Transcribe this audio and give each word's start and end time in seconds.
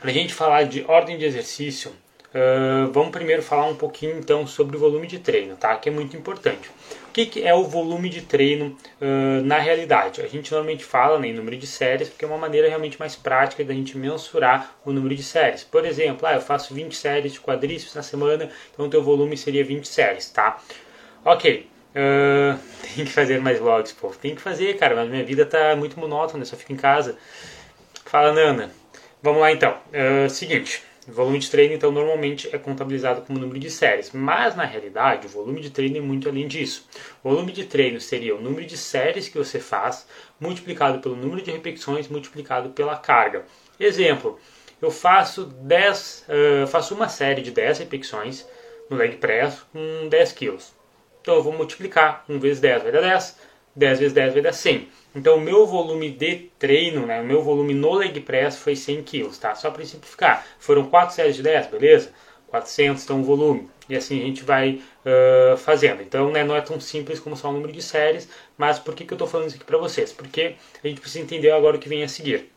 para 0.00 0.10
a 0.10 0.12
gente 0.12 0.32
falar 0.32 0.64
de 0.64 0.84
ordem 0.88 1.18
de 1.18 1.24
exercício, 1.24 1.90
uh, 2.34 2.90
vamos 2.90 3.10
primeiro 3.10 3.42
falar 3.42 3.66
um 3.66 3.76
pouquinho 3.76 4.18
então 4.18 4.46
sobre 4.46 4.76
o 4.76 4.80
volume 4.80 5.06
de 5.06 5.18
treino, 5.18 5.56
tá? 5.56 5.76
Que 5.76 5.90
é 5.90 5.92
muito 5.92 6.16
importante. 6.16 6.70
O 7.08 7.12
que, 7.12 7.26
que 7.26 7.42
é 7.44 7.52
o 7.52 7.64
volume 7.64 8.08
de 8.08 8.22
treino 8.22 8.76
uh, 9.00 9.42
na 9.44 9.58
realidade? 9.58 10.22
A 10.22 10.26
gente 10.26 10.50
normalmente 10.50 10.84
fala 10.84 11.18
né, 11.18 11.28
em 11.28 11.34
número 11.34 11.56
de 11.56 11.66
séries, 11.66 12.08
porque 12.08 12.24
é 12.24 12.28
uma 12.28 12.38
maneira 12.38 12.68
realmente 12.68 12.98
mais 12.98 13.14
prática 13.14 13.62
da 13.62 13.74
gente 13.74 13.98
mensurar 13.98 14.76
o 14.84 14.92
número 14.92 15.14
de 15.14 15.22
séries. 15.22 15.64
Por 15.64 15.84
exemplo, 15.84 16.26
ah, 16.26 16.34
eu 16.34 16.40
faço 16.40 16.72
20 16.72 16.96
séries 16.96 17.32
de 17.32 17.40
quadríceps 17.40 17.94
na 17.94 18.02
semana, 18.02 18.48
então 18.72 18.86
o 18.86 18.88
teu 18.88 19.02
volume 19.02 19.36
seria 19.36 19.64
20 19.64 19.86
séries, 19.86 20.30
tá? 20.30 20.58
Ok, 21.24 21.68
Uh, 21.90 22.56
tem 22.94 23.04
que 23.04 23.10
fazer 23.10 23.40
mais 23.40 23.58
vlogs, 23.58 23.92
pô. 23.92 24.10
Tem 24.10 24.32
que 24.32 24.40
fazer, 24.40 24.76
cara, 24.78 24.94
mas 24.94 25.10
minha 25.10 25.24
vida 25.24 25.44
tá 25.44 25.74
muito 25.74 25.98
monótona, 25.98 26.44
só 26.44 26.56
fico 26.56 26.72
em 26.72 26.76
casa. 26.76 27.18
Fala, 28.04 28.32
Nana. 28.32 28.70
Vamos 29.22 29.40
lá 29.40 29.52
então. 29.52 29.76
Uh, 29.92 30.30
seguinte, 30.30 30.82
o 31.06 31.12
volume 31.12 31.38
de 31.38 31.50
treino 31.50 31.74
então 31.74 31.92
normalmente 31.92 32.48
é 32.54 32.58
contabilizado 32.58 33.20
como 33.20 33.38
número 33.38 33.58
de 33.58 33.70
séries, 33.70 34.12
mas 34.12 34.56
na 34.56 34.64
realidade 34.64 35.26
o 35.26 35.30
volume 35.30 35.60
de 35.60 35.68
treino 35.68 35.98
é 35.98 36.00
muito 36.00 36.28
além 36.28 36.48
disso. 36.48 36.88
O 37.22 37.28
volume 37.28 37.52
de 37.52 37.64
treino 37.66 38.00
seria 38.00 38.34
o 38.34 38.40
número 38.40 38.64
de 38.64 38.78
séries 38.78 39.28
que 39.28 39.36
você 39.36 39.60
faz 39.60 40.06
multiplicado 40.38 41.00
pelo 41.00 41.16
número 41.16 41.42
de 41.42 41.50
repetições 41.50 42.08
multiplicado 42.08 42.70
pela 42.70 42.96
carga. 42.96 43.44
Exemplo, 43.78 44.38
eu 44.80 44.90
faço 44.90 45.44
10, 45.44 46.26
uh, 46.64 46.66
faço 46.66 46.94
uma 46.94 47.08
série 47.10 47.42
de 47.42 47.50
10 47.50 47.80
repetições 47.80 48.46
no 48.88 48.96
leg 48.96 49.16
press 49.18 49.66
com 49.70 50.08
10 50.08 50.32
quilos. 50.32 50.72
Então 51.20 51.34
eu 51.34 51.42
vou 51.42 51.52
multiplicar 51.52 52.24
1 52.26 52.38
vezes 52.38 52.60
10 52.60 52.84
vai 52.84 52.92
dar 52.92 53.02
10, 53.02 53.36
10 53.76 53.98
vezes 53.98 54.14
10 54.14 54.32
vai 54.32 54.42
dar 54.42 54.52
100. 54.54 54.88
Então 55.14 55.36
o 55.36 55.40
meu 55.40 55.66
volume 55.66 56.10
de 56.10 56.50
treino, 56.58 57.06
né, 57.06 57.20
o 57.20 57.24
meu 57.24 57.42
volume 57.42 57.74
no 57.74 57.94
leg 57.94 58.20
press 58.20 58.56
foi 58.56 58.76
100 58.76 59.02
kg, 59.02 59.28
tá? 59.38 59.54
Só 59.54 59.70
para 59.70 59.84
simplificar. 59.84 60.46
Foram 60.58 60.86
4 60.86 61.14
séries 61.14 61.36
de 61.36 61.42
10, 61.42 61.66
beleza? 61.66 62.12
400 62.46 63.02
então 63.02 63.22
volume. 63.22 63.68
E 63.88 63.96
assim 63.96 64.20
a 64.20 64.24
gente 64.24 64.44
vai 64.44 64.80
uh, 65.04 65.56
fazendo. 65.56 66.02
Então 66.02 66.30
né, 66.30 66.44
não 66.44 66.54
é 66.54 66.60
tão 66.60 66.78
simples 66.80 67.18
como 67.18 67.36
só 67.36 67.48
o 67.48 67.52
número 67.52 67.72
de 67.72 67.82
séries, 67.82 68.28
mas 68.56 68.78
por 68.78 68.94
que, 68.94 69.04
que 69.04 69.12
eu 69.12 69.16
estou 69.16 69.26
falando 69.26 69.48
isso 69.48 69.56
aqui 69.56 69.64
para 69.64 69.78
vocês? 69.78 70.12
Porque 70.12 70.54
a 70.82 70.86
gente 70.86 71.00
precisa 71.00 71.24
entender 71.24 71.50
agora 71.50 71.76
o 71.76 71.80
que 71.80 71.88
vem 71.88 72.02
a 72.02 72.08
seguir. 72.08 72.50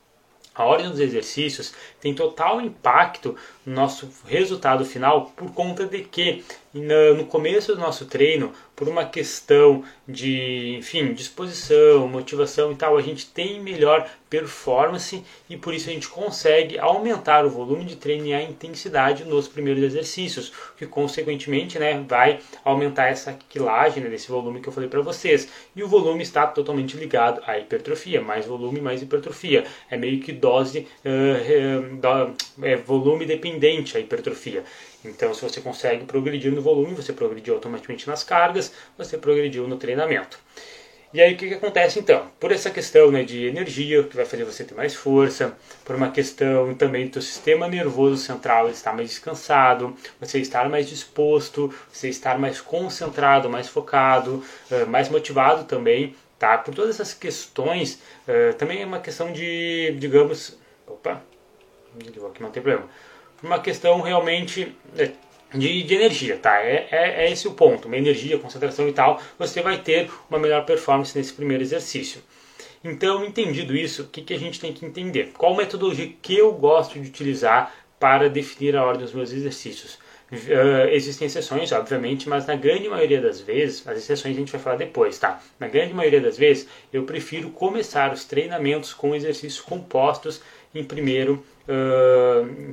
A 0.56 0.66
ordem 0.66 0.90
dos 0.90 1.00
exercícios 1.00 1.74
tem 2.00 2.14
total 2.14 2.62
impacto 2.62 3.36
nosso 3.66 4.10
resultado 4.26 4.86
final 4.86 5.32
por 5.36 5.52
conta 5.54 5.86
de 5.86 6.02
que 6.02 6.44
no 6.74 7.26
começo 7.26 7.76
do 7.76 7.80
nosso 7.80 8.06
treino, 8.06 8.52
por 8.76 8.90
uma 8.90 9.06
questão 9.06 9.84
de, 10.08 10.76
enfim, 10.80 11.14
disposição, 11.14 12.08
motivação 12.08 12.72
e 12.72 12.76
tal, 12.76 12.98
a 12.98 13.02
gente 13.02 13.28
tem 13.28 13.62
melhor 13.62 14.10
performance 14.28 15.24
e 15.48 15.56
por 15.56 15.76
isso 15.76 15.88
a 15.88 15.94
gente 15.94 16.08
consegue 16.08 16.80
aumentar 16.80 17.46
o 17.46 17.50
volume 17.52 17.86
de 17.86 17.96
treino 17.96 18.26
e 18.26 18.34
a 18.34 18.42
intensidade 18.42 19.24
nos 19.24 19.48
primeiros 19.48 19.84
exercícios, 19.84 20.52
que 20.76 20.88
consequentemente, 20.88 21.78
né, 21.78 22.04
vai 22.10 22.40
aumentar 22.66 23.06
essa 23.06 23.38
quilagem 23.48 24.04
né, 24.04 24.10
desse 24.10 24.30
volume 24.30 24.60
que 24.60 24.68
eu 24.68 24.74
falei 24.74 24.90
para 24.90 25.02
vocês. 25.02 25.48
E 25.76 25.84
o 25.84 25.88
volume 25.88 26.24
está 26.24 26.48
totalmente 26.48 26.98
ligado 26.98 27.44
à 27.46 27.60
hipertrofia, 27.60 28.20
mais 28.20 28.48
volume, 28.48 28.82
mais 28.82 29.04
hipertrofia. 29.04 29.66
É 29.92 29.96
meio 29.96 30.20
que 30.20 30.32
dose, 30.32 30.88
uh, 31.06 32.36
é 32.64 32.76
volume 32.78 33.28
dependente 33.28 33.53
a 33.96 34.00
hipertrofia. 34.00 34.64
Então, 35.04 35.34
se 35.34 35.42
você 35.42 35.60
consegue 35.60 36.06
progredir 36.06 36.52
no 36.52 36.62
volume, 36.62 36.96
você 36.96 37.12
progrediu 37.12 37.56
automaticamente 37.56 38.08
nas 38.08 38.24
cargas, 38.24 38.72
você 38.98 39.18
progrediu 39.18 39.68
no 39.68 39.78
treinamento. 39.78 40.40
E 41.14 41.22
aí 41.22 41.36
o 41.36 41.38
que, 41.38 41.48
que 41.48 41.54
acontece 41.54 42.00
então? 42.00 42.28
Por 42.40 42.52
essa 42.52 42.72
questão 42.72 43.12
né, 43.12 43.22
de 43.22 43.46
energia, 43.46 44.02
que 44.02 44.16
vai 44.16 44.26
fazer 44.26 44.46
você 44.46 44.64
ter 44.64 44.74
mais 44.74 44.96
força, 44.96 45.56
por 45.86 45.96
uma 45.96 46.10
questão 46.10 46.74
também 46.74 47.06
do 47.06 47.14
seu 47.14 47.22
sistema 47.22 47.68
nervoso 47.68 48.18
central 48.18 48.68
estar 48.68 48.94
mais 48.96 49.10
descansado, 49.10 49.96
você 50.20 50.40
estar 50.40 50.68
mais 50.70 50.90
disposto, 50.90 51.72
você 51.92 52.10
estar 52.10 52.40
mais 52.40 52.60
concentrado, 52.60 53.48
mais 53.48 53.70
focado, 53.70 54.44
mais 54.88 55.08
motivado 55.08 55.66
também, 55.66 56.16
tá? 56.40 56.58
Por 56.58 56.74
todas 56.74 56.96
essas 57.00 57.14
questões, 57.14 58.02
também 58.58 58.82
é 58.82 58.86
uma 58.86 59.00
questão 59.00 59.32
de, 59.32 59.96
digamos, 60.00 60.58
opa, 60.88 61.22
não 62.40 62.50
tem 62.50 62.64
problema 62.64 62.90
uma 63.44 63.60
questão 63.60 64.02
realmente 64.02 64.74
é, 64.98 65.12
de, 65.54 65.84
de, 65.84 65.94
energia, 65.94 66.38
tá? 66.38 66.60
É, 66.62 66.88
é, 66.90 67.26
é, 67.26 67.32
esse 67.32 67.48
o 67.48 67.52
ponto, 67.52 67.88
uma 67.88 67.98
energia, 67.98 68.40
concentração 68.40 68.88
e 68.88 68.94
tal, 68.94 69.22
você 69.38 69.62
vai 69.62 69.78
ter 69.78 70.10
uma 70.30 70.40
melhor 70.40 70.66
performance 70.66 71.16
nesse 71.16 71.34
primeiro 71.34 71.62
exercício. 71.62 72.22
Então, 72.84 73.24
entendido 73.24 73.76
isso, 73.76 74.04
o 74.04 74.08
que, 74.08 74.22
que 74.22 74.34
a 74.34 74.40
gente 74.40 74.60
tem 74.60 74.74
que 74.74 74.86
entender? 74.86 75.32
Qual 75.38 75.56
metodologia 75.56 76.12
que 76.22 76.38
eu 76.38 76.52
gosto 76.54 77.00
de 77.00 77.08
utilizar 77.08 77.74
para 78.00 78.30
definir 78.30 78.76
a 78.76 78.84
ordem 78.84 79.04
dos 79.04 79.14
meus 79.14 79.32
exercícios? 79.32 80.00
Uh, 80.32 80.90
existem 80.90 81.28
exceções, 81.28 81.72
obviamente, 81.72 82.28
mas 82.28 82.48
na 82.48 82.56
grande 82.56 82.90
maioria 82.90 83.22
das 83.22 83.40
vezes, 83.40 83.88
as 83.88 84.00
exceções 84.00 84.36
a 84.36 84.40
gente 84.40 84.52
vai 84.52 84.60
falar 84.60 84.78
depois, 84.78 85.18
tá? 85.20 85.40
Na 85.60 85.68
grande 85.68 85.94
maioria 85.94 86.20
das 86.20 86.38
vezes, 86.38 86.68
eu 86.92 87.04
prefiro 87.04 87.52
começar 87.52 88.12
os 88.12 88.26
treinamentos 88.26 88.94
com 88.94 89.16
exercícios 89.16 89.62
compostos 89.62 90.42
em 90.74 90.84
primeiro 90.84 91.46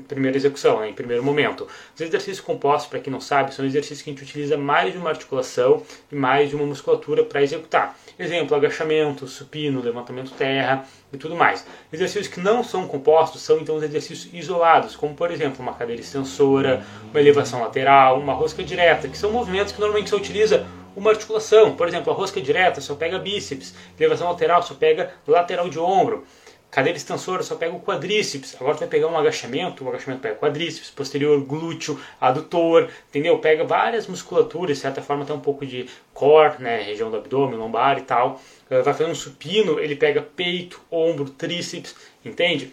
primeira 0.09 0.37
execução, 0.37 0.81
né, 0.81 0.89
em 0.89 0.93
primeiro 0.93 1.23
momento. 1.23 1.67
Os 1.95 2.01
exercícios 2.01 2.41
compostos, 2.41 2.89
para 2.89 2.99
quem 2.99 3.13
não 3.13 3.21
sabe, 3.21 3.55
são 3.55 3.65
exercícios 3.65 4.03
que 4.03 4.11
a 4.11 4.13
gente 4.13 4.23
utiliza 4.23 4.57
mais 4.57 4.93
de 4.93 4.99
uma 4.99 5.11
articulação 5.11 5.83
e 6.11 6.15
mais 6.15 6.51
de 6.51 6.57
uma 6.57 6.67
musculatura 6.67 7.25
para 7.25 7.43
executar. 7.43 7.97
Exemplo, 8.19 8.57
agachamento, 8.57 9.27
supino, 9.27 9.81
levantamento 9.81 10.33
terra 10.33 10.85
e 11.13 11.17
tudo 11.17 11.35
mais. 11.35 11.65
Exercícios 11.93 12.29
que 12.29 12.41
não 12.41 12.63
são 12.63 12.87
compostos 12.87 13.43
são 13.43 13.59
então 13.59 13.77
os 13.77 13.83
exercícios 13.83 14.33
isolados, 14.35 14.95
como 14.97 15.15
por 15.15 15.31
exemplo 15.31 15.63
uma 15.63 15.75
cadeira 15.75 16.03
extensora, 16.03 16.85
uma 17.11 17.21
elevação 17.21 17.63
lateral, 17.63 18.19
uma 18.19 18.35
rosca 18.35 18.63
direta, 18.63 19.09
que 19.09 19.17
são 19.17 19.33
movimentos 19.33 19.73
que 19.73 19.81
normalmente 19.81 20.11
se 20.11 20.15
utiliza 20.15 20.67
uma 20.97 21.11
articulação. 21.11 21.75
Por 21.75 21.89
exemplo, 21.89 22.13
a 22.13 22.17
rosca 22.17 22.41
direta 22.41 22.81
só 22.81 22.95
pega 22.95 23.19
bíceps, 23.19 23.75
elevação 23.99 24.29
lateral 24.29 24.63
só 24.63 24.75
pega 24.75 25.13
lateral 25.27 25.69
de 25.69 25.79
ombro. 25.79 26.25
Cadeira 26.71 26.97
extensora 26.97 27.43
só 27.43 27.57
pega 27.57 27.75
o 27.75 27.81
quadríceps. 27.81 28.55
Agora 28.61 28.77
tu 28.77 28.81
vai 28.81 28.89
pegar 28.89 29.09
um 29.09 29.19
agachamento, 29.19 29.85
o 29.85 29.89
agachamento 29.89 30.23
pega 30.23 30.37
quadríceps, 30.37 30.91
posterior, 30.91 31.41
glúteo, 31.45 32.01
adutor, 32.21 32.89
entendeu? 33.09 33.39
Pega 33.39 33.65
várias 33.65 34.07
musculaturas, 34.07 34.77
de 34.77 34.83
certa 34.83 35.03
forma 35.03 35.25
até 35.25 35.33
um 35.33 35.41
pouco 35.41 35.67
de 35.67 35.89
core, 36.15 36.63
né, 36.63 36.81
região 36.83 37.11
do 37.11 37.17
abdômen, 37.17 37.59
lombar 37.59 37.99
e 37.99 38.03
tal. 38.03 38.41
Eh, 38.71 38.83
vai 38.83 38.95
fazer 38.95 39.11
um 39.11 39.15
supino, 39.15 39.81
ele 39.81 39.97
pega 39.97 40.23
peito, 40.23 40.81
ombro, 40.91 41.29
tríceps, 41.31 41.97
entende? 42.25 42.73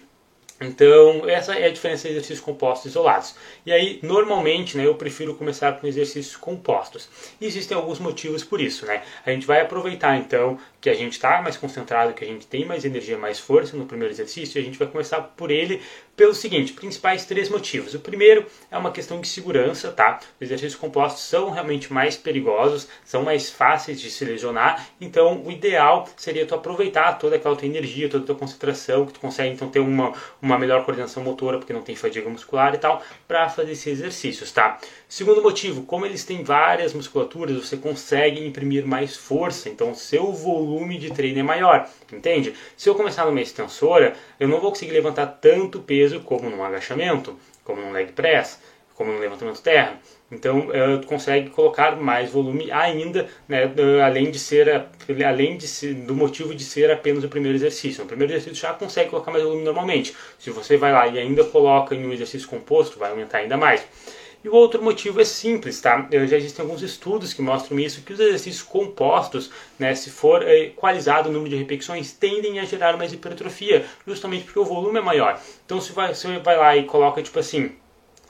Então, 0.60 1.30
essa 1.30 1.54
é 1.54 1.68
a 1.68 1.72
diferença 1.72 2.08
de 2.08 2.16
exercícios 2.16 2.40
compostos 2.40 2.88
isolados. 2.88 3.36
E 3.64 3.72
aí, 3.72 4.00
normalmente, 4.02 4.76
né, 4.76 4.88
eu 4.88 4.96
prefiro 4.96 5.36
começar 5.36 5.80
com 5.80 5.86
exercícios 5.86 6.36
compostos. 6.36 7.08
E 7.40 7.46
existem 7.46 7.78
alguns 7.78 8.00
motivos 8.00 8.44
por 8.44 8.60
isso. 8.60 8.86
Né? 8.86 9.04
A 9.24 9.30
gente 9.30 9.46
vai 9.46 9.62
aproveitar, 9.62 10.18
então, 10.18 10.58
que 10.80 10.90
a 10.90 10.94
gente 10.94 11.14
está 11.14 11.42
mais 11.42 11.58
concentrado, 11.58 12.14
que 12.14 12.24
a 12.24 12.28
gente 12.28 12.46
tem 12.46 12.66
mais 12.66 12.86
energia, 12.86 13.18
mais 13.18 13.40
força 13.40 13.76
no 13.76 13.86
primeiro 13.86 14.14
exercício, 14.14 14.58
e 14.58 14.62
a 14.62 14.64
gente 14.64 14.78
vai 14.78 14.88
começar 14.88 15.22
por 15.22 15.52
ele 15.52 15.82
pelo 16.16 16.34
seguinte, 16.34 16.74
principais 16.74 17.26
três 17.26 17.48
motivos. 17.48 17.94
O 17.94 18.00
primeiro 18.00 18.46
é 18.72 18.78
uma 18.78 18.92
questão 18.92 19.22
de 19.22 19.28
segurança, 19.28 19.92
tá? 19.92 20.20
Os 20.42 20.48
exercícios 20.48 20.76
compostos 20.76 21.24
são 21.24 21.52
realmente 21.52 21.94
mais 21.94 22.18
perigosos, 22.18 22.88
são 23.06 23.24
mais 23.24 23.52
fáceis 23.52 24.02
de 24.02 24.10
se 24.10 24.26
lesionar, 24.26 24.88
então 25.00 25.44
o 25.44 25.52
ideal 25.52 26.08
seria 26.18 26.46
tu 26.46 26.56
aproveitar 26.56 27.14
toda 27.20 27.36
aquela 27.36 27.56
tua 27.56 27.68
energia, 27.68 28.10
toda 28.10 28.24
a 28.24 28.28
tua 28.28 28.36
concentração, 28.36 29.06
que 29.06 29.14
tu 29.14 29.20
consegue 29.20 29.54
então 29.54 29.70
ter 29.70 29.80
uma, 29.80 30.14
uma 30.42 30.58
melhor 30.58 30.84
coordenação 30.84 31.24
motora, 31.24 31.60
porque 31.60 31.74
não 31.74 31.84
tem 31.84 31.96
fadiga 31.96 32.30
muscular 32.30 32.74
e 32.74 32.80
tal, 32.80 33.04
para 33.28 33.48
fazer 33.50 33.74
esses 33.74 33.88
exercícios, 33.88 34.52
tá? 34.52 34.80
Segundo 35.10 35.42
motivo, 35.42 35.84
como 35.84 36.06
eles 36.06 36.26
têm 36.26 36.44
várias 36.44 36.94
musculaturas, 36.94 37.56
você 37.56 37.78
consegue 37.78 38.46
imprimir 38.46 38.86
mais 38.86 39.16
força, 39.16 39.70
então 39.70 39.96
seu 39.96 40.34
volume 40.34 40.98
de 40.98 41.10
treino 41.12 41.40
é 41.40 41.44
maior, 41.44 41.90
entende? 42.12 42.54
Se 42.76 42.90
eu 42.90 42.96
começar 42.96 43.26
numa 43.26 43.40
extensora, 43.40 44.16
eu 44.38 44.50
não 44.50 44.60
vou 44.60 44.70
conseguir 44.70 44.92
levantar 44.92 45.26
tanto 45.28 45.80
peso 45.80 46.20
como 46.20 46.50
num 46.50 46.62
agachamento, 46.62 47.40
como 47.64 47.82
num 47.82 47.94
leg 47.94 48.12
press, 48.12 48.60
como 48.96 49.14
no 49.14 49.20
levantamento 49.20 49.62
terra. 49.62 49.98
Então, 50.30 50.68
uh, 50.68 51.06
consegue 51.06 51.52
colocar 51.52 51.96
mais 51.96 52.30
volume 52.30 52.70
ainda, 52.70 53.30
né, 53.48 53.66
uh, 53.66 54.04
além 54.04 54.30
de 54.30 54.38
ser, 54.38 54.88
além 55.26 55.56
de 55.56 55.70
ser, 55.70 55.94
do 55.94 56.14
motivo 56.14 56.54
de 56.54 56.66
ser 56.66 56.92
apenas 56.92 57.24
o 57.24 57.30
primeiro 57.30 57.56
exercício. 57.56 58.02
No 58.02 58.08
primeiro 58.10 58.34
exercício 58.34 58.62
já 58.62 58.74
consegue 58.74 59.10
colocar 59.10 59.32
mais 59.32 59.42
volume 59.42 59.64
normalmente. 59.64 60.14
Se 60.38 60.50
você 60.50 60.76
vai 60.76 60.92
lá 60.92 61.08
e 61.08 61.18
ainda 61.18 61.46
coloca 61.46 61.96
em 61.96 62.06
um 62.06 62.12
exercício 62.12 62.50
composto, 62.50 63.00
vai 63.00 63.12
aumentar 63.12 63.38
ainda 63.38 63.56
mais. 63.56 63.88
E 64.44 64.50
o 64.50 64.54
outro 64.54 64.82
motivo 64.82 65.20
é 65.20 65.26
simples, 65.26 65.82
tá? 65.82 66.08
Já 66.12 66.38
existem 66.38 66.64
alguns 66.64 66.82
estudos 66.82 67.34
que 67.34 67.42
mostram 67.42 67.80
isso, 67.80 68.02
que 68.02 68.14
os 68.14 68.20
exercícios 68.20 68.64
compostos, 68.64 69.50
né, 69.80 69.94
se 69.96 70.10
for 70.10 70.48
equalizado 70.48 71.30
o 71.30 71.32
número 71.32 71.50
de 71.50 71.56
repetições, 71.56 72.14
tendem 72.14 72.60
a 72.60 72.66
gerar 72.66 72.98
mais 72.98 73.12
hipertrofia, 73.12 73.86
justamente 74.06 74.46
porque 74.46 74.60
o 74.60 74.66
volume 74.66 75.00
é 75.00 75.02
maior. 75.02 75.42
Então, 75.66 75.82
se 75.82 75.92
vai, 75.92 76.14
você 76.14 76.40
vai 76.40 76.56
lá 76.56 76.78
e 76.78 76.86
coloca, 76.86 77.22
tipo 77.22 77.40
assim, 77.40 77.72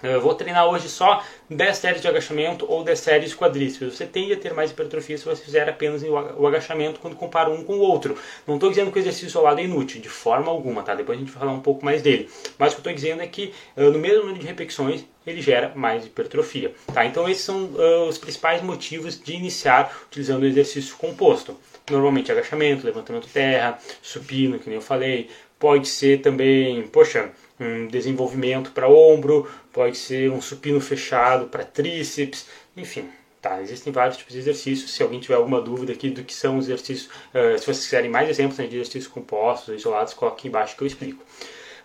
Eu 0.04 0.22
vou 0.22 0.36
treinar 0.36 0.68
hoje 0.68 0.88
só 0.88 1.24
10 1.50 1.78
séries 1.78 2.02
de 2.02 2.08
agachamento 2.08 2.66
ou 2.70 2.84
10 2.84 3.00
séries 3.00 3.30
de 3.32 3.36
quadríceps. 3.36 3.96
Você 3.96 4.06
tende 4.06 4.34
a 4.34 4.38
ter 4.38 4.54
mais 4.54 4.70
hipertrofia 4.70 5.18
se 5.18 5.26
você 5.26 5.44
fizer 5.44 5.68
apenas 5.68 6.04
o 6.04 6.46
agachamento 6.46 7.00
quando 7.00 7.16
compara 7.16 7.50
um 7.50 7.64
com 7.64 7.78
o 7.78 7.80
outro. 7.80 8.16
Não 8.46 8.56
estou 8.56 8.70
dizendo 8.70 8.92
que 8.92 9.00
o 9.00 9.02
exercício 9.02 9.28
isolado 9.28 9.60
é 9.60 9.64
inútil, 9.64 10.00
de 10.00 10.10
forma 10.10 10.52
alguma, 10.52 10.84
tá? 10.84 10.94
Depois 10.94 11.18
a 11.18 11.20
gente 11.20 11.32
vai 11.32 11.40
falar 11.40 11.52
um 11.52 11.62
pouco 11.62 11.84
mais 11.84 12.04
dele. 12.04 12.30
Mas 12.60 12.74
o 12.74 12.76
que 12.76 12.88
eu 12.88 12.92
estou 12.92 12.94
dizendo 12.94 13.24
é 13.24 13.28
que 13.28 13.54
no 13.76 13.98
mesmo 13.98 14.20
número 14.20 14.38
de 14.38 14.46
repetições 14.46 15.04
ele 15.26 15.42
gera 15.42 15.74
mais 15.76 16.06
hipertrofia, 16.06 16.74
tá? 16.94 17.04
Então 17.04 17.28
esses 17.28 17.44
são 17.44 17.66
uh, 17.66 18.08
os 18.08 18.20
principais 18.20 18.62
motivos 18.62 19.20
de 19.20 19.34
iniciar 19.34 19.92
utilizando 20.06 20.44
o 20.44 20.46
exercício 20.46 20.96
composto. 20.96 21.58
Normalmente 21.90 22.32
agachamento, 22.32 22.86
levantamento 22.86 23.28
terra, 23.28 23.80
supino, 24.02 24.60
que 24.60 24.70
nem 24.70 24.76
eu 24.76 24.82
falei. 24.82 25.30
Pode 25.58 25.88
ser 25.88 26.22
também, 26.22 26.84
poxa, 26.88 27.32
um 27.60 27.88
desenvolvimento 27.88 28.72
para 28.72 28.88
ombro, 28.88 29.50
pode 29.72 29.98
ser 29.98 30.32
um 30.32 30.42
supino 30.42 30.80
fechado 30.80 31.48
para 31.48 31.64
tríceps, 31.64 32.48
enfim. 32.76 33.10
Tá, 33.42 33.62
existem 33.62 33.94
vários 33.94 34.18
tipos 34.18 34.34
de 34.34 34.40
exercícios. 34.40 34.92
Se 34.92 35.04
alguém 35.04 35.20
tiver 35.20 35.36
alguma 35.36 35.62
dúvida 35.62 35.94
aqui 35.94 36.10
do 36.10 36.24
que 36.24 36.34
são 36.34 36.58
os 36.58 36.66
exercícios, 36.66 37.08
uh, 37.34 37.58
se 37.58 37.66
vocês 37.66 37.84
quiserem 37.84 38.10
mais 38.10 38.28
exemplos 38.30 38.58
né, 38.58 38.66
de 38.66 38.76
exercícios 38.76 39.08
compostos, 39.08 39.76
isolados, 39.76 40.14
coloque 40.14 40.40
aqui 40.40 40.48
embaixo 40.48 40.76
que 40.76 40.84
eu 40.84 40.88
explico. 40.88 41.24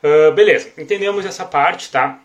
Uh, 0.02 0.32
beleza, 0.32 0.72
entendemos 0.78 1.26
essa 1.26 1.44
parte, 1.44 1.90
tá? 1.90 2.20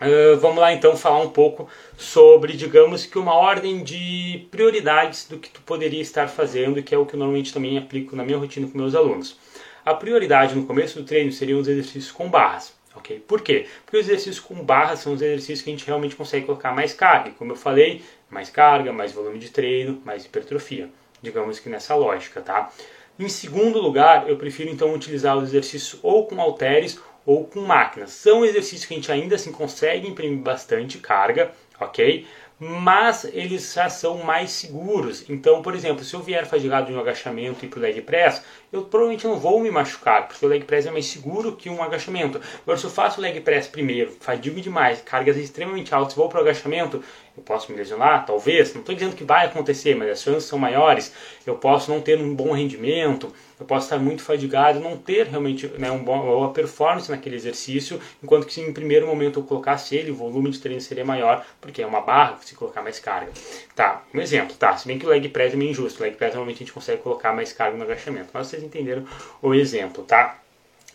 Uh, 0.00 0.36
vamos 0.38 0.58
lá 0.58 0.72
então 0.72 0.96
falar 0.96 1.20
um 1.20 1.30
pouco 1.30 1.68
sobre, 1.96 2.54
digamos 2.54 3.06
que 3.06 3.16
uma 3.16 3.32
ordem 3.32 3.84
de 3.84 4.46
prioridades 4.50 5.28
do 5.28 5.38
que 5.38 5.48
tu 5.48 5.60
poderia 5.62 6.02
estar 6.02 6.28
fazendo, 6.28 6.82
que 6.82 6.94
é 6.94 6.98
o 6.98 7.06
que 7.06 7.14
eu 7.14 7.18
normalmente 7.18 7.54
também 7.54 7.78
aplico 7.78 8.16
na 8.16 8.24
minha 8.24 8.36
rotina 8.36 8.66
com 8.66 8.76
meus 8.76 8.94
alunos. 8.94 9.38
A 9.84 9.94
prioridade 9.94 10.54
no 10.56 10.66
começo 10.66 10.98
do 10.98 11.06
treino 11.06 11.30
seriam 11.30 11.60
os 11.60 11.68
exercícios 11.68 12.10
com 12.10 12.28
barras. 12.28 12.73
Ok? 12.94 13.20
Por 13.26 13.42
quê? 13.42 13.66
Porque 13.84 13.98
os 13.98 14.06
exercícios 14.06 14.40
com 14.40 14.54
barras 14.64 15.00
são 15.00 15.12
os 15.12 15.22
exercícios 15.22 15.62
que 15.62 15.70
a 15.70 15.72
gente 15.72 15.86
realmente 15.86 16.16
consegue 16.16 16.46
colocar 16.46 16.72
mais 16.72 16.92
carga. 16.92 17.30
Como 17.32 17.52
eu 17.52 17.56
falei, 17.56 18.02
mais 18.30 18.50
carga, 18.50 18.92
mais 18.92 19.12
volume 19.12 19.38
de 19.38 19.50
treino, 19.50 20.00
mais 20.04 20.24
hipertrofia. 20.24 20.88
Digamos 21.22 21.58
que 21.58 21.68
nessa 21.68 21.94
lógica, 21.94 22.40
tá? 22.40 22.70
Em 23.18 23.28
segundo 23.28 23.80
lugar, 23.80 24.28
eu 24.28 24.36
prefiro 24.36 24.70
então 24.70 24.92
utilizar 24.92 25.36
os 25.36 25.50
exercícios 25.50 26.00
ou 26.02 26.26
com 26.26 26.40
halteres 26.40 26.98
ou 27.24 27.44
com 27.44 27.60
máquinas. 27.60 28.10
São 28.10 28.44
exercícios 28.44 28.84
que 28.84 28.94
a 28.94 28.96
gente 28.96 29.12
ainda 29.12 29.36
assim 29.36 29.52
consegue 29.52 30.08
imprimir 30.08 30.38
bastante 30.38 30.98
carga, 30.98 31.52
ok? 31.80 32.26
Mas 32.58 33.24
eles 33.24 33.72
já 33.72 33.88
são 33.88 34.18
mais 34.18 34.50
seguros. 34.50 35.28
Então, 35.28 35.62
por 35.62 35.74
exemplo, 35.74 36.04
se 36.04 36.14
eu 36.14 36.20
vier 36.20 36.46
fadigado 36.46 36.86
de 36.86 36.92
um 36.92 37.00
agachamento 37.00 37.64
e 37.64 37.68
para 37.68 37.78
o 37.78 37.82
leg 37.82 38.00
press, 38.02 38.42
eu 38.74 38.82
provavelmente 38.82 39.24
não 39.24 39.38
vou 39.38 39.60
me 39.60 39.70
machucar, 39.70 40.26
porque 40.26 40.44
o 40.44 40.48
leg 40.48 40.64
press 40.64 40.84
é 40.84 40.90
mais 40.90 41.06
seguro 41.06 41.54
que 41.54 41.70
um 41.70 41.80
agachamento. 41.80 42.40
Agora, 42.62 42.76
se 42.76 42.84
eu 42.84 42.90
faço 42.90 43.20
leg 43.20 43.40
press 43.40 43.68
primeiro, 43.68 44.10
fadigo 44.18 44.60
demais, 44.60 45.00
cargas 45.00 45.36
extremamente 45.36 45.94
altas, 45.94 46.14
vou 46.14 46.28
para 46.28 46.38
o 46.38 46.42
agachamento, 46.42 47.00
eu 47.36 47.42
posso 47.42 47.70
me 47.70 47.78
lesionar, 47.78 48.26
talvez. 48.26 48.74
Não 48.74 48.80
estou 48.80 48.94
dizendo 48.94 49.14
que 49.14 49.22
vai 49.22 49.46
acontecer, 49.46 49.94
mas 49.94 50.10
as 50.10 50.22
chances 50.22 50.44
são 50.44 50.58
maiores. 50.58 51.12
Eu 51.46 51.54
posso 51.54 51.90
não 51.90 52.00
ter 52.00 52.18
um 52.18 52.34
bom 52.34 52.52
rendimento, 52.52 53.32
eu 53.58 53.66
posso 53.66 53.86
estar 53.86 53.98
muito 53.98 54.22
fadigado, 54.22 54.80
não 54.80 54.96
ter 54.96 55.26
realmente 55.26 55.66
né, 55.78 55.90
um 55.90 56.04
uma 56.04 56.22
boa 56.22 56.52
performance 56.52 57.10
naquele 57.10 57.36
exercício, 57.36 58.00
enquanto 58.22 58.46
que 58.46 58.52
se 58.52 58.60
em 58.60 58.72
primeiro 58.72 59.06
momento 59.06 59.40
eu 59.40 59.42
colocasse 59.44 59.96
ele, 59.96 60.10
o 60.10 60.14
volume 60.14 60.50
de 60.50 60.58
treino 60.58 60.80
seria 60.80 61.04
maior, 61.04 61.44
porque 61.60 61.80
é 61.80 61.86
uma 61.86 62.00
barra, 62.00 62.38
se 62.42 62.54
colocar 62.54 62.82
mais 62.82 62.98
carga. 62.98 63.32
Tá, 63.74 64.04
um 64.12 64.20
exemplo, 64.20 64.54
tá? 64.56 64.76
Se 64.76 64.86
bem 64.86 64.98
que 64.98 65.06
o 65.06 65.08
leg 65.08 65.28
press 65.28 65.54
é 65.54 65.56
meio 65.56 65.70
injusto, 65.70 66.00
o 66.00 66.02
leg 66.02 66.14
press 66.14 66.34
normalmente 66.34 66.56
a 66.56 66.58
gente 66.60 66.72
consegue 66.72 67.02
colocar 67.02 67.32
mais 67.32 67.52
carga 67.52 67.76
no 67.76 67.84
agachamento, 67.84 68.28
mas 68.32 68.48
vocês 68.48 68.62
entenderam 68.64 69.04
o 69.42 69.54
exemplo, 69.54 70.04
tá? 70.04 70.38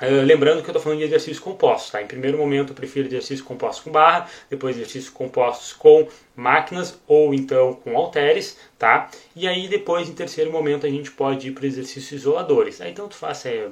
Uh, 0.02 0.24
lembrando 0.24 0.62
que 0.62 0.70
eu 0.70 0.72
estou 0.72 0.82
falando 0.82 1.00
de 1.00 1.04
exercícios 1.04 1.40
compostos, 1.40 1.92
tá? 1.92 2.02
Em 2.02 2.08
primeiro 2.08 2.38
momento 2.38 2.72
eu 2.72 2.76
prefiro 2.76 3.08
exercícios 3.08 3.42
compostos 3.42 3.84
com 3.84 3.92
barra, 3.92 4.30
depois 4.50 4.78
exercícios 4.78 5.10
compostos 5.10 5.74
com 5.74 6.08
máquinas 6.38 6.98
ou 7.06 7.34
então 7.34 7.74
com 7.74 7.98
halteres, 7.98 8.58
tá? 8.78 9.10
E 9.36 9.46
aí 9.46 9.68
depois, 9.68 10.08
em 10.08 10.14
terceiro 10.14 10.52
momento, 10.52 10.86
a 10.86 10.90
gente 10.90 11.12
pode 11.12 11.50
ir 11.50 11.52
para 11.52 11.66
exercícios 11.66 12.22
isoladores. 12.22 12.80
Aí 12.80 12.94
tanto 12.94 13.14
faz 13.14 13.40
se 13.40 13.50
é 13.50 13.70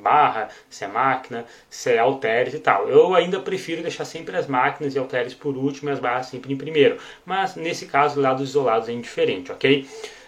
barra, 0.00 0.50
se 0.68 0.84
é 0.84 0.88
máquina, 0.88 1.44
se 1.68 1.90
é 1.90 1.98
halteres 1.98 2.54
e 2.54 2.60
tal. 2.60 2.88
Eu 2.88 3.12
ainda 3.14 3.40
prefiro 3.40 3.82
deixar 3.82 4.04
sempre 4.04 4.36
as 4.36 4.46
máquinas 4.46 4.94
e 4.94 4.98
halteres 5.00 5.34
por 5.34 5.56
último 5.56 5.90
e 5.90 5.92
as 5.92 5.98
barras 5.98 6.26
sempre 6.26 6.52
em 6.52 6.56
primeiro. 6.56 6.96
Mas 7.26 7.56
nesse 7.56 7.86
caso, 7.86 8.20
lá 8.20 8.32
dos 8.32 8.50
isolados 8.50 8.88
é 8.88 8.92
indiferente, 8.92 9.50
ok? 9.50 9.84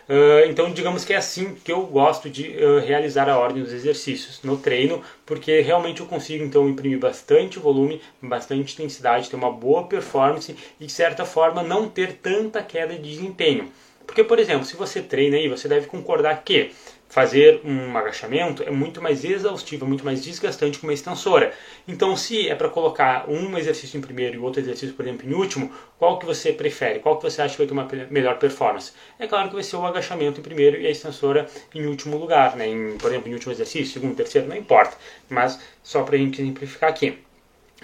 Uh, 0.09 0.49
então, 0.49 0.73
digamos 0.73 1.05
que 1.05 1.13
é 1.13 1.17
assim 1.17 1.55
que 1.55 1.71
eu 1.71 1.83
gosto 1.87 2.29
de 2.29 2.49
uh, 2.57 2.81
realizar 2.81 3.29
a 3.29 3.39
ordem 3.39 3.63
dos 3.63 3.73
exercícios 3.73 4.41
no 4.43 4.57
treino, 4.57 5.03
porque 5.25 5.61
realmente 5.61 6.01
eu 6.01 6.07
consigo 6.07 6.45
então 6.45 6.69
imprimir 6.69 6.99
bastante 6.99 7.59
volume, 7.59 8.01
bastante 8.21 8.73
intensidade, 8.75 9.31
ter 9.31 9.37
uma 9.37 9.51
boa 9.51 9.85
performance 9.85 10.55
e 10.81 10.87
de 10.87 10.93
certa 10.93 11.25
forma 11.25 11.63
não 11.63 11.89
ter 11.89 12.15
tanta 12.15 12.63
queda 12.63 12.95
de 12.95 13.03
desempenho. 13.03 13.71
Porque, 14.07 14.25
por 14.25 14.39
exemplo, 14.39 14.67
se 14.67 14.77
você 14.77 15.01
treina 15.01 15.37
aí, 15.37 15.49
você 15.49 15.69
deve 15.69 15.87
concordar 15.87 16.43
que 16.45 16.73
fazer 17.13 17.61
um 17.63 17.95
agachamento 17.95 18.63
é 18.63 18.71
muito 18.71 19.03
mais 19.03 19.23
exaustivo, 19.23 19.85
muito 19.85 20.03
mais 20.03 20.25
desgastante 20.25 20.79
que 20.79 20.85
uma 20.85 20.95
extensora. 20.95 21.53
Então, 21.87 22.17
se 22.17 22.49
é 22.49 22.55
para 22.55 22.71
colocar 22.71 23.29
um 23.29 23.59
exercício 23.59 23.99
em 23.99 24.01
primeiro 24.01 24.37
e 24.37 24.39
outro 24.39 24.63
exercício, 24.63 24.95
por 24.95 25.07
exemplo, 25.07 25.29
em 25.29 25.35
último, 25.35 25.71
qual 25.99 26.19
que 26.19 26.25
você 26.25 26.55
prefere? 26.55 27.01
Qual 27.01 27.19
que 27.19 27.25
você 27.25 27.43
acha 27.43 27.53
que 27.53 27.59
vai 27.59 27.67
ter 27.67 27.75
uma 27.75 27.87
melhor 28.11 28.39
performance? 28.39 28.93
É 29.19 29.27
claro 29.27 29.51
que 29.51 29.55
vai 29.55 29.63
ser 29.63 29.77
o 29.77 29.85
agachamento 29.85 30.41
em 30.41 30.43
primeiro 30.43 30.81
e 30.81 30.87
a 30.87 30.91
extensora 30.91 31.47
em 31.75 31.85
último 31.85 32.17
lugar, 32.17 32.57
né? 32.57 32.67
Em, 32.67 32.97
por 32.97 33.11
exemplo, 33.11 33.29
em 33.29 33.35
último 33.35 33.53
exercício, 33.53 33.93
segundo, 33.93 34.17
terceiro, 34.17 34.49
não 34.49 34.57
importa. 34.57 34.97
Mas 35.29 35.61
só 35.83 36.05
para 36.05 36.17
a 36.17 36.19
gente 36.19 36.41
exemplificar 36.41 36.89
aqui. 36.89 37.19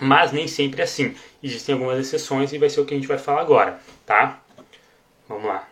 Mas 0.01 0.33
nem 0.33 0.49
sempre 0.49 0.81
é 0.81 0.85
assim. 0.85 1.15
Existem 1.43 1.75
algumas 1.75 1.99
exceções 1.99 2.51
e 2.55 2.57
vai 2.57 2.71
ser 2.71 2.81
o 2.81 2.87
que 2.87 2.95
a 2.95 2.97
gente 2.97 3.07
vai 3.07 3.19
falar 3.19 3.43
agora, 3.43 3.79
tá? 4.07 4.41
Vamos 5.29 5.45
lá. 5.45 5.69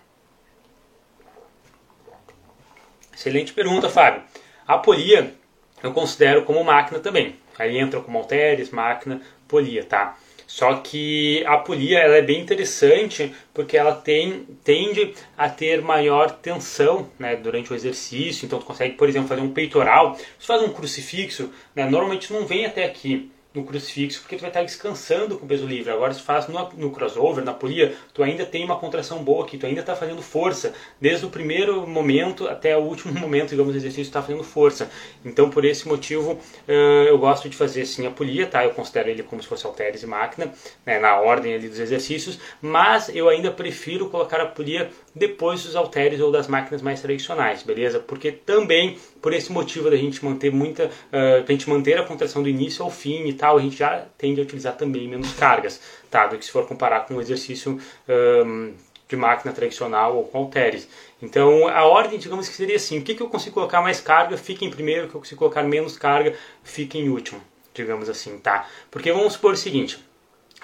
Excelente 3.17 3.55
pergunta, 3.55 3.89
Fábio. 3.89 4.23
A 4.69 4.77
polia 4.77 5.33
eu 5.83 5.91
considero 5.93 6.45
como 6.45 6.63
máquina 6.63 7.01
também. 7.01 7.37
Aí 7.59 7.79
entra 7.79 7.99
como 8.01 8.19
halteres, 8.19 8.71
máquina, 8.71 9.23
polia, 9.49 9.83
tá? 9.85 10.19
Só 10.47 10.75
que 10.75 11.43
a 11.47 11.57
polia 11.57 11.99
ela 11.99 12.17
é 12.17 12.23
bem 12.23 12.41
interessante 12.41 13.35
porque 13.55 13.77
ela 13.77 13.95
tem, 13.95 14.47
tende 14.63 15.15
a 15.37 15.49
ter 15.49 15.81
maior 15.81 16.31
tensão 16.31 17.11
né, 17.19 17.35
durante 17.37 17.73
o 17.73 17.75
exercício. 17.75 18.45
Então 18.45 18.59
tu 18.59 18.67
consegue, 18.67 18.95
por 18.97 19.09
exemplo, 19.09 19.29
fazer 19.29 19.41
um 19.41 19.53
peitoral. 19.53 20.15
Se 20.39 20.47
faz 20.47 20.63
um 20.63 20.69
crucifixo, 20.69 21.51
né, 21.75 21.89
normalmente 21.89 22.31
não 22.33 22.45
vem 22.45 22.67
até 22.67 22.85
aqui 22.85 23.33
no 23.57 23.65
crucifixo, 23.65 24.21
porque 24.21 24.37
tu 24.37 24.41
vai 24.41 24.51
estar 24.51 24.63
descansando 24.63 25.39
com 25.39 25.47
o 25.47 25.49
peso 25.49 25.67
livre. 25.67 25.91
Agora, 25.91 26.13
se 26.13 26.21
faz 26.21 26.47
no, 26.47 26.69
no 26.77 26.91
crossover, 26.91 27.43
na 27.43 27.55
polia, 27.55 27.95
tu 28.13 28.23
ainda 28.23 28.45
tem 28.45 28.63
uma 28.65 28.77
contração 28.77 29.25
boa 29.25 29.45
aqui, 29.45 29.57
tu 29.57 29.65
ainda 29.65 29.81
está 29.81 29.97
fazendo 29.97 30.21
força. 30.21 30.75
Desde 31.01 31.25
o 31.25 31.31
primeiro 31.31 31.87
momento 31.87 32.47
até 32.47 32.77
o 32.77 32.81
último 32.81 33.15
momento, 33.19 33.51
digamos, 33.51 33.73
do 33.73 33.79
exercício, 33.79 34.03
está 34.03 34.21
fazendo 34.21 34.45
força. 34.45 34.91
Então, 35.25 35.49
por 35.49 35.65
esse 35.65 35.89
motivo, 35.89 36.33
uh, 36.33 36.73
eu 37.09 37.19
gosto 37.19 37.49
de 37.49 37.57
fazer 37.57 37.87
sim 37.87 38.07
a 38.07 38.11
polia, 38.11 38.47
tá? 38.47 38.63
Eu 38.65 38.71
considero 38.71 39.09
ele 39.09 39.23
como 39.23 39.43
se 39.43 39.49
fosse 39.49 39.67
halteres 39.67 40.03
e 40.03 40.07
máquina, 40.07 40.53
né, 40.85 40.99
na 40.99 41.17
ordem 41.17 41.55
ali 41.55 41.69
dos 41.69 41.81
exercícios, 41.81 42.39
mas 42.61 43.09
eu 43.09 43.29
ainda 43.29 43.51
prefiro 43.51 44.11
colocar 44.11 44.41
a 44.41 44.47
polia 44.47 44.91
depois 45.15 45.63
dos 45.63 45.75
halteres 45.75 46.21
ou 46.21 46.31
das 46.31 46.47
máquinas 46.47 46.83
mais 46.83 47.01
tradicionais, 47.01 47.63
beleza? 47.63 47.99
Porque 47.99 48.31
também, 48.31 48.99
por 49.27 49.33
esse 49.33 49.51
motivo 49.51 49.91
da 49.91 49.97
gente 49.97 50.25
manter 50.25 50.53
muita, 50.53 50.85
uh, 50.85 51.43
a 51.45 51.51
gente 51.51 51.69
manter 51.69 51.99
a 51.99 52.05
contração 52.05 52.45
do 52.45 52.49
início 52.49 52.85
ao 52.85 52.93
fim 52.93 53.27
e 53.27 53.33
tal, 53.33 53.59
a 53.59 53.61
gente 53.61 53.75
já 53.75 54.07
tende 54.17 54.39
a 54.41 54.45
utilizar 54.45 54.77
também 54.77 55.09
menos 55.09 55.33
cargas, 55.33 55.81
tá? 56.09 56.29
Do 56.29 56.39
que 56.39 56.45
se 56.45 56.53
for 56.53 56.65
comparar 56.65 57.01
com 57.01 57.15
um 57.15 57.21
exercício 57.21 57.77
um, 58.09 58.73
de 59.09 59.17
máquina 59.17 59.53
tradicional 59.53 60.17
ou 60.17 60.29
com 60.29 60.39
halteres. 60.39 60.89
Então, 61.21 61.67
a 61.67 61.85
ordem, 61.85 62.21
digamos 62.21 62.49
que 62.49 62.55
seria 62.55 62.77
assim: 62.77 63.01
o 63.01 63.03
que, 63.03 63.17
que 63.17 63.21
eu 63.21 63.29
consigo 63.29 63.55
colocar 63.55 63.83
mais 63.83 64.01
carga, 64.01 64.37
fica 64.37 64.65
em 64.65 64.71
primeiro, 64.71 65.07
o 65.07 65.09
que 65.09 65.17
eu 65.17 65.21
consigo 65.21 65.41
colocar 65.41 65.65
menos 65.65 65.99
carga, 65.99 66.33
fica 66.63 66.97
em 66.97 67.09
último, 67.09 67.41
digamos 67.75 68.09
assim, 68.09 68.39
tá? 68.39 68.69
Porque 68.93 69.11
vamos 69.11 69.33
supor 69.33 69.55
o 69.55 69.57
seguinte. 69.57 70.06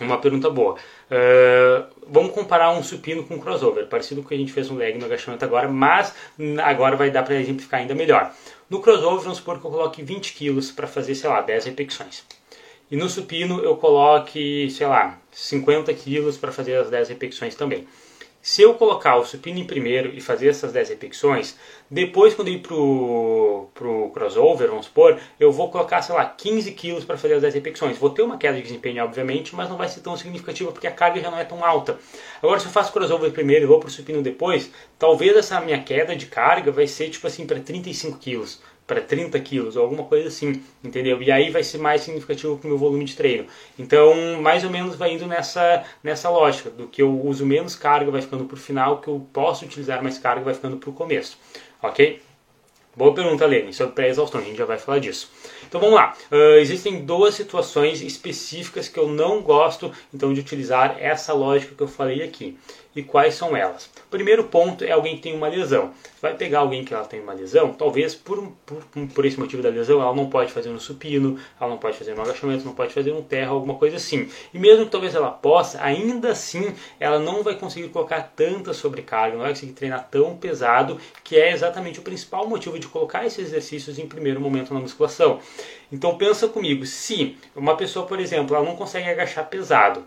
Uma 0.05 0.19
pergunta 0.19 0.51
boa. 0.51 0.75
Uh, 0.75 1.87
vamos 2.07 2.33
comparar 2.33 2.71
um 2.73 2.83
supino 2.83 3.25
com 3.25 3.35
um 3.35 3.39
crossover, 3.39 3.87
parecido 3.87 4.21
com 4.21 4.27
o 4.27 4.29
que 4.29 4.35
a 4.35 4.39
gente 4.39 4.53
fez 4.53 4.69
no 4.71 4.77
leg 4.77 4.99
no 4.99 5.07
agachamento 5.07 5.45
agora, 5.45 5.69
mas 5.69 6.15
agora 6.65 6.97
vai 6.97 7.11
dar 7.11 7.23
para 7.23 7.35
exemplificar 7.37 7.81
ainda 7.81 7.95
melhor. 7.95 8.33
No 8.69 8.81
crossover, 8.81 9.21
vamos 9.21 9.39
supor 9.39 9.61
que 9.61 9.67
eu 9.67 9.71
coloque 9.71 10.03
20 10.03 10.35
kg 10.35 10.73
para 10.75 10.87
fazer, 10.87 11.15
sei 11.15 11.29
lá, 11.29 11.41
10 11.41 11.67
repetições. 11.67 12.25
E 12.91 12.97
no 12.97 13.09
supino 13.09 13.61
eu 13.65 13.77
coloque, 13.77 14.69
sei 14.71 14.87
lá, 14.87 15.19
50 15.31 15.93
quilos 15.95 16.37
para 16.37 16.53
fazer 16.53 16.77
as 16.77 16.91
10 16.91 17.09
repetições 17.09 17.55
também. 17.55 17.87
Se 18.45 18.61
eu 18.61 18.75
colocar 18.75 19.15
o 19.19 19.25
supino 19.25 19.61
em 19.61 19.65
primeiro 19.65 20.13
e 20.13 20.21
fazer 20.21 20.49
essas 20.49 20.73
10 20.73 20.89
repetições, 20.89 21.57
depois 21.89 22.35
quando 22.35 22.49
eu 22.49 22.55
ir 22.55 22.59
pro, 22.59 23.69
pro 23.73 24.11
crossover, 24.11 24.69
vamos 24.69 24.87
supor, 24.87 25.17
eu 25.39 25.53
vou 25.53 25.71
colocar, 25.71 26.03
sei 26.03 26.13
lá, 26.13 26.25
15 26.25 26.73
quilos 26.73 27.05
para 27.05 27.17
fazer 27.17 27.35
as 27.35 27.43
10 27.43 27.55
repetições. 27.55 27.97
Vou 27.97 28.11
ter 28.11 28.23
uma 28.23 28.37
queda 28.37 28.57
de 28.57 28.63
desempenho, 28.65 29.05
obviamente, 29.05 29.55
mas 29.55 29.69
não 29.69 29.77
vai 29.77 29.89
ser 29.89 30.01
tão 30.01 30.17
significativa 30.17 30.73
porque 30.73 30.89
a 30.89 30.91
carga 30.91 31.21
já 31.21 31.31
não 31.31 31.39
é 31.39 31.45
tão 31.45 31.65
alta. 31.65 31.97
Agora, 32.43 32.59
se 32.59 32.67
eu 32.67 32.73
faço 32.73 32.93
crossover 32.93 33.31
primeiro 33.31 33.65
e 33.65 33.69
vou 33.69 33.79
pro 33.79 33.89
supino 33.89 34.21
depois, 34.21 34.73
talvez 34.99 35.37
essa 35.37 35.61
minha 35.61 35.81
queda 35.81 36.17
de 36.17 36.27
carga 36.27 36.73
vai 36.73 36.89
ser 36.89 37.11
tipo 37.11 37.29
assim 37.29 37.47
para 37.47 37.61
35 37.61 38.19
quilos 38.19 38.61
para 38.87 39.01
30 39.01 39.39
quilos 39.41 39.77
ou 39.77 39.83
alguma 39.83 40.05
coisa 40.05 40.29
assim, 40.29 40.63
entendeu? 40.83 41.23
E 41.23 41.31
aí 41.31 41.51
vai 41.51 41.63
ser 41.63 41.79
mais 41.79 42.03
significativo 42.03 42.59
para 42.59 42.67
o 42.67 42.71
meu 42.71 42.79
volume 42.79 43.05
de 43.05 43.17
treino. 43.17 43.47
Então, 43.79 44.41
mais 44.41 44.65
ou 44.65 44.71
menos 44.71 44.97
vai 44.97 45.15
indo 45.15 45.27
nessa, 45.27 45.85
nessa 46.03 46.29
lógica, 46.29 46.71
do 46.71 46.87
que 46.87 47.03
eu 47.03 47.21
uso 47.27 47.47
menos 47.47 47.75
carga 47.75 48.11
vai 48.11 48.23
ficando 48.23 48.45
para 48.45 48.57
o 48.57 48.61
final, 48.61 49.01
que 49.01 49.09
eu 49.09 49.27
posso 49.33 49.65
utilizar 49.65 50.03
mais 50.03 50.19
carga 50.19 50.45
vai 50.45 50.55
ficando 50.55 50.77
para 50.77 50.91
o 50.91 50.93
começo, 50.93 51.39
ok? 51.83 52.21
Boa 52.95 53.15
pergunta, 53.15 53.47
Lene, 53.47 53.73
sobre 53.73 53.95
pré-exaustão, 53.95 54.39
a 54.39 54.45
gente 54.45 54.59
já 54.59 54.67
vai 54.67 54.77
falar 54.77 54.99
disso. 54.99 55.31
Então 55.67 55.81
vamos 55.81 55.97
lá, 55.97 56.15
uh, 56.31 56.59
existem 56.59 57.07
duas 57.07 57.35
situações 57.35 58.03
específicas 58.03 58.87
que 58.87 58.99
eu 58.99 59.09
não 59.09 59.41
gosto 59.41 59.91
então 60.13 60.35
de 60.35 60.41
utilizar 60.41 60.97
essa 61.01 61.33
lógica 61.33 61.75
que 61.75 61.83
eu 61.83 61.89
falei 61.89 62.23
aqui. 62.23 62.59
E 62.95 63.03
quais 63.03 63.35
são 63.35 63.57
elas? 63.57 63.89
Primeiro 64.11 64.45
ponto 64.45 64.85
é 64.85 64.91
alguém 64.91 65.17
que 65.17 65.23
tem 65.23 65.35
uma 65.35 65.49
lesão. 65.49 65.93
Você 66.05 66.21
vai 66.21 66.35
pegar 66.35 66.59
alguém 66.59 66.85
que 66.85 66.93
ela 66.93 67.05
tem 67.05 67.21
uma 67.21 67.33
lesão, 67.33 67.73
talvez 67.73 68.15
por, 68.15 68.53
por, 68.67 68.85
por 69.15 69.25
esse 69.25 69.41
motivo 69.41 69.63
da 69.63 69.71
lesão 69.71 70.03
ela 70.03 70.15
não 70.15 70.29
pode 70.29 70.53
fazer 70.53 70.69
um 70.69 70.79
supino, 70.79 71.39
ela 71.59 71.71
não 71.71 71.79
pode 71.79 71.97
fazer 71.97 72.13
um 72.13 72.21
agachamento, 72.21 72.67
não 72.67 72.75
pode 72.75 72.93
fazer 72.93 73.11
um 73.13 73.23
terra, 73.23 73.51
alguma 73.51 73.77
coisa 73.77 73.97
assim. 73.97 74.29
E 74.53 74.59
mesmo 74.59 74.85
que 74.85 74.91
talvez 74.91 75.15
ela 75.15 75.31
possa, 75.31 75.83
ainda 75.83 76.33
assim 76.33 76.75
ela 77.01 77.19
não 77.19 77.43
vai 77.43 77.55
conseguir 77.55 77.89
colocar 77.89 78.33
tanta 78.37 78.75
sobrecarga, 78.75 79.37
não 79.37 79.43
vai 79.43 79.53
conseguir 79.53 79.73
treinar 79.73 80.09
tão 80.11 80.37
pesado, 80.37 81.01
que 81.25 81.37
é 81.37 81.51
exatamente 81.51 81.99
o 81.99 82.03
principal 82.03 82.47
motivo 82.47 82.79
de 82.79 82.89
colocar 82.89 83.25
esses 83.25 83.47
exercícios 83.47 83.99
em 83.99 84.07
primeiro 84.07 84.41
momento 84.41 84.75
na 84.75 84.81
musculação. 84.81 85.41
Então 85.91 86.19
pensa 86.19 86.47
comigo, 86.47 86.85
se 86.85 87.37
uma 87.57 87.75
pessoa, 87.75 88.07
por 88.07 88.21
exemplo, 88.21 88.55
ela 88.55 88.65
não 88.65 88.77
consegue 88.77 89.09
agachar 89.09 89.49
pesado, 89.49 90.05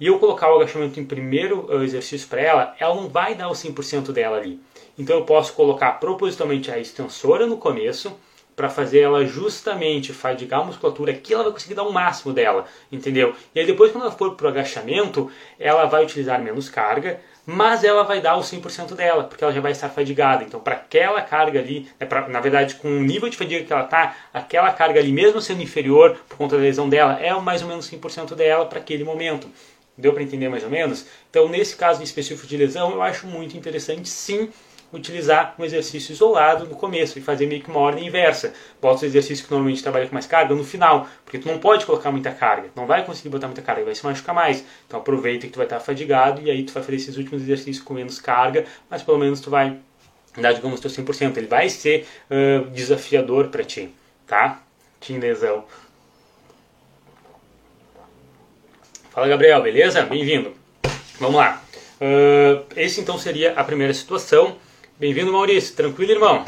e 0.00 0.06
eu 0.06 0.18
colocar 0.18 0.50
o 0.50 0.56
agachamento 0.56 0.98
em 0.98 1.04
primeiro 1.04 1.68
eh, 1.70 1.84
exercício 1.84 2.26
para 2.26 2.40
ela, 2.40 2.74
ela 2.80 2.94
não 2.94 3.08
vai 3.08 3.34
dar 3.34 3.48
o 3.48 3.52
100% 3.52 4.10
dela 4.12 4.38
ali. 4.38 4.58
Então 4.98 5.16
eu 5.16 5.24
posso 5.24 5.52
colocar 5.52 5.92
propositalmente 6.00 6.70
a 6.70 6.78
extensora 6.78 7.46
no 7.46 7.58
começo, 7.58 8.16
para 8.60 8.68
fazer 8.68 9.00
ela 9.00 9.24
justamente 9.24 10.12
fadigar 10.12 10.60
a 10.60 10.64
musculatura, 10.64 11.14
que 11.14 11.32
ela 11.32 11.44
vai 11.44 11.52
conseguir 11.52 11.72
dar 11.72 11.84
o 11.84 11.92
máximo 11.92 12.30
dela, 12.30 12.66
entendeu? 12.92 13.34
E 13.54 13.60
aí 13.60 13.66
depois 13.66 13.90
quando 13.90 14.04
ela 14.04 14.12
for 14.12 14.34
para 14.34 14.46
o 14.46 14.50
agachamento, 14.50 15.30
ela 15.58 15.86
vai 15.86 16.04
utilizar 16.04 16.38
menos 16.42 16.68
carga, 16.68 17.20
mas 17.46 17.82
ela 17.84 18.02
vai 18.02 18.20
dar 18.20 18.36
o 18.36 18.40
100% 18.40 18.94
dela, 18.94 19.24
porque 19.24 19.42
ela 19.42 19.52
já 19.52 19.62
vai 19.62 19.72
estar 19.72 19.88
fadigada. 19.88 20.44
Então, 20.44 20.60
para 20.60 20.74
aquela 20.74 21.22
carga 21.22 21.58
ali, 21.58 21.88
é 21.98 22.04
pra, 22.04 22.28
na 22.28 22.38
verdade, 22.38 22.74
com 22.74 22.88
o 22.88 23.00
nível 23.00 23.28
de 23.30 23.36
fadiga 23.36 23.64
que 23.64 23.72
ela 23.72 23.84
está, 23.84 24.14
aquela 24.32 24.70
carga 24.72 25.00
ali, 25.00 25.10
mesmo 25.10 25.40
sendo 25.40 25.62
inferior 25.62 26.18
por 26.28 26.36
conta 26.36 26.56
da 26.56 26.62
lesão 26.62 26.88
dela, 26.88 27.18
é 27.18 27.32
mais 27.40 27.62
ou 27.62 27.68
menos 27.68 27.90
100% 27.90 28.34
dela 28.34 28.66
para 28.66 28.78
aquele 28.78 29.04
momento. 29.04 29.48
Deu 30.00 30.12
para 30.12 30.22
entender 30.22 30.48
mais 30.48 30.64
ou 30.64 30.70
menos? 30.70 31.06
Então, 31.28 31.48
nesse 31.48 31.76
caso 31.76 32.02
específico 32.02 32.46
de 32.46 32.56
lesão, 32.56 32.90
eu 32.92 33.02
acho 33.02 33.26
muito 33.26 33.56
interessante 33.56 34.08
sim 34.08 34.50
utilizar 34.92 35.54
um 35.58 35.64
exercício 35.64 36.12
isolado 36.12 36.66
no 36.66 36.74
começo 36.74 37.18
e 37.18 37.22
fazer 37.22 37.46
meio 37.46 37.62
que 37.62 37.70
uma 37.70 37.78
ordem 37.78 38.06
inversa. 38.06 38.52
Bota 38.80 38.96
os 38.96 39.02
exercícios 39.04 39.46
que 39.46 39.50
normalmente 39.50 39.82
trabalha 39.82 40.06
com 40.06 40.14
mais 40.14 40.26
carga 40.26 40.54
no 40.54 40.64
final, 40.64 41.06
porque 41.24 41.38
tu 41.38 41.48
não 41.48 41.58
pode 41.58 41.86
colocar 41.86 42.10
muita 42.10 42.32
carga, 42.32 42.70
não 42.74 42.86
vai 42.86 43.04
conseguir 43.04 43.28
botar 43.28 43.46
muita 43.46 43.62
carga, 43.62 43.84
vai 43.84 43.94
se 43.94 44.04
machucar 44.04 44.34
mais. 44.34 44.64
Então 44.86 44.98
aproveita 45.00 45.46
que 45.46 45.52
tu 45.52 45.56
vai 45.56 45.66
estar 45.66 45.80
fadigado 45.80 46.42
e 46.42 46.50
aí 46.50 46.64
tu 46.64 46.72
vai 46.72 46.82
fazer 46.82 46.96
esses 46.96 47.16
últimos 47.16 47.42
exercícios 47.42 47.84
com 47.84 47.94
menos 47.94 48.18
carga, 48.18 48.64
mas 48.88 49.02
pelo 49.02 49.18
menos 49.18 49.40
tu 49.40 49.50
vai 49.50 49.78
dar, 50.36 50.52
digamos, 50.52 50.80
teu 50.80 50.90
100%. 50.90 51.36
Ele 51.36 51.46
vai 51.46 51.68
ser 51.68 52.06
uh, 52.30 52.68
desafiador 52.70 53.48
para 53.48 53.62
ti, 53.62 53.90
tá? 54.26 54.62
Tim 55.00 55.18
lesão. 55.18 55.64
Fala 59.10 59.26
Gabriel, 59.26 59.60
beleza? 59.60 60.02
Bem-vindo. 60.02 60.52
Vamos 61.18 61.34
lá. 61.34 61.60
Uh, 62.00 62.64
esse 62.76 63.00
então 63.00 63.18
seria 63.18 63.54
a 63.54 63.64
primeira 63.64 63.92
situação. 63.92 64.56
Bem-vindo 65.00 65.32
Maurício, 65.32 65.74
tranquilo 65.74 66.12
irmão? 66.12 66.44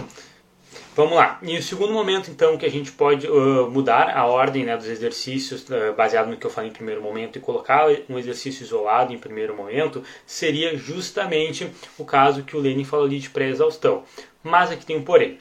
Vamos 0.95 1.15
lá. 1.15 1.41
E 1.43 1.59
o 1.59 1.63
segundo 1.63 1.93
momento 1.93 2.31
então 2.31 2.57
que 2.57 2.65
a 2.65 2.71
gente 2.71 2.93
pode 2.93 3.27
uh, 3.27 3.69
mudar 3.69 4.17
a 4.17 4.27
ordem 4.27 4.65
né, 4.65 4.77
dos 4.77 4.87
exercícios 4.87 5.65
uh, 5.71 5.93
baseado 5.97 6.29
no 6.29 6.37
que 6.37 6.47
eu 6.47 6.51
falei 6.51 6.71
em 6.71 6.73
primeiro 6.73 7.03
momento 7.03 7.37
e 7.37 7.41
colocar 7.41 7.89
um 8.09 8.17
exercício 8.17 8.63
isolado 8.63 9.13
em 9.13 9.19
primeiro 9.19 9.57
momento 9.57 10.05
seria 10.25 10.77
justamente 10.77 11.69
o 11.99 12.05
caso 12.05 12.45
que 12.45 12.57
o 12.57 12.61
Lenin 12.61 12.85
falou 12.85 13.07
ali 13.07 13.19
de 13.19 13.29
pré-exaustão. 13.29 14.05
Mas 14.41 14.71
aqui 14.71 14.87
tem 14.87 14.97
um 14.97 15.03
porém. 15.03 15.41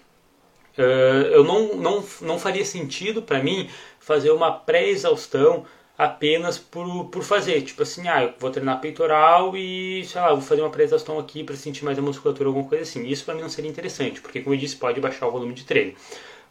Uh, 0.75 1.29
eu 1.31 1.43
não, 1.43 1.75
não, 1.75 2.03
não 2.21 2.39
faria 2.39 2.65
sentido 2.65 3.21
para 3.21 3.43
mim 3.43 3.69
fazer 3.99 4.31
uma 4.31 4.51
pré-exaustão 4.51 5.67
apenas 6.01 6.57
por, 6.57 7.05
por 7.05 7.23
fazer. 7.23 7.61
Tipo 7.61 7.83
assim, 7.83 8.07
ah, 8.07 8.23
eu 8.23 8.33
vou 8.39 8.49
treinar 8.49 8.81
peitoral 8.81 9.55
e, 9.55 10.03
sei 10.03 10.19
lá, 10.19 10.31
vou 10.31 10.41
fazer 10.41 10.61
uma 10.61 10.69
pré-exaustão 10.71 11.19
aqui 11.19 11.43
para 11.43 11.55
sentir 11.55 11.85
mais 11.85 11.99
a 11.99 12.01
musculatura, 12.01 12.49
alguma 12.49 12.67
coisa 12.67 12.81
assim. 12.81 13.05
Isso 13.05 13.23
para 13.23 13.35
mim 13.35 13.41
não 13.41 13.49
seria 13.49 13.69
interessante, 13.69 14.19
porque 14.19 14.41
como 14.41 14.55
eu 14.55 14.59
disse, 14.59 14.75
pode 14.75 14.99
baixar 14.99 15.27
o 15.27 15.31
volume 15.31 15.53
de 15.53 15.63
treino. 15.63 15.93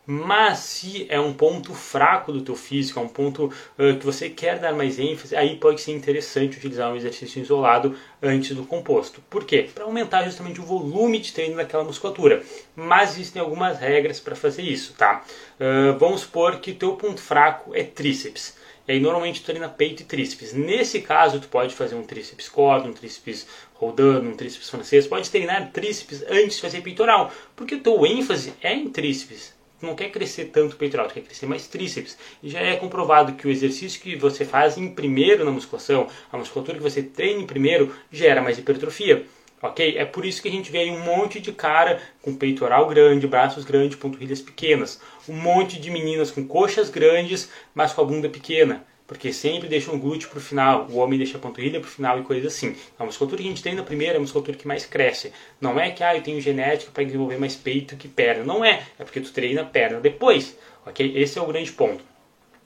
Mas 0.07 0.59
se 0.61 1.05
é 1.09 1.19
um 1.19 1.33
ponto 1.33 1.75
fraco 1.75 2.33
do 2.33 2.43
teu 2.43 2.55
físico, 2.55 3.01
é 3.01 3.03
um 3.03 3.09
ponto 3.09 3.47
uh, 3.47 3.99
que 3.99 4.07
você 4.07 4.31
quer 4.31 4.61
dar 4.61 4.73
mais 4.73 5.01
ênfase, 5.01 5.35
aí 5.35 5.57
pode 5.57 5.81
ser 5.81 5.93
interessante 5.93 6.57
utilizar 6.57 6.93
um 6.93 6.97
exercício 6.97 7.43
isolado 7.43 7.97
antes 8.23 8.55
do 8.55 8.65
composto. 8.65 9.21
Por 9.29 9.45
quê? 9.45 9.69
Para 9.75 9.85
aumentar 9.85 10.23
justamente 10.25 10.61
o 10.61 10.65
volume 10.65 11.19
de 11.19 11.33
treino 11.33 11.57
daquela 11.57 11.83
musculatura. 11.83 12.43
Mas 12.77 13.15
existem 13.15 13.43
algumas 13.43 13.79
regras 13.79 14.21
para 14.21 14.37
fazer 14.37 14.63
isso, 14.63 14.95
tá? 14.97 15.25
Uh, 15.59 15.99
vamos 15.99 16.21
supor 16.21 16.61
que 16.61 16.73
teu 16.73 16.93
ponto 16.93 17.21
fraco 17.21 17.75
é 17.75 17.83
tríceps. 17.83 18.60
E 18.91 18.95
aí 18.95 18.99
normalmente 18.99 19.45
treina 19.45 19.69
peito 19.69 20.03
e 20.03 20.05
tríceps. 20.05 20.53
Nesse 20.53 21.01
caso, 21.01 21.39
tu 21.39 21.47
pode 21.47 21.77
fazer 21.77 21.95
um 21.95 22.03
tríceps 22.03 22.49
corda, 22.49 22.89
um 22.89 22.93
tríceps 22.93 23.47
rodando, 23.73 24.29
um 24.29 24.35
tríceps 24.35 24.69
francês. 24.69 25.07
Pode 25.07 25.31
treinar 25.31 25.71
tríceps 25.71 26.25
antes 26.29 26.57
de 26.57 26.63
fazer 26.63 26.81
peitoral, 26.81 27.33
porque 27.55 27.77
o 27.77 27.81
teu 27.81 28.05
ênfase 28.05 28.53
é 28.61 28.75
em 28.75 28.91
tríceps. 28.91 29.55
Tu 29.79 29.87
não 29.87 29.95
quer 29.95 30.11
crescer 30.11 30.47
tanto 30.47 30.75
peitoral, 30.75 31.07
tu 31.07 31.15
quer 31.15 31.21
crescer 31.21 31.47
mais 31.47 31.69
tríceps. 31.69 32.19
E 32.43 32.51
já 32.51 32.59
é 32.59 32.75
comprovado 32.75 33.35
que 33.35 33.47
o 33.47 33.51
exercício 33.53 34.01
que 34.01 34.17
você 34.17 34.45
faz 34.45 34.77
em 34.77 34.93
primeiro 34.93 35.45
na 35.45 35.53
musculação, 35.53 36.09
a 36.33 36.37
musculatura 36.37 36.79
que 36.79 36.83
você 36.83 37.01
treina 37.01 37.41
em 37.41 37.47
primeiro, 37.47 37.95
gera 38.11 38.43
mais 38.43 38.59
hipertrofia 38.59 39.25
ok? 39.63 39.97
É 39.97 40.05
por 40.05 40.25
isso 40.25 40.41
que 40.41 40.49
a 40.49 40.51
gente 40.51 40.71
vê 40.71 40.79
aí 40.81 40.91
um 40.91 41.01
monte 41.01 41.41
de 41.41 41.53
cara 41.53 42.01
com 42.23 42.35
peitoral 42.35 42.87
grande, 42.87 43.27
braços 43.27 43.65
grandes, 43.65 43.97
panturrilhas 43.97 44.41
pequenas. 44.41 45.01
Um 45.29 45.35
monte 45.35 45.81
de 45.81 45.91
meninas 45.91 46.31
com 46.31 46.47
coxas 46.47 46.91
grandes, 46.91 47.51
mas 47.75 47.93
com 47.93 48.01
a 48.01 48.05
bunda 48.05 48.29
pequena. 48.29 48.85
Porque 49.07 49.33
sempre 49.33 49.69
deixa 49.69 49.91
um 49.91 49.99
glúteo 49.99 50.29
para 50.29 50.39
o 50.39 50.41
final, 50.41 50.87
o 50.89 50.99
homem 50.99 51.19
deixa 51.19 51.37
a 51.37 51.41
panturrilha 51.41 51.81
para 51.81 51.89
o 51.89 51.91
final 51.91 52.21
e 52.21 52.23
coisas 52.23 52.55
assim. 52.55 52.69
Então, 52.69 53.01
a 53.01 53.05
musculatura 53.07 53.43
que 53.43 53.49
a 53.49 53.51
gente 53.51 53.61
treina 53.61 53.83
primeiro 53.83 54.15
é 54.15 54.17
a 54.19 54.21
musculatura 54.21 54.57
que 54.57 54.69
mais 54.69 54.87
cresce. 54.87 55.33
Não 55.61 55.81
é 55.81 55.91
que 55.91 56.05
ah, 56.05 56.15
eu 56.15 56.23
tenho 56.23 56.41
genética 56.41 56.93
para 56.93 57.03
desenvolver 57.03 57.37
mais 57.37 57.57
peito 57.57 57.97
que 57.97 58.07
perna. 58.07 58.45
Não 58.45 58.65
é. 58.65 58.85
É 58.99 59.03
porque 59.03 59.21
tu 59.21 59.33
treina 59.33 59.65
perna 59.65 59.99
depois. 59.99 60.57
Ok? 60.87 61.13
Esse 61.17 61.41
é 61.41 61.43
o 61.43 61.47
grande 61.47 61.73
ponto. 61.73 62.05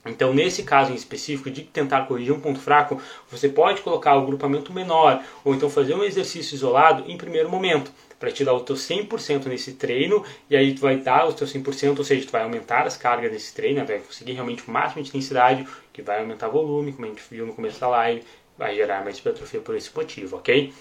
Então, 0.05 0.33
nesse 0.33 0.63
caso 0.63 0.91
em 0.91 0.95
específico 0.95 1.49
de 1.49 1.63
tentar 1.63 2.05
corrigir 2.05 2.33
um 2.33 2.39
ponto 2.39 2.59
fraco, 2.59 3.01
você 3.29 3.49
pode 3.49 3.81
colocar 3.81 4.15
o 4.15 4.25
grupamento 4.25 4.71
menor 4.71 5.23
ou 5.43 5.55
então 5.55 5.69
fazer 5.69 5.95
um 5.95 6.03
exercício 6.03 6.55
isolado 6.55 7.09
em 7.09 7.17
primeiro 7.17 7.49
momento 7.49 7.91
para 8.19 8.31
te 8.31 8.45
dar 8.45 8.53
o 8.53 8.61
teu 8.61 8.75
100% 8.75 9.45
nesse 9.47 9.73
treino 9.73 10.23
e 10.49 10.55
aí 10.55 10.73
tu 10.73 10.81
vai 10.81 10.97
dar 10.97 11.27
o 11.27 11.33
teu 11.33 11.45
100%, 11.45 11.97
ou 11.97 12.03
seja, 12.03 12.25
tu 12.25 12.31
vai 12.31 12.43
aumentar 12.43 12.85
as 12.87 12.95
cargas 12.95 13.31
desse 13.31 13.53
treino, 13.53 13.85
vai 13.85 13.99
conseguir 13.99 14.33
realmente 14.33 14.63
o 14.67 14.71
máximo 14.71 15.03
de 15.03 15.09
intensidade, 15.09 15.67
que 15.91 16.01
vai 16.01 16.19
aumentar 16.19 16.47
volume, 16.47 16.93
como 16.93 17.05
a 17.05 17.09
gente 17.09 17.23
viu 17.29 17.45
no 17.45 17.53
começo 17.53 17.79
da 17.79 17.87
live, 17.87 18.23
vai 18.57 18.75
gerar 18.75 19.03
mais 19.03 19.17
hipertrofia 19.17 19.59
por 19.59 19.75
esse 19.75 19.89
motivo, 19.95 20.37
ok? 20.37 20.73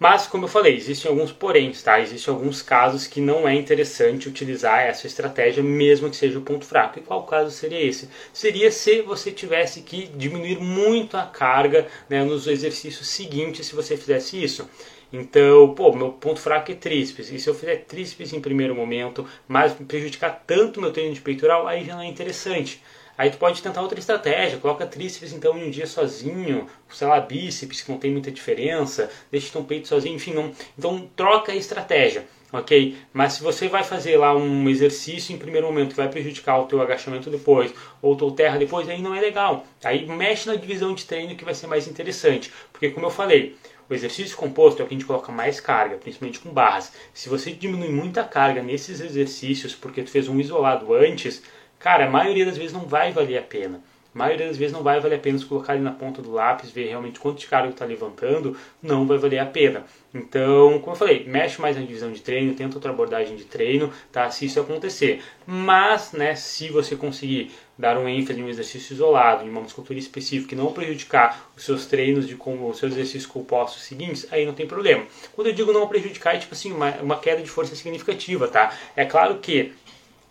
Mas, 0.00 0.26
como 0.26 0.46
eu 0.46 0.48
falei, 0.48 0.74
existem 0.74 1.10
alguns 1.10 1.30
poréns, 1.30 1.82
tá? 1.82 2.00
Existem 2.00 2.32
alguns 2.32 2.62
casos 2.62 3.06
que 3.06 3.20
não 3.20 3.46
é 3.46 3.54
interessante 3.54 4.30
utilizar 4.30 4.80
essa 4.80 5.06
estratégia, 5.06 5.62
mesmo 5.62 6.08
que 6.08 6.16
seja 6.16 6.38
o 6.38 6.42
ponto 6.42 6.64
fraco. 6.64 6.98
E 6.98 7.02
qual 7.02 7.24
caso 7.26 7.50
seria 7.50 7.78
esse? 7.78 8.08
Seria 8.32 8.72
se 8.72 9.02
você 9.02 9.30
tivesse 9.30 9.82
que 9.82 10.06
diminuir 10.16 10.58
muito 10.58 11.18
a 11.18 11.26
carga 11.26 11.86
né, 12.08 12.24
nos 12.24 12.46
exercícios 12.46 13.08
seguintes 13.08 13.66
se 13.66 13.74
você 13.76 13.94
fizesse 13.94 14.42
isso. 14.42 14.66
Então, 15.12 15.74
pô, 15.74 15.92
meu 15.94 16.12
ponto 16.12 16.40
fraco 16.40 16.72
é 16.72 16.74
tríceps. 16.74 17.30
E 17.30 17.38
se 17.38 17.50
eu 17.50 17.54
fizer 17.54 17.84
tríceps 17.84 18.32
em 18.32 18.40
primeiro 18.40 18.74
momento, 18.74 19.26
mas 19.46 19.74
prejudicar 19.74 20.44
tanto 20.46 20.80
meu 20.80 20.92
treino 20.92 21.12
de 21.12 21.20
peitoral, 21.20 21.66
aí 21.68 21.84
já 21.84 21.94
não 21.94 22.02
é 22.02 22.06
interessante. 22.06 22.82
Aí 23.20 23.28
tu 23.28 23.36
pode 23.36 23.60
tentar 23.60 23.82
outra 23.82 23.98
estratégia, 23.98 24.56
coloca 24.56 24.86
tríceps 24.86 25.34
então 25.34 25.54
em 25.58 25.66
um 25.66 25.70
dia 25.70 25.86
sozinho, 25.86 26.66
sei 26.88 27.06
lá, 27.06 27.20
bíceps 27.20 27.82
que 27.82 27.92
não 27.92 27.98
tem 27.98 28.10
muita 28.10 28.30
diferença, 28.30 29.10
deixa 29.30 29.52
teu 29.52 29.62
peito 29.62 29.88
sozinho, 29.88 30.14
enfim, 30.14 30.32
não. 30.32 30.50
Então 30.78 31.06
troca 31.14 31.52
a 31.52 31.54
estratégia, 31.54 32.24
ok? 32.50 32.96
Mas 33.12 33.34
se 33.34 33.42
você 33.42 33.68
vai 33.68 33.84
fazer 33.84 34.16
lá 34.16 34.34
um 34.34 34.66
exercício 34.70 35.34
em 35.34 35.38
primeiro 35.38 35.66
momento 35.66 35.90
que 35.90 35.98
vai 35.98 36.08
prejudicar 36.08 36.60
o 36.60 36.64
teu 36.64 36.80
agachamento 36.80 37.28
depois, 37.28 37.74
ou 38.00 38.16
teu 38.16 38.30
terra 38.30 38.56
depois, 38.56 38.88
aí 38.88 39.02
não 39.02 39.14
é 39.14 39.20
legal. 39.20 39.66
Aí 39.84 40.06
mexe 40.06 40.48
na 40.48 40.54
divisão 40.54 40.94
de 40.94 41.04
treino 41.04 41.36
que 41.36 41.44
vai 41.44 41.52
ser 41.52 41.66
mais 41.66 41.86
interessante, 41.86 42.50
porque 42.72 42.88
como 42.88 43.04
eu 43.04 43.10
falei, 43.10 43.54
o 43.90 43.92
exercício 43.92 44.34
composto 44.34 44.80
é 44.80 44.84
o 44.86 44.88
que 44.88 44.94
a 44.94 44.96
gente 44.96 45.06
coloca 45.06 45.30
mais 45.30 45.60
carga, 45.60 45.98
principalmente 45.98 46.38
com 46.38 46.48
barras. 46.48 46.90
Se 47.12 47.28
você 47.28 47.52
diminui 47.52 47.90
muita 47.90 48.24
carga 48.24 48.62
nesses 48.62 48.98
exercícios 48.98 49.74
porque 49.74 50.02
tu 50.02 50.10
fez 50.10 50.26
um 50.26 50.40
isolado 50.40 50.94
antes, 50.94 51.42
cara, 51.80 52.06
a 52.06 52.10
maioria 52.10 52.46
das 52.46 52.56
vezes 52.56 52.72
não 52.72 52.86
vai 52.86 53.10
valer 53.10 53.38
a 53.38 53.42
pena. 53.42 53.80
a 54.14 54.18
maioria 54.18 54.46
das 54.46 54.56
vezes 54.56 54.72
não 54.72 54.82
vai 54.82 55.00
valer 55.00 55.16
a 55.16 55.18
pena 55.18 55.44
colocar 55.44 55.72
ali 55.72 55.82
na 55.82 55.92
ponta 55.92 56.22
do 56.22 56.30
lápis, 56.32 56.70
ver 56.70 56.88
realmente 56.88 57.18
quanto 57.18 57.38
de 57.40 57.46
carga 57.48 57.70
está 57.70 57.84
levantando, 57.84 58.56
não 58.82 59.06
vai 59.06 59.18
valer 59.18 59.38
a 59.38 59.46
pena. 59.46 59.84
Então, 60.12 60.80
como 60.80 60.92
eu 60.92 60.98
falei, 60.98 61.24
mexe 61.26 61.60
mais 61.60 61.76
na 61.76 61.82
divisão 61.82 62.10
de 62.10 62.20
treino, 62.20 62.54
tenta 62.54 62.76
outra 62.76 62.90
abordagem 62.90 63.36
de 63.36 63.44
treino, 63.44 63.92
tá? 64.10 64.28
Se 64.30 64.44
isso 64.46 64.60
acontecer. 64.60 65.22
Mas, 65.46 66.12
né, 66.12 66.34
se 66.34 66.68
você 66.68 66.96
conseguir 66.96 67.52
dar 67.78 67.96
um 67.96 68.08
ênfase 68.08 68.38
em 68.38 68.42
um 68.42 68.48
exercício 68.48 68.92
isolado, 68.92 69.46
em 69.46 69.48
uma 69.48 69.60
musculatura 69.62 69.98
específica 69.98 70.54
e 70.54 70.58
não 70.58 70.72
prejudicar 70.72 71.50
os 71.56 71.64
seus 71.64 71.86
treinos 71.86 72.26
de 72.28 72.34
com 72.34 72.68
os 72.68 72.78
seus 72.78 72.92
exercícios 72.92 73.26
compostos 73.26 73.84
seguintes, 73.84 74.26
aí 74.30 74.44
não 74.44 74.52
tem 74.52 74.66
problema. 74.66 75.04
Quando 75.32 75.46
eu 75.46 75.52
digo 75.54 75.72
não 75.72 75.86
prejudicar, 75.86 76.34
é 76.34 76.38
tipo 76.38 76.52
assim, 76.52 76.72
uma, 76.72 76.90
uma 76.96 77.16
queda 77.18 77.40
de 77.40 77.48
força 77.48 77.74
significativa, 77.74 78.48
tá? 78.48 78.72
É 78.96 79.04
claro 79.04 79.38
que 79.38 79.72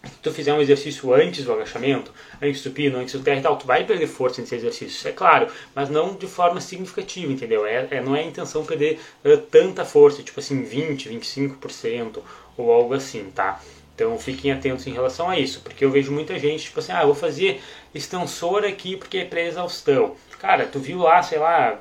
se 0.04 0.18
tu 0.22 0.32
fizer 0.32 0.54
um 0.54 0.62
exercício 0.62 1.14
antes 1.14 1.44
do 1.44 1.52
agachamento, 1.52 2.12
antes 2.42 2.64
do 2.64 2.72
pino, 2.72 2.98
antes 2.98 3.14
do 3.14 3.24
terra 3.24 3.40
e 3.40 3.44
tal, 3.44 3.58
tu 3.58 3.68
vai 3.68 3.84
perder 3.84 4.08
força 4.08 4.40
nesse 4.40 4.56
exercício, 4.56 5.08
é 5.08 5.12
claro, 5.12 5.48
mas 5.76 5.90
não 5.90 6.16
de 6.16 6.26
forma 6.26 6.62
significativa, 6.62 7.32
entendeu? 7.32 7.66
É, 7.66 7.88
é 7.92 8.02
não 8.02 8.16
é 8.16 8.22
a 8.22 8.26
intenção 8.26 8.64
perder 8.64 9.00
uh, 9.26 9.38
tanta 9.38 9.84
força, 9.84 10.24
tipo 10.24 10.40
assim, 10.40 10.64
20, 10.64 11.10
25% 11.10 12.20
ou 12.58 12.72
algo 12.72 12.94
assim, 12.94 13.30
tá? 13.36 13.62
Então 13.94 14.18
fiquem 14.18 14.52
atentos 14.54 14.88
em 14.88 14.94
relação 14.94 15.30
a 15.30 15.38
isso, 15.38 15.60
porque 15.62 15.84
eu 15.84 15.92
vejo 15.92 16.12
muita 16.14 16.40
gente, 16.40 16.64
tipo 16.64 16.80
assim, 16.80 16.94
ah, 16.94 17.06
vou 17.06 17.16
fazer 17.16 17.62
extensor 17.94 18.64
aqui 18.64 18.96
porque 18.96 19.18
é 19.18 19.26
pré-exaustão. 19.26 20.16
Cara, 20.40 20.66
tu 20.66 20.80
viu 20.80 21.00
lá, 21.00 21.22
sei 21.22 21.38
lá, 21.38 21.78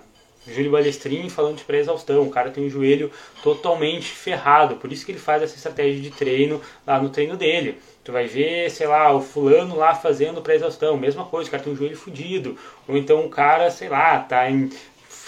Júlio 0.52 0.72
Balestrin 0.72 1.28
falando 1.28 1.58
de 1.58 1.64
pré-exaustão. 1.64 2.22
O 2.22 2.30
cara 2.30 2.50
tem 2.50 2.66
o 2.66 2.70
joelho 2.70 3.12
totalmente 3.42 4.06
ferrado, 4.06 4.76
por 4.76 4.90
isso 4.92 5.04
que 5.04 5.12
ele 5.12 5.18
faz 5.18 5.42
essa 5.42 5.56
estratégia 5.56 6.00
de 6.00 6.10
treino 6.10 6.60
lá 6.86 7.00
no 7.00 7.10
treino 7.10 7.36
dele. 7.36 7.78
Tu 8.04 8.12
vai 8.12 8.26
ver, 8.26 8.70
sei 8.70 8.86
lá, 8.86 9.12
o 9.12 9.20
fulano 9.20 9.76
lá 9.76 9.94
fazendo 9.94 10.40
pré-exaustão, 10.40 10.96
mesma 10.96 11.24
coisa, 11.24 11.48
o 11.48 11.50
cara 11.50 11.62
tem 11.62 11.72
o 11.72 11.76
joelho 11.76 11.96
fudido. 11.96 12.56
Ou 12.86 12.96
então 12.96 13.24
o 13.24 13.28
cara, 13.28 13.70
sei 13.70 13.88
lá, 13.88 14.18
tá 14.20 14.50
em 14.50 14.70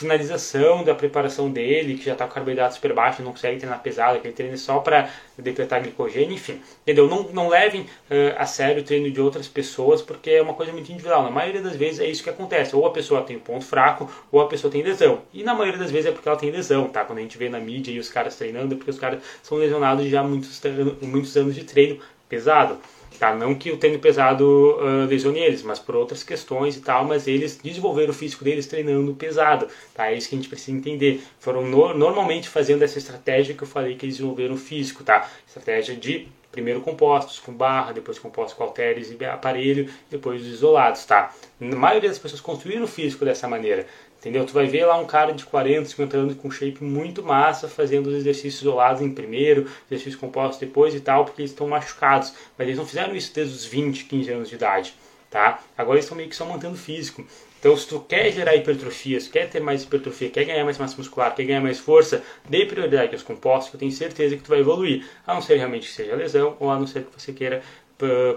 finalização 0.01 0.83
da 0.83 0.95
preparação 0.95 1.51
dele, 1.51 1.97
que 1.97 2.05
já 2.05 2.13
está 2.13 2.27
com 2.27 2.33
carboidrato 2.33 2.75
super 2.75 2.95
baixo, 2.95 3.23
não 3.23 3.33
consegue 3.33 3.59
treinar 3.59 3.83
pesado, 3.83 4.17
aquele 4.17 4.33
treino 4.33 4.55
é 4.55 4.57
só 4.57 4.79
para 4.79 5.11
depletar 5.37 5.83
glicogênio, 5.83 6.33
enfim. 6.33 6.61
Entendeu? 6.83 7.07
Não, 7.07 7.25
não 7.25 7.49
levem 7.49 7.83
uh, 7.83 8.35
a 8.39 8.47
sério 8.47 8.81
o 8.81 8.85
treino 8.85 9.11
de 9.11 9.21
outras 9.21 9.47
pessoas, 9.47 10.01
porque 10.01 10.31
é 10.31 10.43
uma 10.43 10.55
coisa 10.55 10.73
muito 10.73 10.91
individual. 10.91 11.23
Na 11.23 11.31
maioria 11.31 11.61
das 11.61 11.77
vezes 11.77 12.01
é 12.01 12.07
isso 12.07 12.23
que 12.23 12.31
acontece. 12.31 12.75
Ou 12.75 12.87
a 12.87 12.91
pessoa 12.91 13.23
tem 13.23 13.37
um 13.37 13.41
ponto 13.41 13.65
fraco, 13.65 14.11
ou 14.33 14.41
a 14.41 14.47
pessoa 14.47 14.71
tem 14.71 14.83
lesão. 14.83 15.21
E 15.35 15.43
na 15.43 15.55
maioria 15.55 15.79
das 15.79 15.91
vezes 15.91 16.07
é 16.07 16.13
porque 16.13 16.29
ela 16.29 16.39
tem 16.39 16.51
lesão, 16.51 16.89
tá? 16.89 17.05
Quando 17.05 17.19
a 17.19 17.23
gente 17.23 17.37
vê 17.37 17.49
na 17.49 17.61
mídia 17.61 17.93
e 17.93 17.99
os 17.99 18.09
caras 18.09 18.37
treinando, 18.37 18.75
é 18.75 18.77
porque 18.77 18.91
os 18.91 18.99
caras 18.99 19.23
são 19.43 19.59
lesionados 19.59 20.07
já 20.07 20.21
há 20.21 20.25
muitos, 20.25 20.61
muitos 21.03 21.37
anos 21.37 21.55
de 21.55 21.65
treino 21.65 22.01
pesado. 22.31 22.79
Tá? 23.19 23.35
Não 23.35 23.55
que 23.55 23.71
o 23.71 23.77
treino 23.77 23.99
pesado 23.99 24.47
uh, 24.47 25.05
lesione 25.07 25.41
eles, 25.41 25.63
mas 25.63 25.79
por 25.79 25.95
outras 25.95 26.23
questões 26.23 26.77
e 26.77 26.81
tal, 26.81 27.05
mas 27.05 27.29
eles 27.29 27.61
desenvolveram 27.63 28.13
o 28.13 28.15
físico 28.15 28.43
deles 28.43 28.67
treinando 28.67 29.13
pesado. 29.15 29.69
Tá? 29.93 30.11
É 30.11 30.15
isso 30.15 30.31
que 30.31 30.37
a 30.37 30.39
gente 30.39 30.49
precisa 30.49 30.75
entender. 30.75 31.23
Foram 31.39 31.67
no, 31.67 31.93
normalmente 31.93 32.49
fazendo 32.49 32.83
essa 32.83 32.97
estratégia 32.97 33.55
que 33.55 33.63
eu 33.63 33.69
falei 33.69 33.95
que 33.95 34.07
eles 34.07 34.17
desenvolveram 34.17 34.55
o 34.55 34.57
físico, 34.57 35.05
tá? 35.05 35.29
Estratégia 35.47 35.95
de 35.95 36.29
primeiro 36.51 36.81
compostos 36.81 37.39
com 37.39 37.53
barra, 37.53 37.93
depois 37.93 38.19
compostos 38.19 38.57
com 38.57 38.65
halteres 38.65 39.15
e 39.19 39.25
aparelho, 39.25 39.91
depois 40.11 40.41
os 40.43 40.49
isolados, 40.49 41.05
tá? 41.05 41.33
A 41.61 41.65
maioria 41.77 42.09
das 42.09 42.19
pessoas 42.19 42.41
construíram 42.41 42.85
o 42.85 42.89
físico 42.89 43.25
dessa 43.25 43.47
maneira. 43.47 43.87
Entendeu? 44.21 44.45
Tu 44.45 44.53
vai 44.53 44.67
ver 44.67 44.85
lá 44.85 44.99
um 44.99 45.07
cara 45.07 45.33
de 45.33 45.47
40, 45.47 45.89
50 45.89 46.17
anos 46.17 46.35
com 46.35 46.51
shape 46.51 46.85
muito 46.85 47.23
massa 47.23 47.67
fazendo 47.69 48.09
os 48.09 48.15
exercícios 48.15 48.61
isolados 48.61 49.01
em 49.01 49.11
primeiro, 49.11 49.67
exercícios 49.87 50.17
compostos 50.17 50.61
depois 50.61 50.95
e 50.95 51.01
tal, 51.01 51.25
porque 51.25 51.41
eles 51.41 51.53
estão 51.53 51.67
machucados. 51.67 52.35
Mas 52.59 52.69
eles 52.69 52.79
não 52.79 52.85
fizeram 52.85 53.17
isso 53.17 53.35
desde 53.35 53.55
os 53.55 53.65
20, 53.65 54.05
15 54.05 54.31
anos 54.31 54.49
de 54.51 54.57
idade, 54.57 54.95
tá? 55.31 55.61
Agora 55.77 55.97
eles 55.97 56.05
estão 56.05 56.19
meio 56.19 56.29
que 56.29 56.37
só 56.37 56.45
mantendo 56.45 56.77
físico. 56.77 57.27
Então, 57.59 57.75
se 57.75 57.87
tu 57.87 57.99
quer 58.01 58.31
gerar 58.31 58.55
hipertrofia, 58.57 59.19
se 59.21 59.31
quer 59.31 59.49
ter 59.49 59.61
mais 59.61 59.85
hipertrofia, 59.85 60.29
quer 60.29 60.45
ganhar 60.45 60.65
mais 60.65 60.77
massa 60.77 60.97
muscular, 60.99 61.35
quer 61.35 61.45
ganhar 61.45 61.61
mais 61.63 61.79
força, 61.79 62.23
dê 62.49 62.67
prioridade 62.67 63.15
aos 63.15 63.23
compostos, 63.23 63.71
que 63.71 63.77
eu 63.77 63.81
tenho 63.81 63.93
certeza 63.93 64.37
que 64.37 64.43
tu 64.43 64.49
vai 64.49 64.61
evoluir. 64.61 65.07
A 65.27 65.33
não 65.33 65.41
ser 65.41 65.57
realmente 65.57 65.87
que 65.87 65.95
seja 65.95 66.15
lesão, 66.15 66.57
ou 66.61 66.71
a 66.71 66.79
não 66.79 66.87
ser 66.87 67.05
que 67.05 67.19
você 67.19 67.33
queira 67.33 67.63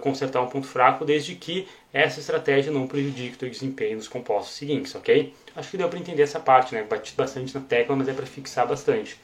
consertar 0.01 0.41
um 0.41 0.47
ponto 0.47 0.67
fraco, 0.67 1.05
desde 1.05 1.35
que 1.35 1.67
essa 1.91 2.19
estratégia 2.19 2.71
não 2.71 2.87
prejudique 2.87 3.35
o 3.35 3.37
teu 3.37 3.49
desempenho 3.49 3.97
nos 3.97 4.07
compostos 4.07 4.55
seguintes, 4.55 4.95
ok? 4.95 5.33
Acho 5.55 5.71
que 5.71 5.77
deu 5.77 5.89
para 5.89 5.99
entender 5.99 6.23
essa 6.23 6.39
parte, 6.39 6.73
né? 6.73 6.83
Bati 6.83 7.13
bastante 7.15 7.53
na 7.53 7.61
tecla, 7.61 7.95
mas 7.95 8.07
é 8.07 8.13
para 8.13 8.25
fixar 8.25 8.67
bastante. 8.67 9.17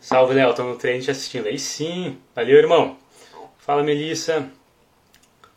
Salve, 0.00 0.34
Léo, 0.34 0.54
tô 0.54 0.62
no 0.62 0.76
treino 0.76 1.02
te 1.02 1.10
assistindo. 1.10 1.46
Aí 1.46 1.58
sim, 1.58 2.16
valeu, 2.34 2.56
irmão. 2.56 2.96
Fala, 3.58 3.82
Melissa. 3.82 4.50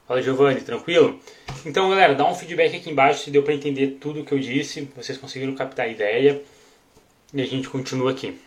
Fala, 0.05 0.21
Giovanni, 0.21 0.59
tranquilo? 0.61 1.19
Então, 1.65 1.89
galera, 1.89 2.13
dá 2.13 2.25
um 2.27 2.35
feedback 2.35 2.75
aqui 2.75 2.89
embaixo 2.89 3.23
se 3.23 3.31
deu 3.31 3.43
para 3.43 3.53
entender 3.53 3.97
tudo 4.01 4.21
o 4.21 4.25
que 4.25 4.33
eu 4.33 4.39
disse, 4.39 4.89
vocês 4.95 5.17
conseguiram 5.17 5.55
captar 5.55 5.85
a 5.85 5.89
ideia 5.89 6.43
e 7.33 7.41
a 7.41 7.45
gente 7.45 7.69
continua 7.69 8.11
aqui. 8.11 8.37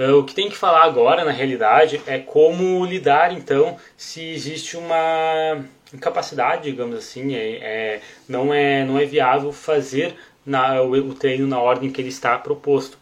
Uh, 0.00 0.16
o 0.16 0.24
que 0.24 0.32
tem 0.32 0.48
que 0.48 0.56
falar 0.56 0.84
agora, 0.84 1.26
na 1.26 1.30
realidade, 1.30 2.00
é 2.06 2.18
como 2.18 2.86
lidar, 2.86 3.34
então, 3.34 3.76
se 3.98 4.30
existe 4.30 4.74
uma 4.78 5.62
incapacidade, 5.92 6.70
digamos 6.70 6.96
assim, 6.96 7.34
é, 7.34 7.58
é, 7.60 8.00
não, 8.26 8.54
é, 8.54 8.82
não 8.82 8.98
é 8.98 9.04
viável 9.04 9.52
fazer 9.52 10.16
na, 10.46 10.80
o, 10.80 10.92
o, 10.92 11.14
treino 11.14 11.46
na 11.46 11.60
ordem 11.60 11.92
que 11.92 12.00
ele 12.00 12.08
está 12.08 12.38
proposto. 12.38 12.96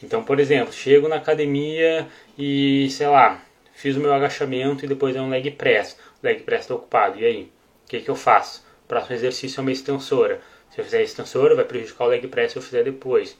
Então, 0.00 0.22
por 0.22 0.38
exemplo, 0.38 0.72
chego 0.72 1.08
na 1.08 1.16
academia 1.16 2.06
e, 2.38 2.88
sei 2.90 3.08
lá, 3.08 3.42
fiz 3.74 3.96
o 3.96 4.00
meu 4.00 4.14
agachamento 4.14 4.84
e 4.84 4.88
depois 4.88 5.16
é 5.16 5.20
um 5.20 5.28
leg 5.28 5.50
press. 5.50 5.98
O 6.22 6.26
leg 6.26 6.44
press 6.44 6.60
está 6.60 6.76
ocupado, 6.76 7.18
e 7.18 7.24
aí? 7.24 7.42
O 7.84 7.88
que, 7.88 8.00
que 8.00 8.08
eu 8.08 8.14
faço? 8.14 8.64
O 8.84 8.86
próximo 8.86 9.16
exercício 9.16 9.58
é 9.58 9.62
uma 9.62 9.72
extensora. 9.72 10.40
Se 10.70 10.80
eu 10.80 10.84
fizer 10.84 10.98
a 10.98 11.02
extensora, 11.02 11.56
vai 11.56 11.64
prejudicar 11.64 12.04
o 12.04 12.08
leg 12.08 12.24
press 12.28 12.52
se 12.52 12.58
eu 12.58 12.62
fizer 12.62 12.84
depois. 12.84 13.36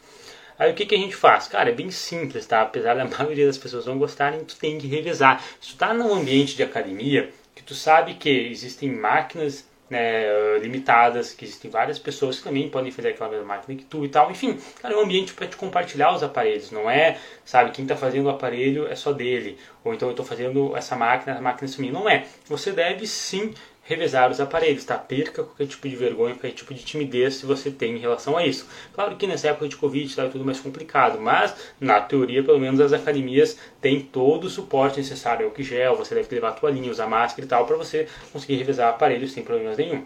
Aí 0.59 0.71
o 0.71 0.75
que, 0.75 0.87
que 0.87 0.95
a 0.95 0.99
gente 0.99 1.15
faz? 1.15 1.47
Cara, 1.49 1.71
é 1.71 1.73
bem 1.73 1.91
simples, 1.91 2.47
tá? 2.47 2.63
Apesar 2.63 2.95
da 2.95 3.05
maioria 3.19 3.47
das 3.47 3.59
pessoas 3.59 3.87
não 3.87 3.99
gostarem, 3.99 4.45
tu 4.45 4.57
tem 4.57 4.79
que 4.79 4.87
revezar. 4.87 5.43
Se 5.61 5.73
tu 5.73 5.77
tá 5.77 5.93
num 5.93 6.15
ambiente 6.15 6.57
de 6.57 6.63
academia, 6.63 7.31
que 7.55 7.63
tu 7.63 7.75
sabe 7.75 8.15
que 8.15 8.29
existem 8.29 8.91
máquinas 8.91 9.67
né, 9.89 10.59
limitadas, 10.59 11.33
que 11.33 11.45
existem 11.45 11.71
várias 11.71 11.99
pessoas 11.99 12.39
que 12.39 12.45
também 12.45 12.69
podem 12.69 12.91
fazer 12.91 13.11
aquela 13.11 13.31
mesma 13.31 13.47
máquina 13.47 13.79
que 13.79 13.85
tu 13.85 14.05
e 14.05 14.09
tal. 14.09 14.31
Enfim, 14.31 14.59
cara, 14.81 14.95
é 14.95 14.97
um 14.97 15.01
ambiente 15.01 15.33
para 15.33 15.47
te 15.47 15.57
compartilhar 15.57 16.15
os 16.15 16.23
aparelhos, 16.23 16.71
não 16.71 16.91
é, 16.91 17.19
sabe, 17.45 17.71
quem 17.71 17.85
está 17.85 17.97
fazendo 17.97 18.27
o 18.27 18.31
aparelho 18.31 18.89
é 18.89 18.95
só 18.95 19.13
dele, 19.13 19.59
ou 19.85 19.95
então 19.95 20.09
eu 20.09 20.13
estou 20.13 20.27
fazendo 20.27 20.77
essa 20.77 20.97
máquina, 20.97 21.37
a 21.37 21.41
máquina 21.41 21.71
é 21.73 21.81
minha. 21.81 21.93
Não 21.93 22.09
é. 22.09 22.27
Você 22.47 22.73
deve 22.73 23.07
sim 23.07 23.55
revezar 23.87 24.31
os 24.31 24.41
aparelhos, 24.41 24.85
tá? 24.85 24.99
Perca 24.99 25.45
qualquer 25.45 25.67
tipo 25.67 25.89
de 25.89 25.97
vergonha, 25.97 26.35
qualquer 26.35 26.53
tipo 26.53 26.75
de 26.75 26.85
timidez 26.85 27.35
se 27.35 27.47
você 27.47 27.71
tem 27.71 27.97
em 27.97 27.99
relação 27.99 28.37
a 28.37 28.45
isso. 28.45 28.67
Claro 28.93 29.17
que 29.17 29.27
nessa 29.27 29.49
época 29.49 29.69
de 29.69 29.77
Covid 29.77 30.15
tá, 30.15 30.25
é 30.25 30.29
tudo 30.29 30.45
mais 30.45 30.61
complicado, 30.61 31.21
mas 31.21 31.55
na 31.81 32.01
teoria, 32.01 32.43
pelo 32.43 32.59
menos 32.59 32.81
as 32.81 32.93
academias 32.93 33.57
têm 33.81 34.01
todo 34.01 34.45
o 34.45 34.51
suporte 34.51 34.99
necessário, 34.99 35.53
o 35.57 35.63
gel, 35.63 35.97
você 35.97 36.15
deve 36.15 36.35
levar 36.35 36.53
toalhinha, 36.53 36.91
usar 36.91 37.07
máscara 37.07 37.47
e 37.47 37.49
tal, 37.49 37.67
para 37.67 37.77
você 37.77 38.09
conseguir 38.33 38.57
revezar 38.57 38.91
aparelhos 38.91 39.33
sem 39.33 39.43
problemas 39.43 39.77
nenhum. 39.77 40.05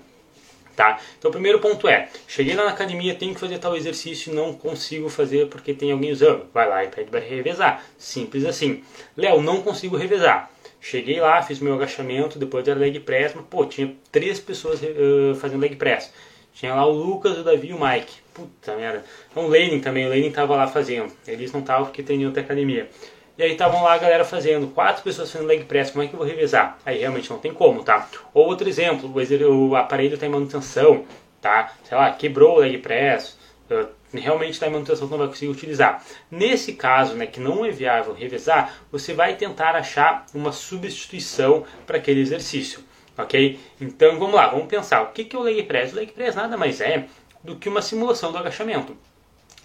Tá? 0.77 0.99
Então 1.19 1.29
o 1.29 1.33
primeiro 1.33 1.59
ponto 1.59 1.87
é, 1.89 2.09
cheguei 2.27 2.55
lá 2.55 2.65
na 2.65 2.71
academia, 2.71 3.15
tenho 3.15 3.35
que 3.35 3.41
fazer 3.41 3.59
tal 3.59 3.77
exercício, 3.77 4.33
não 4.33 4.55
consigo 4.55 5.09
fazer 5.09 5.49
porque 5.49 5.75
tem 5.75 5.93
alguém 5.93 6.13
usando. 6.13 6.47
Vai 6.55 6.69
lá 6.69 6.85
e 6.85 6.89
pede 6.89 7.11
para 7.11 7.21
revezar. 7.21 7.85
Simples 7.99 8.45
assim. 8.47 8.83
Léo, 9.17 9.43
não 9.43 9.61
consigo 9.61 9.97
revezar. 9.97 10.51
Cheguei 10.81 11.21
lá, 11.21 11.43
fiz 11.43 11.61
meu 11.61 11.75
agachamento, 11.75 12.39
depois 12.39 12.67
era 12.67 12.79
leg 12.79 12.99
press, 13.01 13.35
mas 13.35 13.45
pô, 13.45 13.67
tinha 13.67 13.95
três 14.11 14.41
pessoas 14.41 14.81
uh, 14.83 15.35
fazendo 15.35 15.61
leg 15.61 15.77
press. 15.77 16.13
Tinha 16.55 16.75
lá 16.75 16.87
o 16.87 16.91
Lucas, 16.91 17.39
o 17.39 17.45
Davi 17.45 17.69
e 17.69 17.73
o 17.73 17.81
Mike. 17.81 18.13
Puta 18.35 18.75
merda. 18.77 19.05
Então 19.31 19.45
o 19.45 19.49
Lenin 19.49 19.81
também, 19.81 20.07
o 20.07 20.09
Lenin 20.09 20.31
tava 20.31 20.57
lá 20.57 20.67
fazendo. 20.67 21.13
Eles 21.27 21.53
não 21.53 21.61
estavam 21.61 21.87
porque 21.87 22.03
treinam 22.03 22.31
até 22.31 22.41
academia. 22.41 22.89
E 23.37 23.43
aí 23.43 23.53
estavam 23.53 23.83
lá 23.83 23.95
a 23.95 23.99
galera 23.99 24.25
fazendo, 24.25 24.69
quatro 24.69 25.03
pessoas 25.03 25.31
fazendo 25.31 25.49
leg 25.49 25.65
press, 25.65 25.91
como 25.91 26.05
é 26.05 26.07
que 26.07 26.15
eu 26.15 26.19
vou 26.19 26.29
revezar? 26.29 26.79
Aí 26.85 26.99
realmente 26.99 27.31
não 27.31 27.39
tem 27.39 27.55
como, 27.55 27.83
tá? 27.83 28.09
Ou 28.35 28.47
outro 28.47 28.69
exemplo, 28.69 29.11
o 29.11 29.77
aparelho 29.77 30.15
está 30.15 30.27
em 30.27 30.31
manutenção, 30.31 31.05
tá? 31.41 31.73
Sei 31.85 31.97
lá, 31.97 32.13
quebrou 32.13 32.57
o 32.57 32.61
leg 32.61 32.77
press, 32.79 33.39
uh, 33.71 33.89
realmente 34.19 34.63
em 34.65 34.71
manutenção 34.71 35.09
não 35.09 35.19
vai 35.19 35.29
conseguir 35.29 35.51
utilizar. 35.51 36.05
Nesse 36.31 36.73
caso, 36.73 37.15
né, 37.15 37.27
que 37.27 37.41
não 37.41 37.65
é 37.65 37.71
viável 37.71 38.13
revezar, 38.13 38.75
você 38.91 39.15
vai 39.15 39.37
tentar 39.37 39.77
achar 39.77 40.27
uma 40.35 40.53
substituição 40.53 41.65
para 41.87 41.99
aquele 41.99 42.21
exercício, 42.21 42.81
ok? 43.17 43.59
Então 43.81 44.19
vamos 44.19 44.35
lá, 44.35 44.49
vamos 44.49 44.67
pensar. 44.67 45.03
O 45.03 45.13
que, 45.13 45.25
que 45.25 45.37
é 45.37 45.39
o 45.39 45.43
leg 45.43 45.63
press? 45.65 45.93
O 45.93 45.97
leg 45.97 46.11
press 46.13 46.35
nada 46.35 46.57
mais 46.57 46.81
é 46.81 47.07
do 47.43 47.57
que 47.57 47.69
uma 47.69 47.83
simulação 47.83 48.33
do 48.33 48.39
agachamento. 48.39 48.97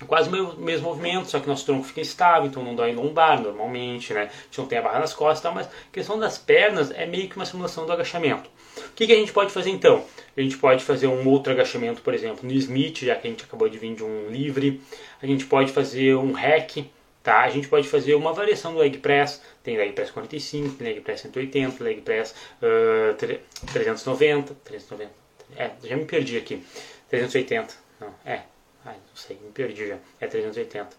É 0.01 0.03
quase 0.03 0.29
o 0.29 0.57
mesmo 0.57 0.89
movimento, 0.89 1.29
só 1.29 1.39
que 1.39 1.47
nosso 1.47 1.65
tronco 1.65 1.85
fica 1.85 2.01
estável, 2.01 2.47
então 2.47 2.61
não 2.61 2.75
dói 2.75 2.93
lombar 2.93 3.41
normalmente, 3.41 4.13
né? 4.13 4.23
A 4.23 4.45
gente 4.45 4.57
não 4.57 4.65
tem 4.65 4.77
a 4.77 4.81
barra 4.81 4.99
nas 4.99 5.13
costas, 5.13 5.53
mas 5.53 5.67
a 5.67 5.69
questão 5.91 6.19
das 6.19 6.37
pernas 6.37 6.91
é 6.91 7.05
meio 7.05 7.29
que 7.29 7.37
uma 7.37 7.45
simulação 7.45 7.85
do 7.85 7.93
agachamento. 7.93 8.49
O 8.77 8.93
que, 8.95 9.07
que 9.07 9.13
a 9.13 9.15
gente 9.15 9.31
pode 9.31 9.51
fazer 9.51 9.69
então? 9.69 10.05
A 10.35 10.41
gente 10.41 10.57
pode 10.57 10.83
fazer 10.83 11.07
um 11.07 11.27
outro 11.27 11.53
agachamento, 11.53 12.01
por 12.01 12.13
exemplo, 12.13 12.47
no 12.47 12.53
Smith, 12.53 12.99
já 12.99 13.15
que 13.15 13.27
a 13.27 13.29
gente 13.29 13.43
acabou 13.43 13.69
de 13.69 13.77
vir 13.77 13.95
de 13.95 14.03
um 14.03 14.29
livre. 14.29 14.81
A 15.21 15.25
gente 15.25 15.45
pode 15.45 15.71
fazer 15.71 16.15
um 16.15 16.33
hack, 16.33 16.85
tá? 17.25 17.41
A 17.41 17.49
gente 17.49 17.67
pode 17.67 17.87
fazer 17.87 18.15
uma 18.15 18.31
variação 18.33 18.73
do 18.73 18.79
leg 18.79 18.97
press, 18.99 19.41
tem 19.63 19.77
leg 19.77 19.93
press 19.93 20.11
45, 20.11 20.75
tem 20.75 20.87
leg 20.87 21.01
press 21.01 21.21
180, 21.21 21.83
leg 21.83 22.01
press 22.01 22.35
uh, 22.61 23.15
390, 23.73 24.55
390, 24.63 25.11
é, 25.57 25.71
já 25.83 25.97
me 25.97 26.05
perdi 26.05 26.37
aqui, 26.37 26.61
380, 27.09 27.73
não, 27.99 28.13
é, 28.23 28.41
ai, 28.85 28.95
não 28.95 29.15
sei, 29.15 29.39
me 29.43 29.51
perdi 29.51 29.87
já, 29.87 29.97
é 30.19 30.27
380, 30.27 30.89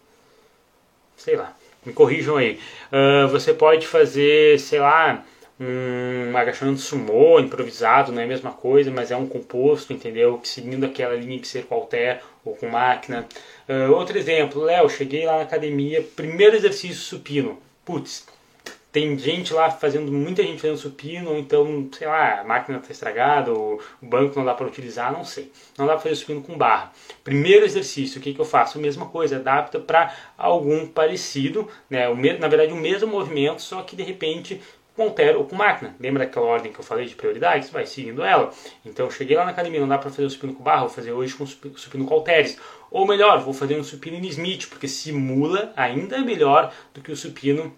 sei 1.17 1.37
lá, 1.37 1.57
me 1.85 1.93
corrijam 1.93 2.37
aí. 2.37 2.59
Uh, 2.91 3.29
você 3.29 3.55
pode 3.55 3.87
fazer, 3.87 4.59
sei 4.59 4.81
lá, 4.81 5.25
um 5.59 6.37
agachamento 6.37 6.81
sumô 6.81 7.41
improvisado, 7.41 8.13
não 8.13 8.21
é 8.21 8.25
a 8.25 8.29
mesma 8.29 8.53
coisa, 8.53 8.91
mas 8.91 9.11
é 9.11 9.17
um 9.17 9.27
composto, 9.27 9.93
entendeu? 9.93 10.39
Seguindo 10.45 10.85
aquela 10.85 11.15
linha 11.15 11.39
de 11.39 11.49
ser 11.49 11.65
com 11.65 11.89
ou 12.45 12.55
com 12.55 12.69
máquina. 12.69 13.27
Uh, 13.69 13.93
outro 13.93 14.19
exemplo, 14.19 14.63
Léo, 14.63 14.89
cheguei 14.89 15.25
lá 15.25 15.37
na 15.37 15.43
academia, 15.43 16.05
primeiro 16.15 16.57
exercício 16.57 17.03
supino. 17.03 17.59
Putz, 17.85 18.27
tem 18.93 19.19
gente 19.19 19.53
lá 19.53 19.71
fazendo, 19.71 20.11
muita 20.13 20.43
gente 20.43 20.61
fazendo 20.61 20.79
supino, 20.79 21.31
ou 21.31 21.39
então, 21.39 21.89
sei 21.93 22.07
lá, 22.07 22.41
a 22.41 22.45
máquina 22.45 22.79
está 22.79 22.93
estragada, 22.93 23.53
ou 23.53 23.81
o 24.01 24.07
banco 24.07 24.39
não 24.39 24.45
dá 24.45 24.55
para 24.55 24.67
utilizar, 24.67 25.13
não 25.13 25.25
sei. 25.25 25.51
Não 25.77 25.87
dá 25.87 25.93
para 25.93 26.03
fazer 26.03 26.17
supino 26.17 26.43
com 26.43 26.57
barra. 26.57 26.93
Primeiro 27.23 27.65
exercício, 27.65 28.19
o 28.19 28.23
que, 28.23 28.33
que 28.33 28.41
eu 28.41 28.45
faço? 28.45 28.79
A 28.79 28.81
mesma 28.81 29.07
coisa, 29.07 29.37
adapta 29.37 29.79
para 29.79 30.15
algum 30.37 30.87
parecido, 30.87 31.69
né? 31.91 32.07
Na 32.39 32.49
verdade 32.49 32.73
o 32.73 32.77
mesmo 32.77 33.09
movimento, 33.09 33.61
só 33.61 33.83
que 33.83 33.97
de 33.97 34.03
repente 34.03 34.61
com 34.97 35.03
halter 35.03 35.37
ou 35.37 35.45
com 35.45 35.55
máquina. 35.55 35.95
Lembra 36.01 36.25
aquela 36.25 36.47
ordem 36.47 36.73
que 36.73 36.81
eu 36.81 36.85
falei 36.85 37.07
de 37.07 37.15
prioridades? 37.15 37.71
Vai 37.71 37.87
seguindo 37.87 38.25
ela. 38.25 38.51
Então, 38.85 39.11
cheguei 39.11 39.37
lá 39.37 39.45
na 39.45 39.51
academia, 39.51 39.81
não 39.81 39.89
dá 39.89 39.99
para 39.99 40.11
fazer 40.11 40.25
o 40.25 40.31
supino 40.31 40.55
com 40.55 40.63
barra, 40.65 40.81
vou 40.81 40.89
fazer 40.89 41.13
hoje 41.13 41.35
com 41.35 41.45
o 41.45 41.47
supino 41.47 42.07
com 42.07 42.15
halteres. 42.15 42.59
Ou 42.91 43.07
melhor, 43.07 43.41
vou 43.41 43.53
fazer 43.53 43.79
um 43.79 43.85
supino 43.85 44.17
em 44.17 44.27
Smith, 44.29 44.69
porque 44.69 44.89
simula 44.89 45.73
ainda 45.77 46.19
melhor 46.21 46.73
do 46.95 47.01
que 47.03 47.13
o 47.13 47.17
supino 47.17 47.73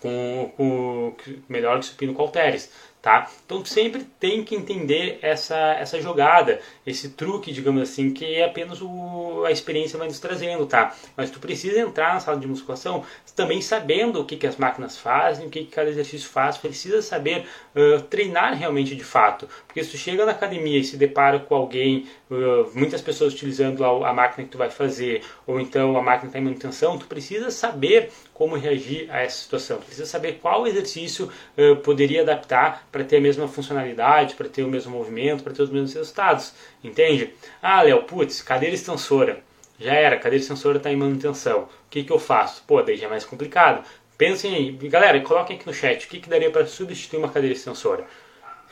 com, 0.00 0.52
com 0.56 1.14
melhor 1.48 1.78
que 1.78 1.86
o 1.86 1.88
supino 1.88 2.12
com 2.12 2.22
halteres 2.22 2.70
tá? 3.02 3.28
Então 3.44 3.64
sempre 3.64 4.04
tem 4.20 4.44
que 4.44 4.54
entender 4.54 5.18
essa, 5.20 5.56
essa 5.74 6.00
jogada, 6.00 6.60
esse 6.86 7.10
truque, 7.10 7.52
digamos 7.52 7.82
assim, 7.82 8.12
que 8.12 8.36
é 8.36 8.44
apenas 8.44 8.80
o, 8.80 9.44
a 9.44 9.50
experiência 9.50 9.98
vai 9.98 10.06
nos 10.06 10.20
trazendo, 10.20 10.64
tá? 10.66 10.94
Mas 11.16 11.28
tu 11.28 11.40
precisa 11.40 11.80
entrar 11.80 12.14
na 12.14 12.20
sala 12.20 12.38
de 12.38 12.46
musculação 12.46 13.04
também 13.34 13.60
sabendo 13.60 14.20
o 14.20 14.24
que, 14.24 14.36
que 14.36 14.46
as 14.46 14.56
máquinas 14.56 14.96
fazem, 14.96 15.46
o 15.46 15.50
que, 15.50 15.64
que 15.64 15.70
cada 15.70 15.90
exercício 15.90 16.28
faz, 16.28 16.56
precisa 16.56 17.02
saber 17.02 17.46
uh, 17.74 18.02
treinar 18.02 18.54
realmente 18.54 18.94
de 18.94 19.02
fato, 19.02 19.48
porque 19.66 19.82
se 19.82 19.90
tu 19.90 19.96
chega 19.96 20.24
na 20.24 20.32
academia 20.32 20.78
e 20.78 20.84
se 20.84 20.96
depara 20.96 21.40
com 21.40 21.54
alguém, 21.54 22.06
uh, 22.30 22.70
muitas 22.74 23.00
pessoas 23.00 23.32
utilizando 23.32 23.84
a, 23.84 24.10
a 24.10 24.12
máquina 24.12 24.44
que 24.44 24.52
tu 24.52 24.58
vai 24.58 24.70
fazer, 24.70 25.22
ou 25.46 25.58
então 25.58 25.96
a 25.96 26.02
máquina 26.02 26.28
está 26.28 26.38
em 26.38 26.42
manutenção, 26.42 26.98
tu 26.98 27.06
precisa 27.06 27.50
saber 27.50 28.10
como 28.34 28.56
reagir 28.56 29.10
a 29.10 29.20
essa 29.20 29.42
situação. 29.42 29.78
Tu 29.78 29.86
precisa 29.86 30.06
saber 30.06 30.38
qual 30.42 30.66
exercício 30.66 31.30
uh, 31.56 31.76
poderia 31.76 32.22
adaptar 32.22 32.86
para 32.92 33.02
ter 33.02 33.16
a 33.16 33.20
mesma 33.20 33.48
funcionalidade, 33.48 34.34
para 34.34 34.48
ter 34.48 34.62
o 34.62 34.68
mesmo 34.68 34.92
movimento, 34.92 35.42
para 35.42 35.54
ter 35.54 35.62
os 35.62 35.70
mesmos 35.70 35.94
resultados. 35.94 36.52
Entende? 36.84 37.32
Ah, 37.62 37.80
Léo, 37.80 38.02
putz, 38.02 38.42
cadeira 38.42 38.74
extensora. 38.74 39.42
Já 39.80 39.94
era, 39.94 40.16
cadeira 40.16 40.42
extensora 40.42 40.76
está 40.76 40.92
em 40.92 40.96
manutenção. 40.96 41.62
O 41.62 41.68
que, 41.90 42.04
que 42.04 42.12
eu 42.12 42.18
faço? 42.18 42.62
Pô, 42.66 42.82
daí 42.82 42.96
já 42.96 43.06
é 43.06 43.10
mais 43.10 43.24
complicado. 43.24 43.82
Pensem 44.18 44.54
aí, 44.54 44.70
galera, 44.88 45.18
coloquem 45.22 45.56
aqui 45.56 45.66
no 45.66 45.72
chat 45.72 46.04
o 46.04 46.08
que, 46.08 46.20
que 46.20 46.28
daria 46.28 46.50
para 46.50 46.66
substituir 46.66 47.18
uma 47.18 47.30
cadeira 47.30 47.56
extensora. 47.56 48.06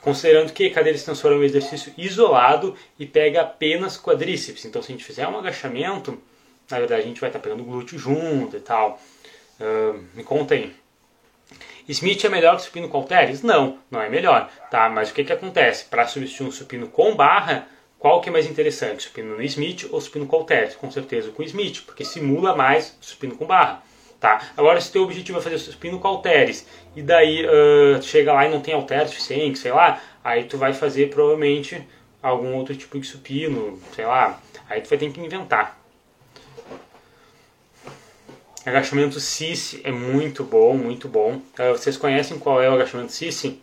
Considerando 0.02 0.52
que 0.52 0.70
cadeira 0.70 0.96
extensora 0.96 1.34
é 1.34 1.38
um 1.38 1.42
exercício 1.42 1.92
isolado 1.96 2.76
e 2.98 3.06
pega 3.06 3.40
apenas 3.40 3.98
quadríceps. 3.98 4.64
Então, 4.64 4.82
se 4.82 4.92
a 4.92 4.94
gente 4.94 5.04
fizer 5.04 5.26
um 5.26 5.38
agachamento, 5.38 6.18
na 6.70 6.78
verdade 6.78 7.02
a 7.02 7.06
gente 7.06 7.20
vai 7.20 7.30
estar 7.30 7.38
tá 7.38 7.42
pegando 7.42 7.64
glúteo 7.64 7.98
junto 7.98 8.56
e 8.56 8.60
tal. 8.60 9.00
Uh, 9.58 10.04
me 10.14 10.22
conta 10.22 10.54
aí. 10.54 10.74
Smith 11.90 12.24
é 12.24 12.28
melhor 12.28 12.56
que 12.56 12.62
supino 12.62 12.88
com 12.88 12.98
halteres? 12.98 13.42
Não, 13.42 13.78
não 13.90 14.00
é 14.00 14.08
melhor, 14.08 14.48
tá? 14.70 14.88
Mas 14.88 15.10
o 15.10 15.14
que, 15.14 15.24
que 15.24 15.32
acontece? 15.32 15.86
Para 15.86 16.06
substituir 16.06 16.46
um 16.46 16.52
supino 16.52 16.86
com 16.86 17.16
barra, 17.16 17.66
qual 17.98 18.20
que 18.20 18.28
é 18.28 18.32
mais 18.32 18.46
interessante? 18.46 19.02
Supino 19.02 19.36
no 19.36 19.42
Smith 19.42 19.88
ou 19.90 20.00
supino 20.00 20.26
com 20.26 20.36
halteres? 20.36 20.76
Com 20.76 20.90
certeza 20.90 21.30
com 21.30 21.42
Smith, 21.42 21.82
porque 21.84 22.04
simula 22.04 22.54
mais 22.54 22.96
supino 23.00 23.34
com 23.34 23.44
barra. 23.44 23.82
Tá? 24.20 24.40
Agora, 24.56 24.80
se 24.80 24.92
teu 24.92 25.02
objetivo 25.02 25.38
é 25.38 25.42
fazer 25.42 25.58
supino 25.58 25.98
com 25.98 26.06
halteres 26.06 26.66
e 26.94 27.00
daí 27.02 27.44
uh, 27.44 28.02
chega 28.02 28.32
lá 28.34 28.46
e 28.46 28.50
não 28.50 28.60
tem 28.60 28.74
halter 28.74 29.08
suficiente, 29.08 29.58
sei 29.58 29.72
lá, 29.72 30.00
aí 30.22 30.44
tu 30.44 30.58
vai 30.58 30.74
fazer 30.74 31.08
provavelmente 31.08 31.82
algum 32.22 32.54
outro 32.54 32.76
tipo 32.76 33.00
de 33.00 33.06
supino, 33.06 33.80
sei 33.94 34.04
lá, 34.04 34.38
aí 34.68 34.80
tu 34.80 34.90
vai 34.90 34.98
ter 34.98 35.10
que 35.10 35.20
inventar. 35.20 35.79
Agachamento 38.64 39.18
Cici 39.18 39.80
é 39.84 39.90
muito 39.90 40.44
bom, 40.44 40.76
muito 40.76 41.08
bom. 41.08 41.36
Uh, 41.58 41.72
vocês 41.72 41.96
conhecem 41.96 42.38
qual 42.38 42.60
é 42.60 42.68
o 42.68 42.74
agachamento 42.74 43.10
Cici? 43.10 43.58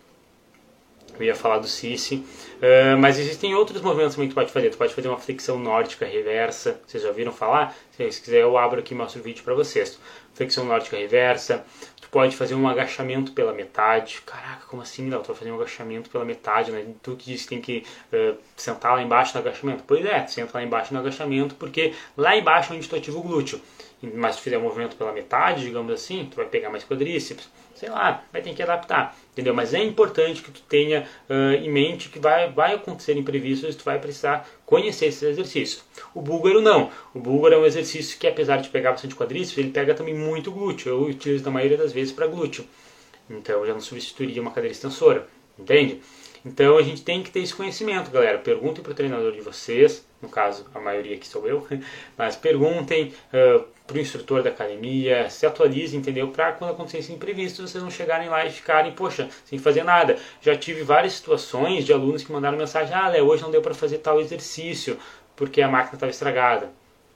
Eu 1.19 1.23
ia 1.23 1.35
falar 1.35 1.59
do 1.59 1.67
Cici. 1.67 2.25
Uh, 2.55 2.97
mas 2.99 3.19
existem 3.19 3.53
outros 3.53 3.79
movimentos 3.83 4.15
também 4.15 4.27
que 4.27 4.33
tu 4.33 4.35
pode 4.35 4.51
fazer. 4.51 4.71
Tu 4.71 4.77
pode 4.77 4.95
fazer 4.95 5.07
uma 5.07 5.19
flexão 5.19 5.59
nórdica 5.59 6.03
reversa. 6.03 6.81
Vocês 6.87 7.03
já 7.03 7.09
ouviram 7.09 7.31
falar? 7.31 7.75
Se 7.91 8.21
quiser 8.21 8.41
eu 8.41 8.57
abro 8.57 8.79
aqui 8.79 8.95
e 8.95 8.97
mostro 8.97 9.19
o 9.19 9.23
vídeo 9.23 9.43
para 9.43 9.53
vocês. 9.53 9.99
Flexão 10.33 10.65
nórdica 10.65 10.97
reversa. 10.97 11.63
Tu 12.01 12.09
pode 12.09 12.35
fazer 12.35 12.55
um 12.55 12.67
agachamento 12.67 13.33
pela 13.33 13.53
metade. 13.53 14.23
Caraca, 14.25 14.65
como 14.65 14.81
assim, 14.81 15.11
Léo? 15.11 15.21
Tu 15.21 15.27
vai 15.27 15.35
fazer 15.35 15.51
um 15.51 15.55
agachamento 15.57 16.09
pela 16.09 16.25
metade, 16.25 16.71
né? 16.71 16.83
Tu 17.03 17.15
que 17.15 17.31
disse 17.31 17.43
que 17.43 17.49
tem 17.49 17.61
que 17.61 17.83
uh, 18.11 18.35
sentar 18.55 18.95
lá 18.95 19.03
embaixo 19.03 19.35
no 19.35 19.41
agachamento. 19.41 19.83
Pois 19.85 20.03
é, 20.03 20.25
senta 20.25 20.57
lá 20.57 20.63
embaixo 20.63 20.91
no 20.91 20.99
agachamento, 20.99 21.53
porque 21.53 21.93
lá 22.15 22.35
embaixo 22.35 22.73
é 22.73 22.75
onde 22.75 22.89
tu 22.89 22.95
ativa 22.95 23.15
o 23.19 23.21
glúteo 23.21 23.61
mas 24.01 24.35
se 24.35 24.41
fizer 24.41 24.57
o 24.57 24.61
movimento 24.61 24.95
pela 24.95 25.11
metade, 25.11 25.63
digamos 25.63 25.91
assim, 25.91 26.27
tu 26.29 26.35
vai 26.35 26.45
pegar 26.45 26.69
mais 26.69 26.83
quadríceps, 26.83 27.49
sei 27.75 27.89
lá, 27.89 28.23
vai 28.31 28.41
ter 28.41 28.53
que 28.53 28.61
adaptar, 28.61 29.15
entendeu? 29.31 29.53
Mas 29.53 29.73
é 29.73 29.83
importante 29.83 30.41
que 30.41 30.51
tu 30.51 30.61
tenha 30.63 31.07
uh, 31.29 31.53
em 31.53 31.69
mente 31.69 32.09
que 32.09 32.19
vai, 32.19 32.51
vai 32.51 32.75
acontecer 32.75 33.15
imprevistos 33.17 33.75
e 33.75 33.77
tu 33.77 33.83
vai 33.83 33.99
precisar 33.99 34.47
conhecer 34.65 35.07
esses 35.07 35.23
exercícios. 35.23 35.83
O 36.13 36.21
búlgaro 36.21 36.61
não, 36.61 36.91
o 37.13 37.19
búlgaro 37.19 37.55
é 37.55 37.57
um 37.59 37.65
exercício 37.65 38.17
que 38.19 38.27
apesar 38.27 38.57
de 38.57 38.69
pegar 38.69 38.91
bastante 38.91 39.15
quadríceps, 39.15 39.57
ele 39.57 39.71
pega 39.71 39.93
também 39.93 40.13
muito 40.13 40.51
glúteo, 40.51 40.89
eu 40.89 41.01
utilizo 41.03 41.45
na 41.45 41.51
maioria 41.51 41.77
das 41.77 41.91
vezes 41.91 42.11
para 42.11 42.27
glúteo, 42.27 42.65
então 43.29 43.59
eu 43.59 43.67
já 43.67 43.73
não 43.73 43.81
substituiria 43.81 44.41
uma 44.41 44.51
cadeira 44.51 44.71
extensora, 44.71 45.27
entende? 45.57 46.01
Então 46.45 46.77
a 46.77 46.81
gente 46.81 47.01
tem 47.01 47.21
que 47.21 47.29
ter 47.29 47.41
esse 47.41 47.53
conhecimento, 47.53 48.09
galera. 48.09 48.37
Perguntem 48.37 48.81
para 48.81 48.91
o 48.91 48.95
treinador 48.95 49.33
de 49.33 49.41
vocês, 49.41 50.05
no 50.21 50.29
caso 50.29 50.65
a 50.73 50.79
maioria 50.79 51.15
aqui 51.15 51.27
sou 51.27 51.45
eu, 51.47 51.67
mas 52.17 52.35
perguntem 52.35 53.13
uh, 53.33 53.65
para 53.87 53.97
o 53.97 53.99
instrutor 53.99 54.43
da 54.43 54.49
academia, 54.49 55.29
se 55.29 55.45
atualizem, 55.45 55.99
entendeu? 55.99 56.27
Para 56.27 56.51
quando 56.51 56.71
acontecer 56.71 56.97
esse 56.99 57.13
imprevisto 57.13 57.65
vocês 57.65 57.81
não 57.81 57.89
chegarem 57.89 58.27
lá 58.27 58.45
e 58.45 58.51
ficarem, 58.51 58.91
poxa, 58.91 59.29
sem 59.45 59.57
fazer 59.57 59.83
nada. 59.83 60.17
Já 60.41 60.55
tive 60.57 60.83
várias 60.83 61.13
situações 61.13 61.85
de 61.85 61.93
alunos 61.93 62.23
que 62.23 62.31
mandaram 62.31 62.57
mensagem: 62.57 62.93
ah, 62.93 63.07
Léo, 63.07 63.25
hoje 63.25 63.41
não 63.41 63.49
deu 63.49 63.61
para 63.61 63.73
fazer 63.73 63.99
tal 63.99 64.19
exercício 64.19 64.97
porque 65.35 65.61
a 65.61 65.69
máquina 65.69 65.93
estava 65.93 66.09
estragada. 66.09 66.69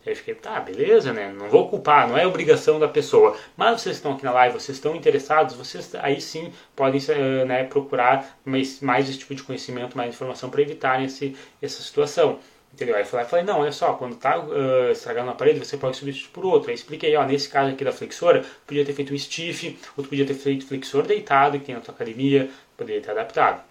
Eu 0.03 0.15
fiquei, 0.15 0.33
tá, 0.33 0.59
beleza, 0.59 1.13
né? 1.13 1.31
Não 1.31 1.47
vou 1.47 1.69
culpar, 1.69 2.07
não 2.07 2.17
é 2.17 2.25
obrigação 2.25 2.79
da 2.79 2.87
pessoa. 2.87 3.37
Mas 3.55 3.81
vocês 3.81 3.97
estão 3.97 4.13
aqui 4.13 4.23
na 4.23 4.31
live, 4.31 4.59
vocês 4.59 4.77
estão 4.77 4.95
interessados, 4.95 5.53
vocês 5.55 5.93
aí 5.95 6.19
sim 6.19 6.51
podem 6.75 6.99
eh, 7.07 7.45
né, 7.45 7.63
procurar 7.65 8.39
mais, 8.43 8.79
mais 8.81 9.07
esse 9.07 9.19
tipo 9.19 9.35
de 9.35 9.43
conhecimento, 9.43 9.95
mais 9.95 10.09
informação 10.09 10.49
para 10.49 10.61
evitarem 10.61 11.05
esse, 11.05 11.35
essa 11.61 11.83
situação. 11.83 12.39
Entendeu? 12.73 12.95
Aí 12.95 13.01
eu 13.01 13.05
falei, 13.05 13.25
falei, 13.25 13.45
não, 13.45 13.59
olha 13.59 13.71
só, 13.71 13.93
quando 13.93 14.15
tá 14.15 14.39
uh, 14.39 14.91
estragando 14.91 15.29
a 15.29 15.33
parede, 15.33 15.59
você 15.59 15.77
pode 15.77 15.97
substituir 15.97 16.31
por 16.31 16.45
outro. 16.45 16.69
Aí 16.69 16.75
expliquei, 16.75 17.15
ó, 17.15 17.25
nesse 17.25 17.49
caso 17.49 17.71
aqui 17.71 17.83
da 17.83 17.91
flexora, 17.91 18.45
podia 18.65 18.85
ter 18.85 18.93
feito 18.93 19.13
um 19.13 19.17
stiff, 19.17 19.77
outro 19.97 20.09
podia 20.09 20.25
ter 20.25 20.33
feito 20.33 20.65
flexor 20.65 21.03
deitado, 21.03 21.59
que 21.59 21.65
tem 21.65 21.75
na 21.75 21.81
tua 21.81 21.93
academia, 21.93 22.49
poderia 22.77 23.01
ter 23.01 23.11
adaptado. 23.11 23.61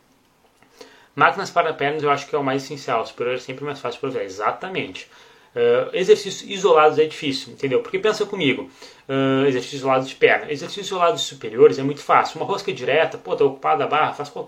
Máquinas 1.14 1.50
para 1.50 1.72
pernas 1.72 2.02
eu 2.02 2.10
acho 2.10 2.26
que 2.28 2.34
é 2.34 2.38
o 2.38 2.44
mais 2.44 2.62
essencial, 2.62 3.04
superior 3.06 3.34
é 3.34 3.38
sempre 3.38 3.64
mais 3.64 3.80
fácil 3.80 3.96
de 3.96 4.00
prover. 4.00 4.22
Exatamente. 4.22 5.08
Uh, 5.54 5.90
exercícios 5.92 6.48
isolados 6.48 6.98
é 6.98 7.04
difícil, 7.04 7.52
entendeu? 7.52 7.82
Porque 7.82 7.98
pensa 7.98 8.24
comigo, 8.24 8.70
uh, 9.08 9.46
exercícios 9.46 9.80
isolados 9.80 10.08
de 10.08 10.14
perna. 10.14 10.52
Exercícios 10.52 10.86
isolados 10.86 11.22
superiores 11.22 11.78
é 11.78 11.82
muito 11.82 12.00
fácil. 12.00 12.40
Uma 12.40 12.46
rosca 12.46 12.72
direta, 12.72 13.18
pô, 13.18 13.34
tá 13.34 13.44
ocupado 13.44 13.82
a 13.82 13.86
barra, 13.86 14.12
faz 14.12 14.28
com 14.28 14.46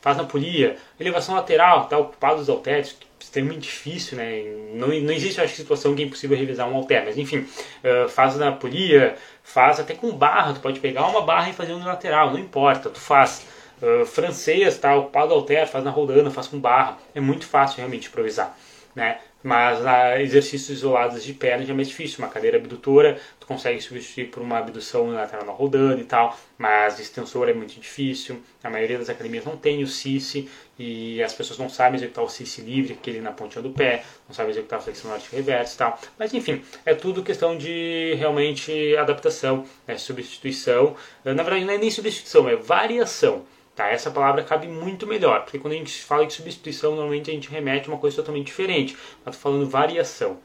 faz 0.00 0.16
na 0.16 0.24
polia. 0.24 0.76
Elevação 0.98 1.34
lateral, 1.34 1.86
tá 1.86 1.96
ocupado 1.96 2.40
os 2.40 2.48
halteres, 2.48 2.96
extremamente 3.20 3.62
difícil, 3.62 4.16
né? 4.16 4.42
Não, 4.74 4.88
não 4.88 5.12
existe, 5.12 5.40
acho, 5.40 5.54
situação 5.54 5.94
que 5.94 6.02
é 6.02 6.06
impossível 6.06 6.36
revisar 6.36 6.68
um 6.68 6.74
halter, 6.74 7.04
mas 7.04 7.18
enfim, 7.18 7.38
uh, 7.38 8.08
faz 8.08 8.36
na 8.36 8.52
polia, 8.52 9.14
faz 9.42 9.78
até 9.78 9.94
com 9.94 10.10
barra, 10.12 10.54
tu 10.54 10.60
pode 10.60 10.80
pegar 10.80 11.06
uma 11.06 11.22
barra 11.22 11.50
e 11.50 11.52
fazer 11.52 11.72
um 11.72 11.84
lateral, 11.84 12.32
não 12.32 12.38
importa, 12.38 12.90
tu 12.90 13.00
faz. 13.00 13.46
Uh, 13.80 14.04
francês, 14.04 14.76
tá 14.76 14.94
ocupado 14.94 15.32
halter, 15.32 15.66
faz 15.66 15.82
na 15.82 15.90
rodana, 15.90 16.30
faz 16.30 16.46
com 16.46 16.58
barra. 16.58 16.98
É 17.14 17.20
muito 17.20 17.46
fácil 17.46 17.78
realmente 17.78 18.08
improvisar. 18.08 18.54
né? 18.94 19.18
Mas 19.42 19.84
ah, 19.86 20.20
exercícios 20.20 20.78
isolados 20.78 21.24
de 21.24 21.32
perna 21.32 21.64
já 21.64 21.72
é 21.72 21.76
mais 21.76 21.88
difícil. 21.88 22.18
Uma 22.18 22.28
cadeira 22.28 22.58
abdutora, 22.58 23.18
consegue 23.50 23.80
substituir 23.80 24.26
por 24.26 24.40
uma 24.40 24.58
abdução 24.58 25.10
lateral 25.10 25.44
rodando 25.52 26.00
e 26.00 26.04
tal, 26.04 26.38
mas 26.56 27.00
extensor 27.00 27.48
é 27.48 27.52
muito 27.52 27.80
difícil. 27.80 28.40
A 28.62 28.70
maioria 28.70 28.96
das 28.96 29.08
academias 29.08 29.44
não 29.44 29.56
tem 29.56 29.82
o 29.82 29.88
CICE 29.88 30.48
e 30.78 31.20
as 31.20 31.32
pessoas 31.32 31.58
não 31.58 31.68
sabem 31.68 31.96
executar 31.96 32.22
o 32.22 32.28
CICE 32.28 32.62
livre, 32.62 32.92
aquele 32.92 33.20
na 33.20 33.32
pontinha 33.32 33.60
do 33.60 33.70
pé, 33.70 34.04
não 34.28 34.34
sabem 34.36 34.52
executar 34.52 34.78
a 34.78 34.82
flexão 34.82 35.10
norte 35.10 35.34
reversa 35.34 35.74
e 35.74 35.78
tal. 35.78 36.00
Mas 36.16 36.32
enfim, 36.32 36.62
é 36.86 36.94
tudo 36.94 37.24
questão 37.24 37.58
de 37.58 38.14
realmente 38.16 38.96
adaptação, 38.96 39.64
né? 39.84 39.98
substituição. 39.98 40.94
Na 41.24 41.42
verdade, 41.42 41.64
não 41.64 41.74
é 41.74 41.78
nem 41.78 41.90
substituição, 41.90 42.48
é 42.48 42.54
variação. 42.54 43.44
Tá? 43.74 43.88
Essa 43.88 44.12
palavra 44.12 44.44
cabe 44.44 44.68
muito 44.68 45.08
melhor, 45.08 45.42
porque 45.42 45.58
quando 45.58 45.74
a 45.74 45.76
gente 45.76 46.04
fala 46.04 46.24
de 46.24 46.34
substituição, 46.34 46.92
normalmente 46.92 47.32
a 47.32 47.34
gente 47.34 47.50
remete 47.50 47.88
a 47.88 47.92
uma 47.92 47.98
coisa 47.98 48.14
totalmente 48.14 48.46
diferente. 48.46 48.96
Mas 49.24 49.34
estou 49.34 49.50
falando 49.50 49.68
variação. 49.68 50.38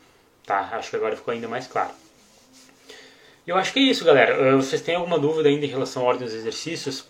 Tá? 0.44 0.70
Acho 0.72 0.90
que 0.90 0.96
agora 0.96 1.16
ficou 1.16 1.32
ainda 1.32 1.48
mais 1.48 1.68
claro. 1.68 1.92
Eu 3.46 3.58
acho 3.58 3.72
que 3.74 3.80
é 3.80 3.84
isso, 3.84 4.04
galera. 4.04 4.56
Uh, 4.56 4.58
vocês 4.58 4.82
têm 4.82 4.96
alguma 4.96 5.20
dúvida 5.20 5.48
ainda 5.50 5.66
em 5.66 5.70
relação 5.70 6.02
à 6.02 6.06
ordem 6.06 6.26
dos 6.26 6.34
exercícios? 6.34 7.02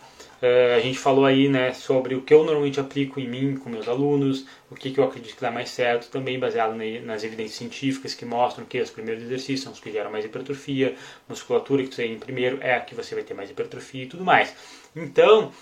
Uh, 0.41 0.76
a 0.76 0.80
gente 0.82 1.00
falou 1.00 1.26
aí 1.26 1.48
né, 1.48 1.71
sobre 1.71 2.13
o 2.13 2.21
que 2.21 2.34
eu 2.34 2.43
normalmente 2.43 2.78
aplico 2.78 3.21
em 3.21 3.28
mim 3.28 3.56
com 3.56 3.69
meus 3.69 3.88
alunos, 3.88 4.45
o 4.69 4.76
que, 4.76 4.91
que 4.91 5.00
eu 5.00 5.06
acredito 5.06 5.34
que 5.34 5.41
dá 5.41 5.50
mais 5.50 5.69
certo, 5.69 6.10
também 6.12 6.38
baseado 6.38 6.76
nas 7.06 7.24
evidências 7.24 7.58
científicas 7.58 8.13
que 8.13 8.26
mostram 8.26 8.65
que 8.65 8.82
os 8.82 8.89
primeiros 8.89 9.24
exercícios 9.24 9.62
são 9.62 9.71
os 9.71 9.80
que 9.80 9.89
geram 9.89 10.12
mais 10.12 10.26
hipertrofia, 10.26 10.95
musculatura 11.30 11.84
que 11.84 11.89
tu 11.89 11.95
tem 11.95 12.19
primeiro 12.19 12.58
é 12.62 12.76
a 12.76 12.82
que 12.82 12.93
você 12.93 13.15
vai 13.15 13.24
ter 13.24 13.34
mais 13.34 13.50
hipertrofia 13.50 14.04
e 14.04 14.08
tudo 14.08 14.26
mais. 14.26 14.54
Então, 14.93 15.54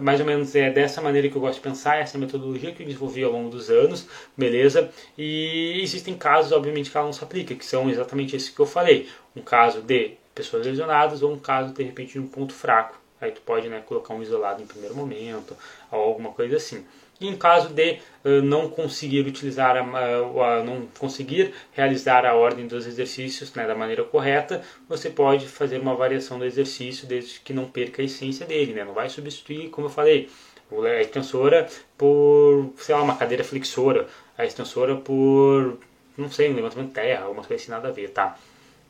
Mais 0.00 0.20
ou 0.20 0.26
menos 0.26 0.54
é 0.54 0.70
dessa 0.70 1.00
maneira 1.02 1.28
que 1.28 1.36
eu 1.36 1.40
gosto 1.40 1.56
de 1.56 1.60
pensar, 1.60 1.96
essa 1.96 2.16
metodologia 2.18 2.72
que 2.72 2.82
eu 2.82 2.86
desenvolvi 2.86 3.22
ao 3.24 3.32
longo 3.32 3.50
dos 3.50 3.70
anos, 3.70 4.06
beleza? 4.36 4.90
E 5.16 5.80
existem 5.82 6.14
casos, 6.14 6.52
obviamente, 6.52 6.90
que 6.90 6.96
ela 6.96 7.06
não 7.06 7.12
se 7.12 7.22
aplica, 7.22 7.54
que 7.54 7.64
são 7.64 7.90
exatamente 7.90 8.34
esses 8.36 8.48
que 8.48 8.60
eu 8.60 8.66
falei. 8.66 9.08
Um 9.34 9.42
caso 9.42 9.82
de 9.82 10.12
pessoas 10.34 10.66
lesionadas 10.66 11.22
ou 11.22 11.32
um 11.32 11.38
caso, 11.38 11.72
de 11.72 11.82
repente, 11.82 12.12
de 12.12 12.20
um 12.20 12.26
ponto 12.26 12.52
fraco. 12.52 12.98
Aí 13.20 13.32
tu 13.32 13.40
pode 13.40 13.68
né, 13.68 13.82
colocar 13.86 14.12
um 14.14 14.22
isolado 14.22 14.62
em 14.62 14.66
primeiro 14.66 14.94
momento, 14.94 15.56
ou 15.90 16.00
alguma 16.00 16.30
coisa 16.32 16.56
assim. 16.56 16.84
Em 17.18 17.34
caso 17.34 17.70
de 17.70 17.98
uh, 18.24 18.42
não 18.42 18.68
conseguir 18.68 19.26
utilizar, 19.26 19.74
a, 19.74 19.80
a, 19.80 20.62
não 20.62 20.86
conseguir 20.98 21.54
realizar 21.72 22.26
a 22.26 22.34
ordem 22.34 22.66
dos 22.66 22.86
exercícios 22.86 23.54
né, 23.54 23.66
da 23.66 23.74
maneira 23.74 24.04
correta, 24.04 24.62
você 24.86 25.08
pode 25.08 25.48
fazer 25.48 25.80
uma 25.80 25.94
variação 25.94 26.38
do 26.38 26.44
exercício 26.44 27.06
desde 27.06 27.40
que 27.40 27.54
não 27.54 27.64
perca 27.64 28.02
a 28.02 28.04
essência 28.04 28.44
dele, 28.44 28.74
né? 28.74 28.84
Não 28.84 28.92
vai 28.92 29.08
substituir, 29.08 29.70
como 29.70 29.86
eu 29.86 29.90
falei, 29.90 30.28
a 30.70 31.00
extensora 31.00 31.68
por, 31.96 32.74
sei 32.76 32.94
lá, 32.94 33.02
uma 33.02 33.16
cadeira 33.16 33.42
flexora, 33.42 34.06
a 34.36 34.44
extensora 34.44 34.96
por, 34.96 35.78
não 36.18 36.30
sei, 36.30 36.50
um 36.50 36.56
levantamento 36.56 36.88
de 36.88 36.94
terra, 36.94 37.24
alguma 37.24 37.42
coisa 37.42 37.62
assim, 37.62 37.72
nada 37.72 37.88
a 37.88 37.92
ver, 37.92 38.10
tá? 38.10 38.36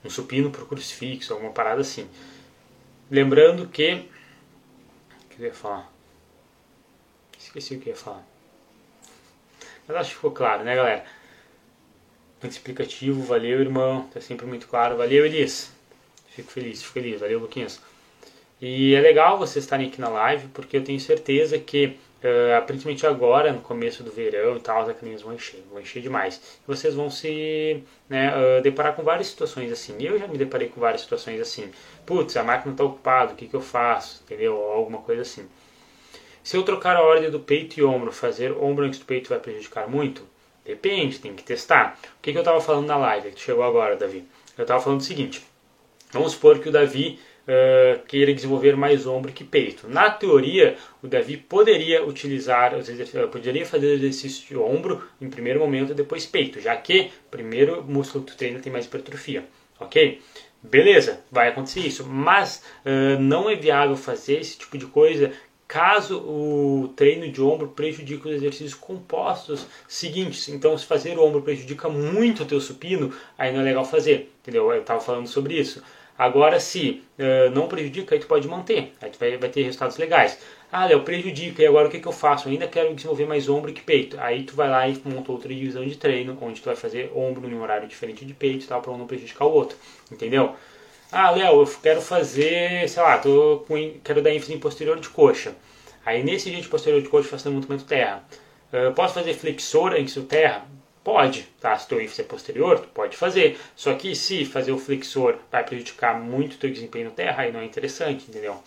Um 0.05 0.11
supino 0.11 0.51
por 0.51 0.67
crucifixo, 0.67 1.33
alguma 1.33 1.53
parada 1.53 1.81
assim. 1.81 2.09
Lembrando 3.09 3.69
que, 3.69 3.93
o 3.95 5.29
que 5.29 5.43
eu 5.43 5.47
ia 5.47 5.55
falar? 5.55 5.96
Esqueci 7.47 7.77
o 7.77 7.81
que 7.81 7.91
ia 7.91 7.97
falar. 7.97 8.25
Mas 9.87 9.97
acho 9.97 10.11
que 10.11 10.17
ficou 10.17 10.33
claro, 10.33 10.65
né, 10.65 10.75
galera? 10.75 11.05
Muito 12.43 12.53
explicativo, 12.53 13.23
valeu, 13.23 13.61
irmão. 13.61 14.09
Tá 14.13 14.21
sempre 14.21 14.47
muito 14.47 14.67
claro. 14.67 14.97
Valeu, 14.97 15.25
Elis. 15.25 15.73
Fico 16.29 16.51
feliz, 16.51 16.83
fico 16.83 16.95
feliz. 16.95 17.21
Valeu, 17.21 17.39
Luquinhas. 17.39 17.81
E 18.61 18.95
é 18.95 19.01
legal 19.01 19.39
vocês 19.39 19.65
estarem 19.65 19.87
aqui 19.87 20.01
na 20.01 20.09
live, 20.09 20.49
porque 20.49 20.77
eu 20.77 20.85
tenho 20.85 20.99
certeza 20.99 21.59
que, 21.59 21.97
uh, 22.19 22.67
principalmente 22.67 23.07
agora, 23.07 23.53
no 23.53 23.61
começo 23.61 24.03
do 24.03 24.11
verão 24.11 24.57
e 24.57 24.61
tal, 24.61 24.83
as 24.83 24.89
academias 24.89 25.23
vão 25.23 25.35
encher, 25.35 25.63
vão 25.71 25.81
encher 25.81 26.03
demais. 26.03 26.59
Vocês 26.67 26.95
vão 26.95 27.09
se 27.09 27.85
né, 28.09 28.33
uh, 28.35 28.63
deparar 28.63 28.95
com 28.97 29.03
várias 29.03 29.29
situações 29.29 29.71
assim. 29.71 29.95
Eu 30.01 30.19
já 30.19 30.27
me 30.27 30.37
deparei 30.37 30.69
com 30.69 30.81
várias 30.81 31.03
situações 31.03 31.41
assim. 31.41 31.71
Putz, 32.05 32.37
a 32.37 32.43
máquina 32.43 32.73
está 32.73 32.83
ocupada, 32.83 33.35
o 33.35 33.37
que, 33.37 33.47
que 33.47 33.55
eu 33.55 33.61
faço? 33.61 34.23
Entendeu? 34.25 34.57
Alguma 34.57 34.99
coisa 34.99 35.23
assim. 35.23 35.47
Se 36.47 36.57
eu 36.57 36.63
trocar 36.63 36.95
a 36.95 37.03
ordem 37.03 37.29
do 37.29 37.41
peito 37.41 37.77
e 37.77 37.83
ombro, 37.83 38.13
fazer 38.13 38.53
ombro 38.53 38.85
antes 38.85 39.01
do 39.01 39.05
peito 39.05 39.29
vai 39.29 39.41
prejudicar 39.41 39.91
muito? 39.91 40.23
Depende, 40.65 41.19
tem 41.19 41.35
que 41.35 41.43
testar. 41.43 41.99
O 42.05 42.23
que, 42.23 42.31
que 42.31 42.39
eu 42.39 42.43
estava 42.43 42.61
falando 42.61 42.87
na 42.87 42.97
live 42.97 43.33
que 43.33 43.41
chegou 43.41 43.65
agora, 43.65 43.97
Davi? 43.97 44.25
Eu 44.57 44.63
estava 44.63 44.81
falando 44.81 45.01
o 45.01 45.03
seguinte: 45.03 45.45
vamos 46.13 46.35
supor 46.35 46.61
que 46.61 46.69
o 46.69 46.71
Davi 46.71 47.19
uh, 47.49 48.01
queira 48.07 48.33
desenvolver 48.33 48.77
mais 48.77 49.09
ombro 49.09 49.33
que 49.33 49.43
peito. 49.43 49.89
Na 49.89 50.09
teoria, 50.09 50.77
o 51.03 51.09
Davi 51.09 51.37
poderia 51.37 52.07
utilizar, 52.07 52.75
poderia 53.33 53.67
fazer 53.67 53.95
exercício 53.95 54.47
de 54.47 54.57
ombro 54.57 55.03
em 55.21 55.29
primeiro 55.29 55.59
momento 55.59 55.91
e 55.91 55.95
depois 55.97 56.27
peito, 56.27 56.61
já 56.61 56.77
que 56.77 57.11
primeiro 57.29 57.81
o 57.81 57.91
músculo 57.91 58.23
que 58.23 58.31
tu 58.31 58.39
treina 58.39 58.61
tem 58.61 58.73
mais 58.73 58.87
hipertrofia, 58.87 59.45
ok? 59.81 60.23
Beleza, 60.63 61.21
vai 61.31 61.49
acontecer 61.49 61.81
isso, 61.81 62.07
mas 62.07 62.63
uh, 62.85 63.21
não 63.21 63.51
é 63.51 63.57
viável 63.57 63.97
fazer 63.97 64.39
esse 64.39 64.57
tipo 64.57 64.79
de 64.79 64.87
coisa 64.87 65.33
caso 65.69 66.19
o 66.19 66.93
treino 66.95 67.31
de 67.31 67.43
ombro 67.43 67.69
prejudique 67.69 68.29
os 68.29 68.35
exercícios 68.35 68.75
compostos 68.75 69.67
seguintes. 69.89 70.49
Então, 70.49 70.77
se 70.79 70.87
fazer 70.87 71.19
o 71.19 71.25
ombro 71.25 71.43
prejudica 71.43 71.89
muito 71.89 72.43
o 72.43 72.47
teu 72.47 72.61
supino, 72.61 73.13
aí 73.37 73.53
não 73.53 73.61
é 73.61 73.65
legal 73.65 73.85
fazer, 73.85 74.33
entendeu? 74.43 74.71
Eu 74.73 74.81
estava 74.81 75.01
falando 75.01 75.27
sobre 75.27 75.59
isso. 75.59 75.83
Agora, 76.19 76.59
se 76.59 77.03
uh, 77.19 77.51
não 77.51 77.69
prejudica, 77.69 78.15
aí 78.15 78.21
tu 78.21 78.27
pode 78.27 78.49
manter, 78.49 78.93
aí 79.03 79.11
tu 79.11 79.19
vai, 79.19 79.37
vai 79.37 79.51
ter 79.51 79.65
resultados 79.65 79.99
legais. 79.99 80.39
Ah, 80.73 80.87
Léo, 80.87 81.03
prejudica, 81.03 81.63
e 81.63 81.67
agora 81.67 81.89
o 81.89 81.91
que, 81.91 82.01
que 82.01 82.09
eu 82.09 82.13
faço? 82.13 82.49
Eu 82.49 82.53
ainda 82.53 82.67
quero 82.67 82.95
desenvolver 82.95 83.27
mais 83.27 83.49
ombro 83.49 83.73
que 83.73 83.83
peito. 83.83 84.19
Aí 84.19 84.43
tu 84.45 84.55
vai 84.57 84.69
lá 84.69 84.89
e 84.89 85.01
monta 85.05 85.31
outra 85.31 85.49
divisão 85.49 85.85
de 85.85 85.97
treino, 85.97 86.37
onde 86.41 86.61
tu 86.61 86.65
vai 86.65 86.77
fazer 86.77 87.13
ombro 87.15 87.49
em 87.49 87.55
um 87.55 87.63
horário 87.63 87.87
diferente 87.87 88.25
de 88.25 88.33
peito, 88.33 88.67
tal, 88.67 88.81
para 88.81 88.93
um 88.93 88.99
não 88.99 89.07
prejudicar 89.07 89.45
o 89.45 89.53
outro, 89.53 89.77
entendeu? 90.11 90.57
Ah, 91.11 91.31
Léo, 91.31 91.61
eu 91.61 91.67
quero 91.81 92.01
fazer, 92.03 92.89
sei 92.89 93.03
lá, 93.03 93.19
tô 93.19 93.65
com, 93.69 93.77
quero 94.03 94.21
dar 94.21 94.31
ênfase 94.33 94.53
em 94.53 94.59
posterior 94.59 94.99
de 94.99 95.09
coxa. 95.09 95.55
Aí 96.05 96.23
nesse 96.23 96.51
dia 96.51 96.61
de 96.61 96.69
posterior 96.69 97.01
de 97.01 97.09
coxa 97.09 97.29
faço 97.29 97.49
levantamento 97.49 97.85
terra. 97.85 98.25
Uh, 98.73 98.93
posso 98.93 99.15
fazer 99.15 99.35
flexor 99.35 99.95
em 99.95 100.05
terra? 100.07 100.67
Pode, 101.05 101.43
tá? 101.61 101.79
Se 101.79 101.87
teu 101.87 102.01
ênfase 102.01 102.23
é 102.23 102.25
posterior, 102.25 102.81
tu 102.81 102.89
pode 102.89 103.17
fazer. 103.17 103.57
Só 103.77 103.95
que 103.95 104.17
se 104.17 104.45
fazer 104.45 104.73
o 104.73 104.79
flexor 104.79 105.37
vai 105.51 105.65
prejudicar 105.65 106.21
muito 106.21 106.59
teu 106.59 106.71
desempenho 106.71 107.07
no 107.07 107.11
terra, 107.13 107.45
aí 107.45 107.53
não 107.53 107.61
é 107.61 107.65
interessante, 107.65 108.27
entendeu? 108.29 108.61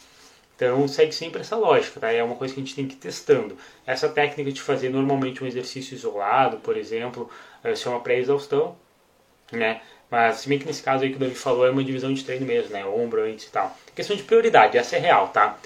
Então 0.55 0.87
segue 0.87 1.11
sempre 1.13 1.41
essa 1.41 1.57
lógica, 1.57 1.99
tá? 1.99 2.11
É 2.11 2.23
uma 2.23 2.35
coisa 2.35 2.53
que 2.53 2.61
a 2.61 2.63
gente 2.63 2.75
tem 2.75 2.87
que 2.87 2.95
ir 2.95 2.97
testando. 2.97 3.57
Essa 3.85 4.07
técnica 4.07 4.51
de 4.51 4.61
fazer 4.61 4.89
normalmente 4.89 5.43
um 5.43 5.47
exercício 5.47 5.93
isolado, 5.93 6.57
por 6.57 6.77
exemplo, 6.77 7.29
uh, 7.65 7.75
se 7.75 7.85
é 7.85 7.89
uma 7.91 7.99
pré-exaustão, 7.99 8.77
né? 9.51 9.81
Mas 10.09 10.37
se 10.37 10.49
bem 10.49 10.57
que 10.57 10.65
nesse 10.65 10.81
caso 10.81 11.03
aí 11.03 11.11
que 11.11 11.17
o 11.17 11.19
Davi 11.19 11.35
falou 11.35 11.65
é 11.65 11.69
uma 11.69 11.83
divisão 11.83 12.13
de 12.13 12.23
treino 12.23 12.45
mesmo, 12.45 12.71
né? 12.71 12.85
Ombro 12.85 13.21
antes 13.23 13.45
e 13.45 13.51
tal. 13.51 13.77
Questão 13.95 14.15
de 14.15 14.23
prioridade, 14.23 14.77
essa 14.77 14.95
é 14.95 14.99
real, 14.99 15.27
tá? 15.27 15.57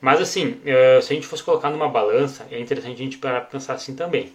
Mas 0.00 0.20
assim, 0.20 0.60
eh, 0.64 1.00
se 1.00 1.12
a 1.12 1.14
gente 1.14 1.26
fosse 1.26 1.42
colocar 1.44 1.70
numa 1.70 1.88
balança, 1.88 2.46
é 2.50 2.58
interessante 2.58 2.94
a 2.94 3.04
gente 3.04 3.20
pensar 3.50 3.74
assim 3.74 3.94
também. 3.94 4.32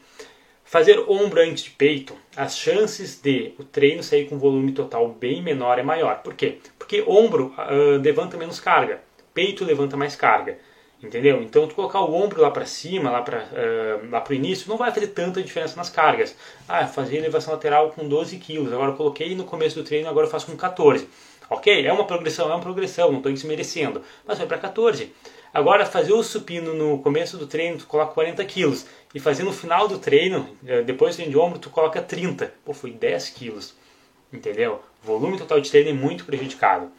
Fazer 0.64 1.00
ombro 1.10 1.42
antes 1.42 1.64
de 1.64 1.70
peito, 1.72 2.14
as 2.36 2.58
chances 2.58 3.20
de 3.22 3.54
o 3.58 3.64
treino 3.64 4.04
sair 4.04 4.28
com 4.28 4.38
volume 4.38 4.74
total 4.74 5.08
bem 5.08 5.42
menor 5.42 5.80
é 5.80 5.84
maior. 5.84 6.22
Por 6.22 6.34
quê? 6.36 6.58
Porque 6.78 7.04
ombro 7.08 7.54
uh, 7.58 8.02
levanta 8.02 8.38
menos 8.38 8.60
carga, 8.60 9.02
peito 9.34 9.64
levanta 9.64 9.96
mais 9.96 10.16
carga. 10.16 10.58
Entendeu? 11.02 11.44
Então, 11.44 11.68
tu 11.68 11.76
colocar 11.76 12.02
o 12.02 12.14
ombro 12.14 12.42
lá 12.42 12.50
para 12.50 12.66
cima, 12.66 13.12
lá 13.12 13.22
para 13.22 13.44
uh, 13.44 14.10
lá 14.10 14.24
o 14.28 14.34
início, 14.34 14.68
não 14.68 14.78
vai 14.78 14.92
fazer 14.92 15.08
tanta 15.08 15.44
diferença 15.44 15.76
nas 15.76 15.90
cargas. 15.90 16.36
Ah, 16.68 16.88
fazer 16.88 17.18
elevação 17.18 17.54
lateral 17.54 17.92
com 17.92 18.08
12 18.08 18.38
quilos, 18.38 18.74
agora 18.74 18.94
coloquei 18.94 19.36
no 19.36 19.44
começo 19.44 19.76
do 19.76 19.84
treino, 19.84 20.10
agora 20.10 20.26
eu 20.26 20.32
faço 20.32 20.48
com 20.48 20.58
14. 20.58 21.08
Ok? 21.50 21.86
É 21.86 21.94
uma 21.94 22.06
progressão, 22.06 22.50
é 22.52 22.56
uma 22.56 22.62
progressão, 22.62 23.12
não 23.12 23.20
estou 23.20 23.32
desmerecendo, 23.32 24.02
mas 24.26 24.40
vai 24.40 24.48
para 24.48 24.58
14. 24.58 25.14
Agora, 25.54 25.86
fazer 25.86 26.14
o 26.14 26.24
supino 26.24 26.74
no 26.74 27.00
começo 27.00 27.38
do 27.38 27.48
treino, 27.48 27.78
tu 27.78 27.88
coloca 27.88 28.14
40 28.14 28.44
quilos. 28.46 28.86
E 29.16 29.20
fazer 29.20 29.44
no 29.44 29.54
final 29.54 29.88
do 29.88 29.98
treino, 29.98 30.48
eh, 30.66 30.84
depois 30.84 31.16
do 31.16 31.18
treino 31.18 31.32
de 31.32 31.38
ombro, 31.38 31.58
tu 31.58 31.70
coloca 31.70 32.02
30. 32.02 32.54
Pô, 32.66 32.74
foi 32.74 32.92
10 32.92 33.30
quilos. 33.30 33.74
Entendeu? 34.32 34.82
Volume 35.02 35.38
total 35.38 35.62
de 35.62 35.72
treino 35.72 35.90
é 35.90 35.94
muito 35.94 36.26
prejudicado. 36.26 36.92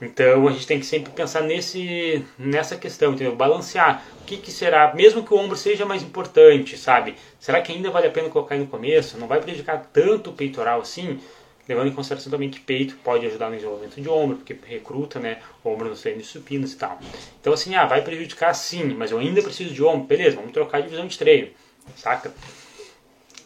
Então 0.00 0.48
a 0.48 0.52
gente 0.52 0.66
tem 0.66 0.80
que 0.80 0.86
sempre 0.86 1.12
pensar 1.12 1.42
nesse, 1.42 2.24
nessa 2.38 2.76
questão, 2.76 3.12
entendeu? 3.12 3.34
Balancear. 3.36 4.04
O 4.20 4.24
que, 4.24 4.36
que 4.36 4.50
será, 4.50 4.94
mesmo 4.94 5.22
que 5.24 5.32
o 5.32 5.36
ombro 5.36 5.56
seja 5.56 5.84
mais 5.84 6.02
importante, 6.02 6.76
sabe? 6.76 7.14
Será 7.38 7.60
que 7.60 7.72
ainda 7.72 7.90
vale 7.90 8.06
a 8.06 8.10
pena 8.10 8.28
colocar 8.28 8.56
no 8.56 8.66
começo? 8.66 9.18
Não 9.18 9.26
vai 9.26 9.40
prejudicar 9.40 9.88
tanto 9.92 10.30
o 10.30 10.32
peitoral 10.32 10.80
assim? 10.80 11.20
Levando 11.68 11.88
em 11.88 11.92
consideração 11.92 12.30
também 12.30 12.50
que 12.50 12.60
peito 12.60 12.96
pode 13.02 13.26
ajudar 13.26 13.48
no 13.48 13.56
desenvolvimento 13.56 14.00
de 14.00 14.08
ombro, 14.08 14.36
porque 14.36 14.56
recruta 14.66 15.18
né, 15.18 15.38
ombro 15.64 15.88
nos 15.88 16.02
treinos 16.02 16.26
supinos 16.26 16.74
e 16.74 16.76
tal. 16.76 16.98
Então 17.40 17.52
assim, 17.52 17.74
ah, 17.74 17.86
vai 17.86 18.02
prejudicar 18.02 18.52
sim, 18.54 18.94
mas 18.94 19.10
eu 19.10 19.18
ainda 19.18 19.42
preciso 19.42 19.72
de 19.72 19.82
ombro, 19.82 20.06
beleza, 20.06 20.36
vamos 20.36 20.52
trocar 20.52 20.78
a 20.78 20.80
divisão 20.82 21.06
de 21.06 21.16
treino, 21.16 21.48
saca? 21.96 22.34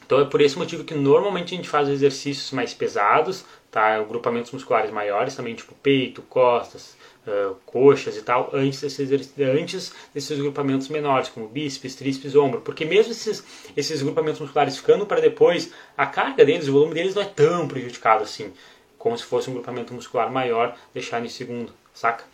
Então 0.05 0.21
é 0.21 0.25
por 0.25 0.41
esse 0.41 0.59
motivo 0.59 0.85
que 0.85 0.95
normalmente 0.95 1.53
a 1.53 1.57
gente 1.57 1.69
faz 1.69 1.87
exercícios 1.87 2.51
mais 2.51 2.73
pesados, 2.73 3.45
tá? 3.71 4.01
Grupamentos 4.03 4.51
musculares 4.53 4.91
maiores 4.91 5.35
também, 5.35 5.55
tipo 5.55 5.75
peito, 5.75 6.23
costas, 6.23 6.97
uh, 7.27 7.55
coxas 7.67 8.17
e 8.17 8.23
tal, 8.23 8.51
antes 8.53 8.81
desses, 8.81 9.11
antes 9.41 9.93
desses 10.13 10.39
grupamentos 10.39 10.89
menores, 10.89 11.29
como 11.29 11.49
bíceps, 11.49 11.95
tríceps, 11.95 12.35
ombro. 12.35 12.61
Porque 12.61 12.85
mesmo 12.85 13.13
esses, 13.13 13.45
esses 13.77 14.03
grupamentos 14.03 14.41
musculares 14.41 14.77
ficando 14.77 15.07
para 15.07 15.21
depois, 15.21 15.73
a 15.97 16.07
carga 16.07 16.45
deles, 16.45 16.69
o 16.69 16.73
volume 16.73 16.95
deles 16.95 17.15
não 17.15 17.23
é 17.23 17.27
tão 17.27 17.69
prejudicado 17.69 18.25
assim, 18.25 18.53
como 18.99 19.17
se 19.17 19.25
fosse 19.25 19.51
um 19.51 19.55
grupamento 19.55 19.95
muscular 19.95 20.31
maior, 20.31 20.77
deixar 20.93 21.25
em 21.25 21.29
segundo, 21.29 21.73
saca? 21.95 22.25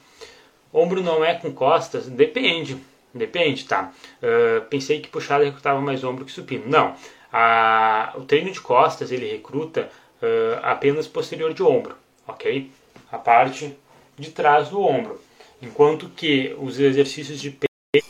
Ombro 0.72 1.02
não 1.02 1.24
é 1.24 1.34
com 1.34 1.52
costas? 1.52 2.06
Depende, 2.06 2.76
depende, 3.12 3.64
tá? 3.64 3.92
Uh, 4.20 4.64
pensei 4.66 5.00
que 5.00 5.08
puxada 5.08 5.44
recrutava 5.44 5.80
mais 5.80 6.02
ombro 6.02 6.24
que 6.24 6.32
supino. 6.32 6.64
Não, 6.66 6.96
a, 7.32 8.12
o 8.16 8.22
treino 8.22 8.50
de 8.50 8.60
costas 8.60 9.12
ele 9.12 9.30
recruta 9.30 9.90
uh, 10.24 10.60
apenas 10.62 11.06
posterior 11.06 11.52
de 11.52 11.62
ombro, 11.62 11.94
ok? 12.26 12.70
A 13.12 13.18
parte 13.18 13.76
de 14.18 14.30
trás 14.30 14.68
do 14.68 14.80
ombro. 14.80 15.20
Enquanto 15.62 16.08
que 16.08 16.54
os 16.58 16.78
exercícios 16.78 17.40
de 17.40 17.50
peito. 17.50 18.06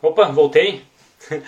Opa, 0.00 0.26
voltei? 0.28 0.82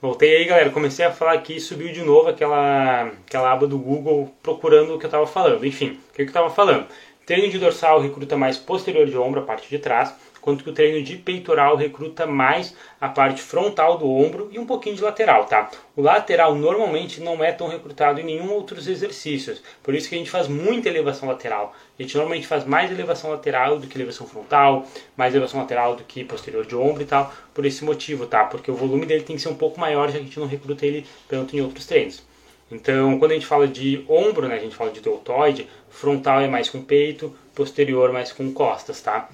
voltei 0.00 0.36
aí, 0.36 0.44
galera. 0.44 0.70
Comecei 0.70 1.04
a 1.04 1.12
falar 1.12 1.32
aqui 1.32 1.56
e 1.56 1.60
subiu 1.60 1.92
de 1.92 2.02
novo 2.02 2.28
aquela, 2.28 3.12
aquela 3.26 3.52
aba 3.52 3.66
do 3.66 3.78
Google 3.78 4.32
procurando 4.42 4.94
o 4.94 4.98
que 4.98 5.06
eu 5.06 5.08
estava 5.08 5.26
falando. 5.26 5.64
Enfim, 5.66 5.98
o 6.10 6.12
que 6.12 6.22
eu 6.22 6.26
estava 6.26 6.50
falando? 6.50 6.86
Treino 7.24 7.48
de 7.48 7.58
dorsal 7.58 8.00
recruta 8.00 8.36
mais 8.36 8.56
posterior 8.56 9.06
de 9.06 9.16
ombro, 9.16 9.40
a 9.40 9.44
parte 9.44 9.68
de 9.68 9.78
trás 9.78 10.14
quanto 10.46 10.62
que 10.62 10.70
o 10.70 10.72
treino 10.72 11.02
de 11.02 11.16
peitoral 11.16 11.74
recruta 11.74 12.24
mais 12.24 12.72
a 13.00 13.08
parte 13.08 13.42
frontal 13.42 13.98
do 13.98 14.08
ombro 14.08 14.48
e 14.52 14.60
um 14.60 14.64
pouquinho 14.64 14.94
de 14.94 15.02
lateral, 15.02 15.44
tá? 15.46 15.68
O 15.96 16.00
lateral 16.00 16.54
normalmente 16.54 17.20
não 17.20 17.42
é 17.42 17.50
tão 17.50 17.66
recrutado 17.66 18.20
em 18.20 18.22
nenhum 18.22 18.52
outros 18.52 18.86
exercícios, 18.86 19.60
por 19.82 19.92
isso 19.92 20.08
que 20.08 20.14
a 20.14 20.18
gente 20.18 20.30
faz 20.30 20.46
muita 20.46 20.88
elevação 20.88 21.28
lateral. 21.28 21.74
A 21.98 22.00
gente 22.00 22.16
normalmente 22.16 22.46
faz 22.46 22.64
mais 22.64 22.92
elevação 22.92 23.32
lateral 23.32 23.80
do 23.80 23.88
que 23.88 23.98
elevação 23.98 24.24
frontal, 24.24 24.86
mais 25.16 25.34
elevação 25.34 25.58
lateral 25.58 25.96
do 25.96 26.04
que 26.04 26.22
posterior 26.22 26.64
de 26.64 26.76
ombro 26.76 27.02
e 27.02 27.06
tal, 27.06 27.34
por 27.52 27.66
esse 27.66 27.84
motivo, 27.84 28.24
tá? 28.24 28.44
Porque 28.44 28.70
o 28.70 28.74
volume 28.76 29.04
dele 29.04 29.24
tem 29.24 29.34
que 29.34 29.42
ser 29.42 29.48
um 29.48 29.56
pouco 29.56 29.80
maior, 29.80 30.06
já 30.06 30.12
que 30.12 30.20
a 30.20 30.22
gente 30.22 30.38
não 30.38 30.46
recruta 30.46 30.86
ele 30.86 31.04
tanto 31.28 31.56
em 31.56 31.60
outros 31.60 31.86
treinos. 31.86 32.22
Então, 32.70 33.18
quando 33.18 33.32
a 33.32 33.34
gente 33.34 33.46
fala 33.46 33.66
de 33.66 34.04
ombro, 34.08 34.46
né, 34.46 34.54
a 34.54 34.60
gente 34.60 34.76
fala 34.76 34.92
de 34.92 35.00
deltoide, 35.00 35.68
frontal 35.90 36.40
é 36.40 36.46
mais 36.46 36.70
com 36.70 36.80
peito, 36.80 37.34
posterior 37.52 38.12
mais 38.12 38.30
com 38.30 38.52
costas, 38.52 39.00
tá? 39.00 39.28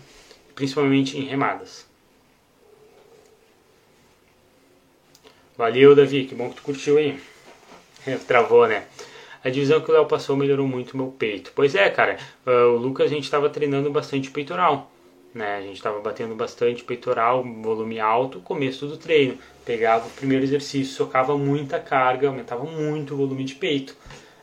Principalmente 0.62 1.18
em 1.18 1.22
remadas. 1.22 1.84
Valeu, 5.56 5.92
Davi, 5.96 6.24
que 6.24 6.36
bom 6.36 6.50
que 6.50 6.54
tu 6.54 6.62
curtiu 6.62 6.98
aí. 6.98 7.18
Travou, 8.28 8.68
né? 8.68 8.84
A 9.42 9.50
divisão 9.50 9.80
que 9.80 9.90
o 9.90 9.94
Léo 9.94 10.06
passou 10.06 10.36
melhorou 10.36 10.68
muito 10.68 10.96
meu 10.96 11.08
peito. 11.08 11.50
Pois 11.52 11.74
é, 11.74 11.90
cara, 11.90 12.16
ah, 12.46 12.66
o 12.68 12.76
Lucas 12.76 13.06
a 13.10 13.14
gente 13.14 13.24
estava 13.24 13.50
treinando 13.50 13.90
bastante 13.90 14.30
peitoral. 14.30 14.88
Né? 15.34 15.56
A 15.56 15.62
gente 15.62 15.78
estava 15.78 15.98
batendo 15.98 16.36
bastante 16.36 16.84
peitoral, 16.84 17.42
volume 17.42 17.98
alto, 17.98 18.38
começo 18.38 18.86
do 18.86 18.96
treino. 18.96 19.36
Pegava 19.64 20.06
o 20.06 20.10
primeiro 20.10 20.44
exercício, 20.44 20.94
socava 20.94 21.36
muita 21.36 21.80
carga, 21.80 22.28
aumentava 22.28 22.62
muito 22.62 23.14
o 23.14 23.16
volume 23.16 23.42
de 23.42 23.56
peito. 23.56 23.96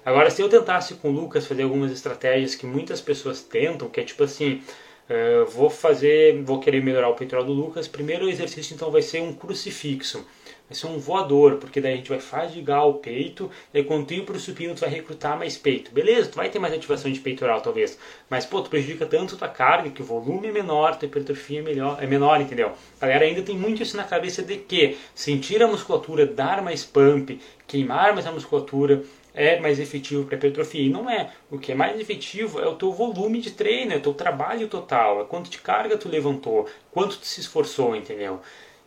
Agora, 0.05 0.29
se 0.29 0.41
eu 0.41 0.49
tentasse 0.49 0.95
com 0.95 1.11
o 1.11 1.13
Lucas 1.13 1.47
fazer 1.47 1.63
algumas 1.63 1.93
estratégias 1.93 2.55
que 2.55 2.65
muitas 2.65 2.99
pessoas 2.99 3.41
tentam, 3.41 3.87
que 3.87 4.01
é 4.01 4.03
tipo 4.03 4.23
assim, 4.25 4.61
Uh, 5.09 5.49
vou 5.49 5.71
fazer, 5.71 6.39
vou 6.43 6.59
querer 6.59 6.83
melhorar 6.83 7.09
o 7.09 7.15
peitoral 7.15 7.43
do 7.43 7.51
Lucas. 7.51 7.87
Primeiro 7.87 8.29
exercício 8.29 8.75
então 8.75 8.91
vai 8.91 9.01
ser 9.01 9.23
um 9.23 9.33
crucifixo, 9.33 10.23
vai 10.69 10.77
ser 10.77 10.85
um 10.85 10.99
voador, 10.99 11.55
porque 11.55 11.81
daí 11.81 11.93
a 11.93 11.95
gente 11.95 12.09
vai 12.09 12.19
fadigar 12.19 12.87
o 12.87 12.93
peito, 12.93 13.49
e 13.73 13.83
quando 13.83 14.11
ir 14.11 14.23
pro 14.23 14.39
supino 14.39 14.75
tu 14.75 14.81
vai 14.81 14.89
recrutar 14.91 15.35
mais 15.35 15.57
peito. 15.57 15.91
Beleza, 15.91 16.29
tu 16.29 16.35
vai 16.35 16.47
ter 16.47 16.59
mais 16.59 16.75
ativação 16.75 17.11
de 17.11 17.19
peitoral 17.19 17.59
talvez, 17.59 17.97
mas 18.29 18.45
pô, 18.45 18.61
tu 18.61 18.69
prejudica 18.69 19.03
tanto 19.07 19.35
tua 19.35 19.47
carga 19.47 19.89
que 19.89 20.03
o 20.03 20.05
volume 20.05 20.49
é 20.49 20.51
menor, 20.51 20.95
tua 20.95 21.07
hipertrofia 21.07 21.57
é, 21.57 21.63
melhor, 21.63 21.97
é 21.99 22.05
menor, 22.05 22.39
entendeu? 22.39 22.73
A 23.01 23.07
galera 23.07 23.25
ainda 23.25 23.41
tem 23.41 23.57
muito 23.57 23.81
isso 23.81 23.97
na 23.97 24.03
cabeça 24.03 24.43
de 24.43 24.57
que 24.57 24.95
sentir 25.15 25.63
a 25.63 25.67
musculatura, 25.67 26.27
dar 26.27 26.61
mais 26.61 26.85
pump, 26.85 27.41
queimar 27.65 28.13
mais 28.13 28.27
a 28.27 28.31
musculatura, 28.31 29.03
é 29.33 29.59
mais 29.59 29.79
efetivo 29.79 30.25
para 30.25 30.35
hipertrofia. 30.35 30.81
E 30.81 30.89
não 30.89 31.09
é. 31.09 31.31
O 31.49 31.57
que 31.57 31.71
é 31.71 31.75
mais 31.75 31.99
efetivo 31.99 32.59
é 32.59 32.67
o 32.67 32.75
teu 32.75 32.91
volume 32.91 33.39
de 33.39 33.51
treino, 33.51 33.93
é 33.93 33.97
o 33.97 34.01
teu 34.01 34.13
trabalho 34.13 34.67
total, 34.67 35.21
é 35.21 35.25
quanto 35.25 35.49
de 35.49 35.59
carga 35.59 35.97
tu 35.97 36.09
levantou, 36.09 36.67
quanto 36.91 37.17
tu 37.17 37.25
se 37.25 37.41
esforçou, 37.41 37.95
entendeu? 37.95 38.41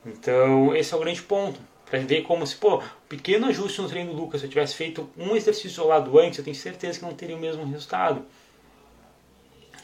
Então, 0.05 0.75
esse 0.75 0.93
é 0.93 0.97
o 0.97 1.01
grande 1.01 1.23
ponto. 1.23 1.61
Para 1.87 1.99
ver 2.01 2.23
como 2.23 2.47
se, 2.47 2.57
pô, 2.57 2.83
pequeno 3.07 3.47
ajuste 3.47 3.83
no 3.83 3.89
treino 3.89 4.15
do 4.15 4.17
Lucas, 4.17 4.41
se 4.41 4.47
eu 4.47 4.51
tivesse 4.51 4.75
feito 4.75 5.11
um 5.17 5.37
exercício 5.37 5.69
isolado 5.69 6.19
antes, 6.19 6.39
eu 6.39 6.45
tenho 6.45 6.57
certeza 6.57 6.99
que 6.99 7.05
não 7.05 7.13
teria 7.13 7.37
o 7.37 7.39
mesmo 7.39 7.65
resultado. 7.67 8.25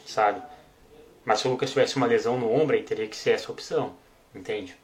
Sabe? 0.06 0.40
Mas 1.22 1.40
se 1.40 1.46
o 1.46 1.50
Lucas 1.50 1.68
tivesse 1.68 1.96
uma 1.96 2.06
lesão 2.06 2.40
no 2.40 2.50
ombro, 2.50 2.74
aí 2.74 2.82
teria 2.82 3.06
que 3.06 3.14
ser 3.14 3.32
essa 3.32 3.52
opção. 3.52 3.94
Entende? 4.34 4.74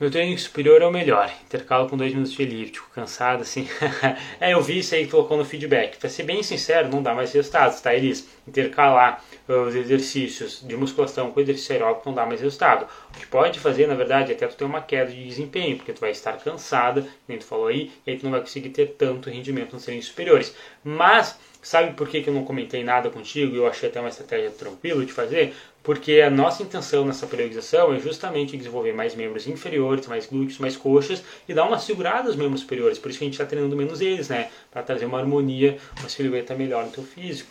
Meu 0.00 0.12
treino 0.12 0.38
superior 0.38 0.80
é 0.80 0.86
o 0.86 0.92
melhor. 0.92 1.28
Intercalo 1.44 1.88
com 1.88 1.96
dois 1.96 2.12
minutos 2.12 2.32
de 2.32 2.40
elíptico. 2.40 2.88
Cansado, 2.94 3.42
assim. 3.42 3.68
é, 4.38 4.52
eu 4.52 4.62
vi 4.62 4.78
isso 4.78 4.94
aí 4.94 5.04
que 5.04 5.10
colocou 5.10 5.36
no 5.36 5.44
feedback. 5.44 5.96
Pra 5.98 6.08
ser 6.08 6.22
bem 6.22 6.40
sincero, 6.40 6.88
não 6.88 7.02
dá 7.02 7.12
mais 7.12 7.32
resultados, 7.32 7.80
tá, 7.80 7.92
Elis? 7.92 8.28
Intercalar 8.46 9.24
uh, 9.48 9.54
os 9.62 9.74
exercícios 9.74 10.62
de 10.64 10.76
musculação 10.76 11.32
com 11.32 11.40
exercício 11.40 11.72
aeróbico 11.72 12.08
não 12.08 12.14
dá 12.14 12.24
mais 12.24 12.40
resultado. 12.40 12.86
O 13.10 13.18
que 13.18 13.26
pode 13.26 13.58
fazer, 13.58 13.88
na 13.88 13.94
verdade, 13.96 14.30
é 14.30 14.36
até 14.36 14.46
tu 14.46 14.54
ter 14.54 14.64
uma 14.64 14.80
queda 14.80 15.10
de 15.10 15.24
desempenho, 15.26 15.76
porque 15.76 15.92
tu 15.92 16.00
vai 16.00 16.12
estar 16.12 16.34
cansada, 16.34 17.04
nem 17.26 17.36
tu 17.36 17.44
falou 17.44 17.66
aí, 17.66 17.90
e 18.06 18.12
aí 18.12 18.16
tu 18.16 18.22
não 18.22 18.30
vai 18.30 18.40
conseguir 18.40 18.68
ter 18.68 18.94
tanto 18.96 19.28
rendimento 19.28 19.72
nos 19.72 19.84
treinos 19.84 20.06
superiores. 20.06 20.54
Mas 20.84 21.36
Sabe 21.60 21.92
por 21.92 22.08
que, 22.08 22.22
que 22.22 22.30
eu 22.30 22.34
não 22.34 22.44
comentei 22.44 22.84
nada 22.84 23.10
contigo 23.10 23.54
e 23.54 23.58
eu 23.58 23.66
achei 23.66 23.88
até 23.88 23.98
uma 23.98 24.08
estratégia 24.08 24.50
tranquila 24.50 25.04
de 25.04 25.12
fazer? 25.12 25.54
Porque 25.88 26.20
a 26.20 26.28
nossa 26.28 26.62
intenção 26.62 27.06
nessa 27.06 27.26
periodização 27.26 27.94
é 27.94 27.98
justamente 27.98 28.58
desenvolver 28.58 28.92
mais 28.92 29.14
membros 29.14 29.46
inferiores, 29.46 30.06
mais 30.06 30.26
glúteos, 30.26 30.58
mais 30.58 30.76
coxas 30.76 31.24
e 31.48 31.54
dar 31.54 31.64
uma 31.64 31.78
segurada 31.78 32.28
aos 32.28 32.36
membros 32.36 32.60
superiores. 32.60 32.98
Por 32.98 33.08
isso 33.08 33.18
que 33.18 33.24
a 33.24 33.26
gente 33.26 33.32
está 33.32 33.46
treinando 33.46 33.74
menos 33.74 34.02
eles, 34.02 34.28
né? 34.28 34.50
Para 34.70 34.82
trazer 34.82 35.06
uma 35.06 35.18
harmonia, 35.18 35.78
uma 35.98 36.10
silhueta 36.10 36.54
melhor 36.54 36.84
no 36.84 36.90
teu 36.90 37.02
físico. 37.02 37.48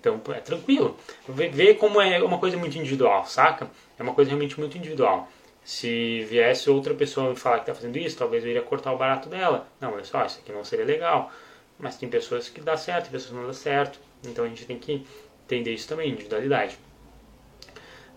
Então 0.00 0.20
é 0.34 0.40
tranquilo. 0.40 0.96
Vê 1.28 1.74
como 1.74 2.00
é 2.00 2.20
uma 2.20 2.38
coisa 2.38 2.56
muito 2.56 2.76
individual, 2.76 3.24
saca? 3.24 3.70
É 3.96 4.02
uma 4.02 4.14
coisa 4.14 4.30
realmente 4.30 4.58
muito 4.58 4.76
individual. 4.76 5.30
Se 5.64 6.24
viesse 6.24 6.68
outra 6.68 6.92
pessoa 6.92 7.30
me 7.30 7.36
falar 7.36 7.58
que 7.58 7.70
está 7.70 7.74
fazendo 7.76 7.96
isso, 7.98 8.18
talvez 8.18 8.42
eu 8.42 8.50
iria 8.50 8.62
cortar 8.62 8.92
o 8.92 8.98
barato 8.98 9.28
dela. 9.28 9.68
Não, 9.80 9.92
olha 9.92 10.02
só, 10.02 10.26
isso 10.26 10.40
aqui 10.42 10.50
não 10.50 10.64
seria 10.64 10.84
legal. 10.84 11.30
Mas 11.78 11.96
tem 11.96 12.08
pessoas 12.08 12.48
que 12.48 12.60
dá 12.60 12.76
certo, 12.76 13.12
pessoas 13.12 13.30
que 13.30 13.36
não 13.36 13.46
dá 13.46 13.54
certo. 13.54 14.00
Então 14.24 14.44
a 14.44 14.48
gente 14.48 14.64
tem 14.64 14.76
que 14.76 15.06
entender 15.44 15.72
isso 15.72 15.86
também, 15.86 16.10
individualidade. 16.10 16.76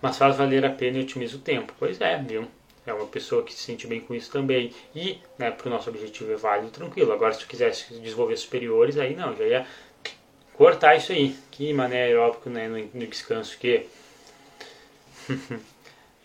Mas 0.01 0.17
faz 0.17 0.37
valer 0.37 0.65
a 0.65 0.69
pena 0.69 0.97
e 0.97 1.01
otimiza 1.01 1.37
o 1.37 1.39
tempo. 1.39 1.73
Pois 1.77 1.99
é, 1.99 2.17
viu? 2.17 2.47
É 2.85 2.93
uma 2.93 3.05
pessoa 3.05 3.43
que 3.43 3.53
se 3.53 3.59
sente 3.59 3.85
bem 3.85 3.99
com 3.99 4.15
isso 4.15 4.31
também. 4.31 4.73
E, 4.95 5.19
né, 5.37 5.51
para 5.51 5.67
o 5.67 5.69
nosso 5.69 5.89
objetivo 5.89 6.31
é 6.31 6.35
válido, 6.35 6.71
tranquilo. 6.71 7.11
Agora, 7.11 7.33
se 7.33 7.41
tu 7.41 7.47
quisesse 7.47 7.93
desenvolver 7.99 8.37
superiores, 8.37 8.97
aí 8.97 9.15
não, 9.15 9.35
já 9.35 9.45
ia 9.45 9.67
cortar 10.53 10.95
isso 10.95 11.11
aí. 11.11 11.35
Que 11.51 11.71
mané 11.73 12.03
aeróbico, 12.03 12.49
né, 12.49 12.67
no, 12.67 12.77
no 12.77 13.07
descanso 13.07 13.57
que... 13.57 13.85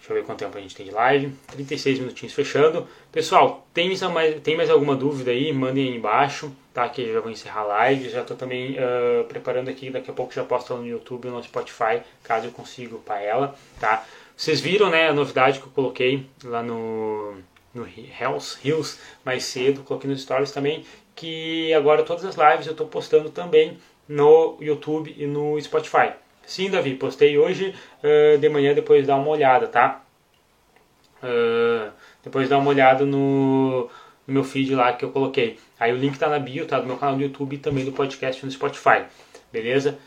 Deixa 0.05 0.13
eu 0.13 0.17
ver 0.17 0.25
quanto 0.27 0.41
tempo 0.41 0.59
a 0.59 0.61
gente 0.61 0.77
tem 0.77 0.85
de 0.85 0.93
live. 0.93 1.33
36 1.49 1.99
minutinhos 1.99 2.35
fechando. 2.35 2.87
Pessoal, 3.11 3.67
tem 3.73 3.97
mais, 4.13 4.41
tem 4.43 4.57
mais 4.57 4.69
alguma 4.69 4.95
dúvida 4.95 5.31
aí? 5.31 5.51
Mandem 5.51 5.89
aí 5.89 5.97
embaixo, 5.97 6.55
tá? 6.75 6.89
Que 6.89 7.03
eu 7.03 7.15
já 7.15 7.21
vou 7.21 7.31
encerrar 7.31 7.61
a 7.61 7.65
live. 7.65 8.11
Já 8.11 8.21
estou 8.21 8.37
também 8.37 8.77
uh, 8.77 9.25
preparando 9.25 9.71
aqui. 9.71 9.89
Daqui 9.89 10.11
a 10.11 10.13
pouco 10.13 10.35
já 10.35 10.45
posto 10.45 10.75
no 10.75 10.87
YouTube 10.87 11.29
ou 11.29 11.35
no 11.35 11.43
Spotify, 11.43 12.03
caso 12.23 12.49
eu 12.49 12.51
consiga 12.51 12.97
para 12.99 13.23
ela, 13.23 13.55
tá? 13.81 14.05
Vocês 14.37 14.61
viram, 14.61 14.91
né, 14.91 15.09
a 15.09 15.13
novidade 15.13 15.61
que 15.61 15.67
eu 15.67 15.73
coloquei 15.73 16.27
lá 16.43 16.63
no, 16.63 17.37
no 17.73 17.87
Hills 17.87 18.99
mais 19.25 19.45
cedo. 19.45 19.83
Coloquei 19.85 20.11
nos 20.11 20.23
stories 20.23 20.51
também. 20.51 20.85
Que 21.15 21.73
agora 21.73 22.03
todas 22.03 22.25
as 22.25 22.35
lives 22.35 22.67
eu 22.67 22.73
estou 22.73 22.89
postando 22.89 23.31
também 23.31 23.79
no 24.09 24.57
YouTube 24.61 25.15
e 25.17 25.27
no 25.27 25.61
Spotify. 25.61 26.13
Sim, 26.47 26.71
Davi, 26.71 26.95
postei 26.95 27.39
hoje 27.39 27.75
uh, 28.03 28.39
de 28.39 28.49
manhã, 28.49 28.75
depois 28.75 29.07
dá 29.07 29.17
uma 29.17 29.29
olhada, 29.29 29.67
tá? 29.67 30.03
Uh, 31.23 31.91
depois 32.23 32.49
dá 32.49 32.59
uma 32.59 32.69
olhada 32.69 33.07
no, 33.07 33.89
no, 34.27 34.35
meu 34.35 34.45
feed 34.45 34.75
lá 34.75 34.93
que 34.93 35.05
eu 35.05 35.11
coloquei. 35.11 35.59
Aí 35.85 35.93
o 35.93 35.97
link 35.97 36.19
tá 36.19 36.29
na 36.29 36.39
bio, 36.39 36.67
tá? 36.67 36.81
Do 36.81 36.87
meu 36.87 36.97
canal 36.97 37.17
do 37.17 37.23
YouTube 37.23 37.57
e 37.57 37.59
também 37.59 37.85
do 37.85 37.93
podcast 37.93 38.45
no 38.45 38.51
Spotify, 38.51 39.05
beleza? 39.53 39.99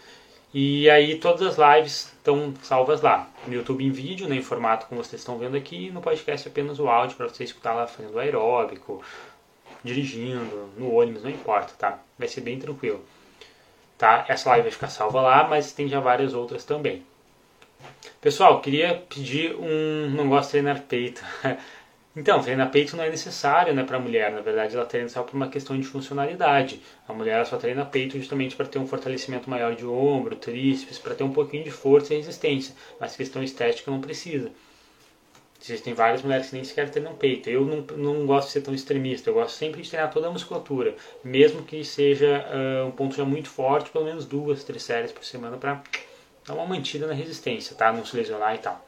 E 0.54 0.90
aí 0.90 1.20
todas 1.20 1.42
as 1.42 1.76
lives 1.76 2.14
estão 2.18 2.54
salvas 2.62 3.02
lá. 3.02 3.30
No 3.46 3.54
YouTube 3.54 3.86
em 3.86 3.92
vídeo, 3.92 4.28
né, 4.28 4.36
em 4.36 4.42
formato 4.42 4.88
como 4.88 5.04
vocês 5.04 5.22
estão 5.22 5.38
vendo 5.38 5.56
aqui, 5.56 5.88
e 5.88 5.92
no 5.92 6.02
podcast 6.02 6.48
apenas 6.48 6.80
o 6.80 6.88
áudio 6.88 7.18
para 7.18 7.28
você 7.28 7.44
escutar 7.44 7.74
lá 7.74 7.86
fazendo 7.86 8.18
aeróbico, 8.18 9.04
dirigindo, 9.84 10.70
no 10.78 10.94
ônibus, 10.94 11.24
não 11.24 11.30
importa, 11.30 11.74
tá? 11.78 12.00
Vai 12.18 12.28
ser 12.28 12.42
bem 12.42 12.58
tranquilo 12.58 13.04
tá? 13.98 14.26
Essa 14.28 14.50
live 14.50 14.64
vai 14.64 14.72
ficar 14.72 14.90
salva 14.90 15.22
lá, 15.22 15.48
mas 15.48 15.72
tem 15.72 15.88
já 15.88 16.00
várias 16.00 16.34
outras 16.34 16.64
também. 16.64 17.04
Pessoal, 18.22 18.62
queria 18.62 19.04
pedir 19.10 19.56
um. 19.56 20.10
Não 20.12 20.30
gosto 20.30 20.48
de 20.48 20.52
treinar 20.52 20.82
peito. 20.84 21.24
Então, 22.18 22.42
treinar 22.42 22.72
peito 22.72 22.98
não 22.98 23.04
é 23.04 23.12
necessário 23.12 23.76
né, 23.76 23.84
para 23.84 23.98
a 23.98 24.00
mulher, 24.00 24.32
na 24.32 24.42
verdade 24.42 24.76
ela 24.76 24.88
treina 24.88 25.08
só 25.08 25.22
por 25.22 25.36
uma 25.36 25.50
questão 25.50 25.80
de 25.80 25.86
funcionalidade. 25.86 26.82
A 27.08 27.14
mulher 27.14 27.46
só 27.46 27.58
treina 27.58 27.86
peito 27.86 28.18
justamente 28.18 28.56
para 28.56 28.66
ter 28.66 28.80
um 28.80 28.88
fortalecimento 28.88 29.48
maior 29.48 29.76
de 29.76 29.86
ombro, 29.86 30.36
tríceps, 30.36 30.98
para 30.98 31.14
ter 31.14 31.24
um 31.24 31.32
pouquinho 31.32 31.64
de 31.64 31.70
força 31.70 32.16
e 32.16 32.18
resistência, 32.18 32.74
mas 33.00 33.16
questão 33.16 33.44
estética 33.44 33.92
não 33.92 34.02
precisa. 34.02 34.50
Existem 35.62 35.94
várias 35.94 36.24
mulheres 36.24 36.50
que 36.50 36.56
nem 36.56 36.64
sequer 36.64 36.90
treinam 36.90 37.14
peito. 37.14 37.52
Eu 37.52 37.64
não, 37.64 37.82
não 37.96 38.26
gosto 38.26 38.48
de 38.48 38.54
ser 38.54 38.62
tão 38.62 38.74
extremista, 38.74 39.30
eu 39.30 39.36
gosto 39.36 39.56
sempre 39.56 39.84
de 39.84 39.88
treinar 39.88 40.12
toda 40.12 40.28
a 40.28 40.32
musculatura, 40.32 40.96
mesmo 41.24 41.62
que 41.62 41.84
seja 41.84 42.44
uh, 42.50 42.88
um 42.88 42.92
ponto 42.92 43.16
já 43.16 43.26
muito 43.26 43.48
forte, 43.48 43.92
pelo 43.92 44.06
menos 44.06 44.26
duas, 44.26 44.64
três 44.64 44.82
séries 44.82 45.12
por 45.12 45.24
semana 45.24 45.56
para 45.58 45.84
dar 46.48 46.56
uma 46.56 46.66
mantida 46.66 47.06
na 47.06 47.14
resistência, 47.14 47.76
tá? 47.76 47.94
Não 47.94 48.04
se 48.04 48.18
lesionar 48.18 48.56
e 48.56 48.58
tal. 48.58 48.87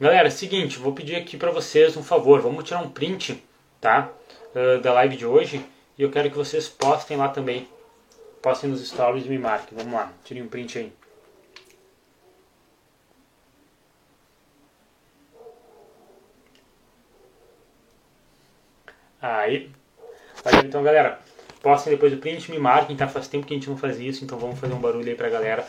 Galera, 0.00 0.28
seguinte, 0.28 0.76
vou 0.76 0.92
pedir 0.92 1.14
aqui 1.14 1.36
para 1.36 1.52
vocês 1.52 1.96
um 1.96 2.02
favor, 2.02 2.40
vamos 2.40 2.64
tirar 2.64 2.80
um 2.80 2.90
print, 2.90 3.40
tá? 3.80 4.10
Uh, 4.52 4.80
da 4.80 4.92
live 4.92 5.16
de 5.16 5.24
hoje 5.24 5.64
e 5.96 6.02
eu 6.02 6.10
quero 6.10 6.28
que 6.28 6.36
vocês 6.36 6.68
postem 6.68 7.16
lá 7.16 7.28
também. 7.28 7.68
Postem 8.42 8.70
nos 8.70 8.84
stories 8.84 9.24
e 9.24 9.28
me 9.28 9.38
marquem. 9.38 9.78
Vamos 9.78 9.92
lá, 9.92 10.12
tirem 10.24 10.42
um 10.42 10.48
print 10.48 10.78
aí. 10.78 10.92
Aí. 19.22 19.70
Valeu 20.42 20.62
então, 20.62 20.82
galera. 20.82 21.20
Postem 21.62 21.92
depois 21.92 22.12
o 22.12 22.16
print, 22.16 22.50
me 22.50 22.58
marquem, 22.58 22.96
tá? 22.96 23.06
Faz 23.06 23.28
tempo 23.28 23.46
que 23.46 23.54
a 23.54 23.56
gente 23.56 23.70
não 23.70 23.76
faz 23.76 24.00
isso, 24.00 24.24
então 24.24 24.36
vamos 24.38 24.58
fazer 24.58 24.74
um 24.74 24.80
barulho 24.80 25.08
aí 25.08 25.14
pra 25.14 25.30
galera. 25.30 25.64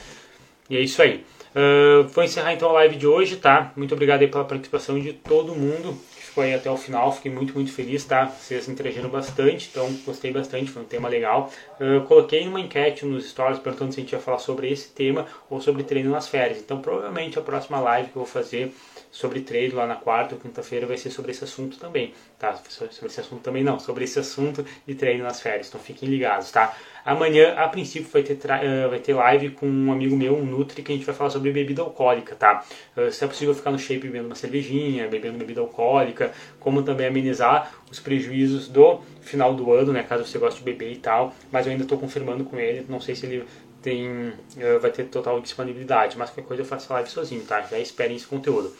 E 0.69 0.77
é 0.77 0.81
isso 0.81 1.01
aí. 1.01 1.23
Uh, 1.55 2.07
vou 2.09 2.23
encerrar 2.23 2.53
então 2.53 2.69
a 2.69 2.73
live 2.73 2.97
de 2.97 3.07
hoje, 3.07 3.37
tá? 3.37 3.71
Muito 3.77 3.93
obrigado 3.93 4.21
aí 4.21 4.27
pela 4.27 4.43
participação 4.43 4.99
de 4.99 5.13
todo 5.13 5.55
mundo 5.55 5.97
que 6.15 6.23
ficou 6.23 6.43
aí 6.43 6.53
até 6.53 6.69
o 6.69 6.75
final. 6.75 7.11
Fiquei 7.13 7.31
muito, 7.31 7.53
muito 7.53 7.71
feliz, 7.71 8.03
tá? 8.03 8.25
Vocês 8.25 8.67
interagiram 8.67 9.07
bastante, 9.09 9.69
então 9.71 9.89
gostei 10.05 10.33
bastante, 10.33 10.69
foi 10.69 10.81
um 10.81 10.85
tema 10.85 11.07
legal. 11.07 11.49
Uh, 11.79 12.01
coloquei 12.07 12.45
uma 12.45 12.59
enquete 12.59 13.05
nos 13.05 13.29
stories 13.29 13.59
perguntando 13.59 13.93
se 13.93 14.01
a 14.01 14.03
gente 14.03 14.11
ia 14.11 14.19
falar 14.19 14.39
sobre 14.39 14.69
esse 14.69 14.89
tema 14.89 15.25
ou 15.49 15.61
sobre 15.61 15.83
treino 15.83 16.11
nas 16.11 16.27
férias. 16.27 16.59
Então 16.59 16.81
provavelmente 16.81 17.39
a 17.39 17.41
próxima 17.41 17.79
live 17.79 18.09
que 18.09 18.17
eu 18.17 18.23
vou 18.23 18.29
fazer 18.29 18.73
sobre 19.15 19.39
treino 19.39 19.77
lá 19.77 19.87
na 19.87 19.95
quarta 19.95 20.35
ou 20.35 20.41
quinta-feira 20.41 20.85
vai 20.85 20.97
ser 20.97 21.09
sobre 21.09 21.31
esse 21.31 21.41
assunto 21.41 21.77
também, 21.77 22.13
tá? 22.37 22.53
Sobre 22.67 22.89
esse 23.05 23.21
assunto 23.21 23.41
também 23.41 23.63
não, 23.63 23.79
sobre 23.79 24.03
esse 24.03 24.19
assunto 24.19 24.65
de 24.85 24.93
treino 24.93 25.23
nas 25.23 25.39
férias. 25.39 25.69
Então 25.69 25.79
fiquem 25.79 26.09
ligados, 26.09 26.51
tá? 26.51 26.75
Amanhã, 27.05 27.53
a 27.55 27.69
princípio, 27.69 28.09
vai 28.11 28.23
ter, 28.23 28.33
uh, 28.33 28.89
vai 28.89 28.99
ter 28.99 29.13
live 29.13 29.51
com 29.51 29.65
um 29.67 29.89
amigo 29.93 30.17
meu, 30.17 30.35
um 30.35 30.43
Nutri, 30.43 30.83
que 30.83 30.91
a 30.91 30.95
gente 30.95 31.05
vai 31.05 31.15
falar 31.15 31.29
sobre 31.29 31.49
bebida 31.49 31.81
alcoólica, 31.81 32.35
tá? 32.35 32.65
Uh, 32.97 33.09
se 33.09 33.23
é 33.23 33.27
possível 33.27 33.55
ficar 33.55 33.71
no 33.71 33.79
shape 33.79 34.01
bebendo 34.01 34.25
uma 34.25 34.35
cervejinha, 34.35 35.07
bebendo 35.07 35.37
bebida 35.37 35.61
alcoólica, 35.61 36.33
como 36.59 36.83
também 36.83 37.07
amenizar 37.07 37.71
os 37.89 38.01
prejuízos 38.01 38.67
do 38.67 38.99
final 39.21 39.53
do 39.53 39.71
ano, 39.71 39.93
né? 39.93 40.03
Caso 40.03 40.25
você 40.25 40.37
goste 40.37 40.59
de 40.59 40.65
beber 40.65 40.91
e 40.91 40.97
tal. 40.97 41.33
Mas 41.49 41.65
eu 41.65 41.71
ainda 41.71 41.83
estou 41.83 41.97
confirmando 41.97 42.43
com 42.43 42.59
ele, 42.59 42.85
não 42.89 42.99
sei 42.99 43.15
se 43.15 43.25
ele 43.25 43.45
tem, 43.81 44.09
uh, 44.09 44.79
vai 44.81 44.91
ter 44.91 45.05
total 45.05 45.39
disponibilidade, 45.39 46.17
mas 46.17 46.31
qualquer 46.31 46.47
coisa 46.47 46.63
eu 46.63 46.65
faço 46.65 46.91
live 46.91 47.09
sozinho, 47.09 47.43
tá? 47.45 47.61
Já 47.61 47.79
esperem 47.79 48.17
esse 48.17 48.27
conteúdo. 48.27 48.75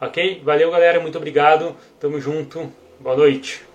Ok? 0.00 0.42
Valeu, 0.44 0.70
galera. 0.70 1.00
Muito 1.00 1.18
obrigado. 1.18 1.76
Tamo 1.98 2.20
junto. 2.20 2.72
Boa 3.00 3.16
noite. 3.16 3.67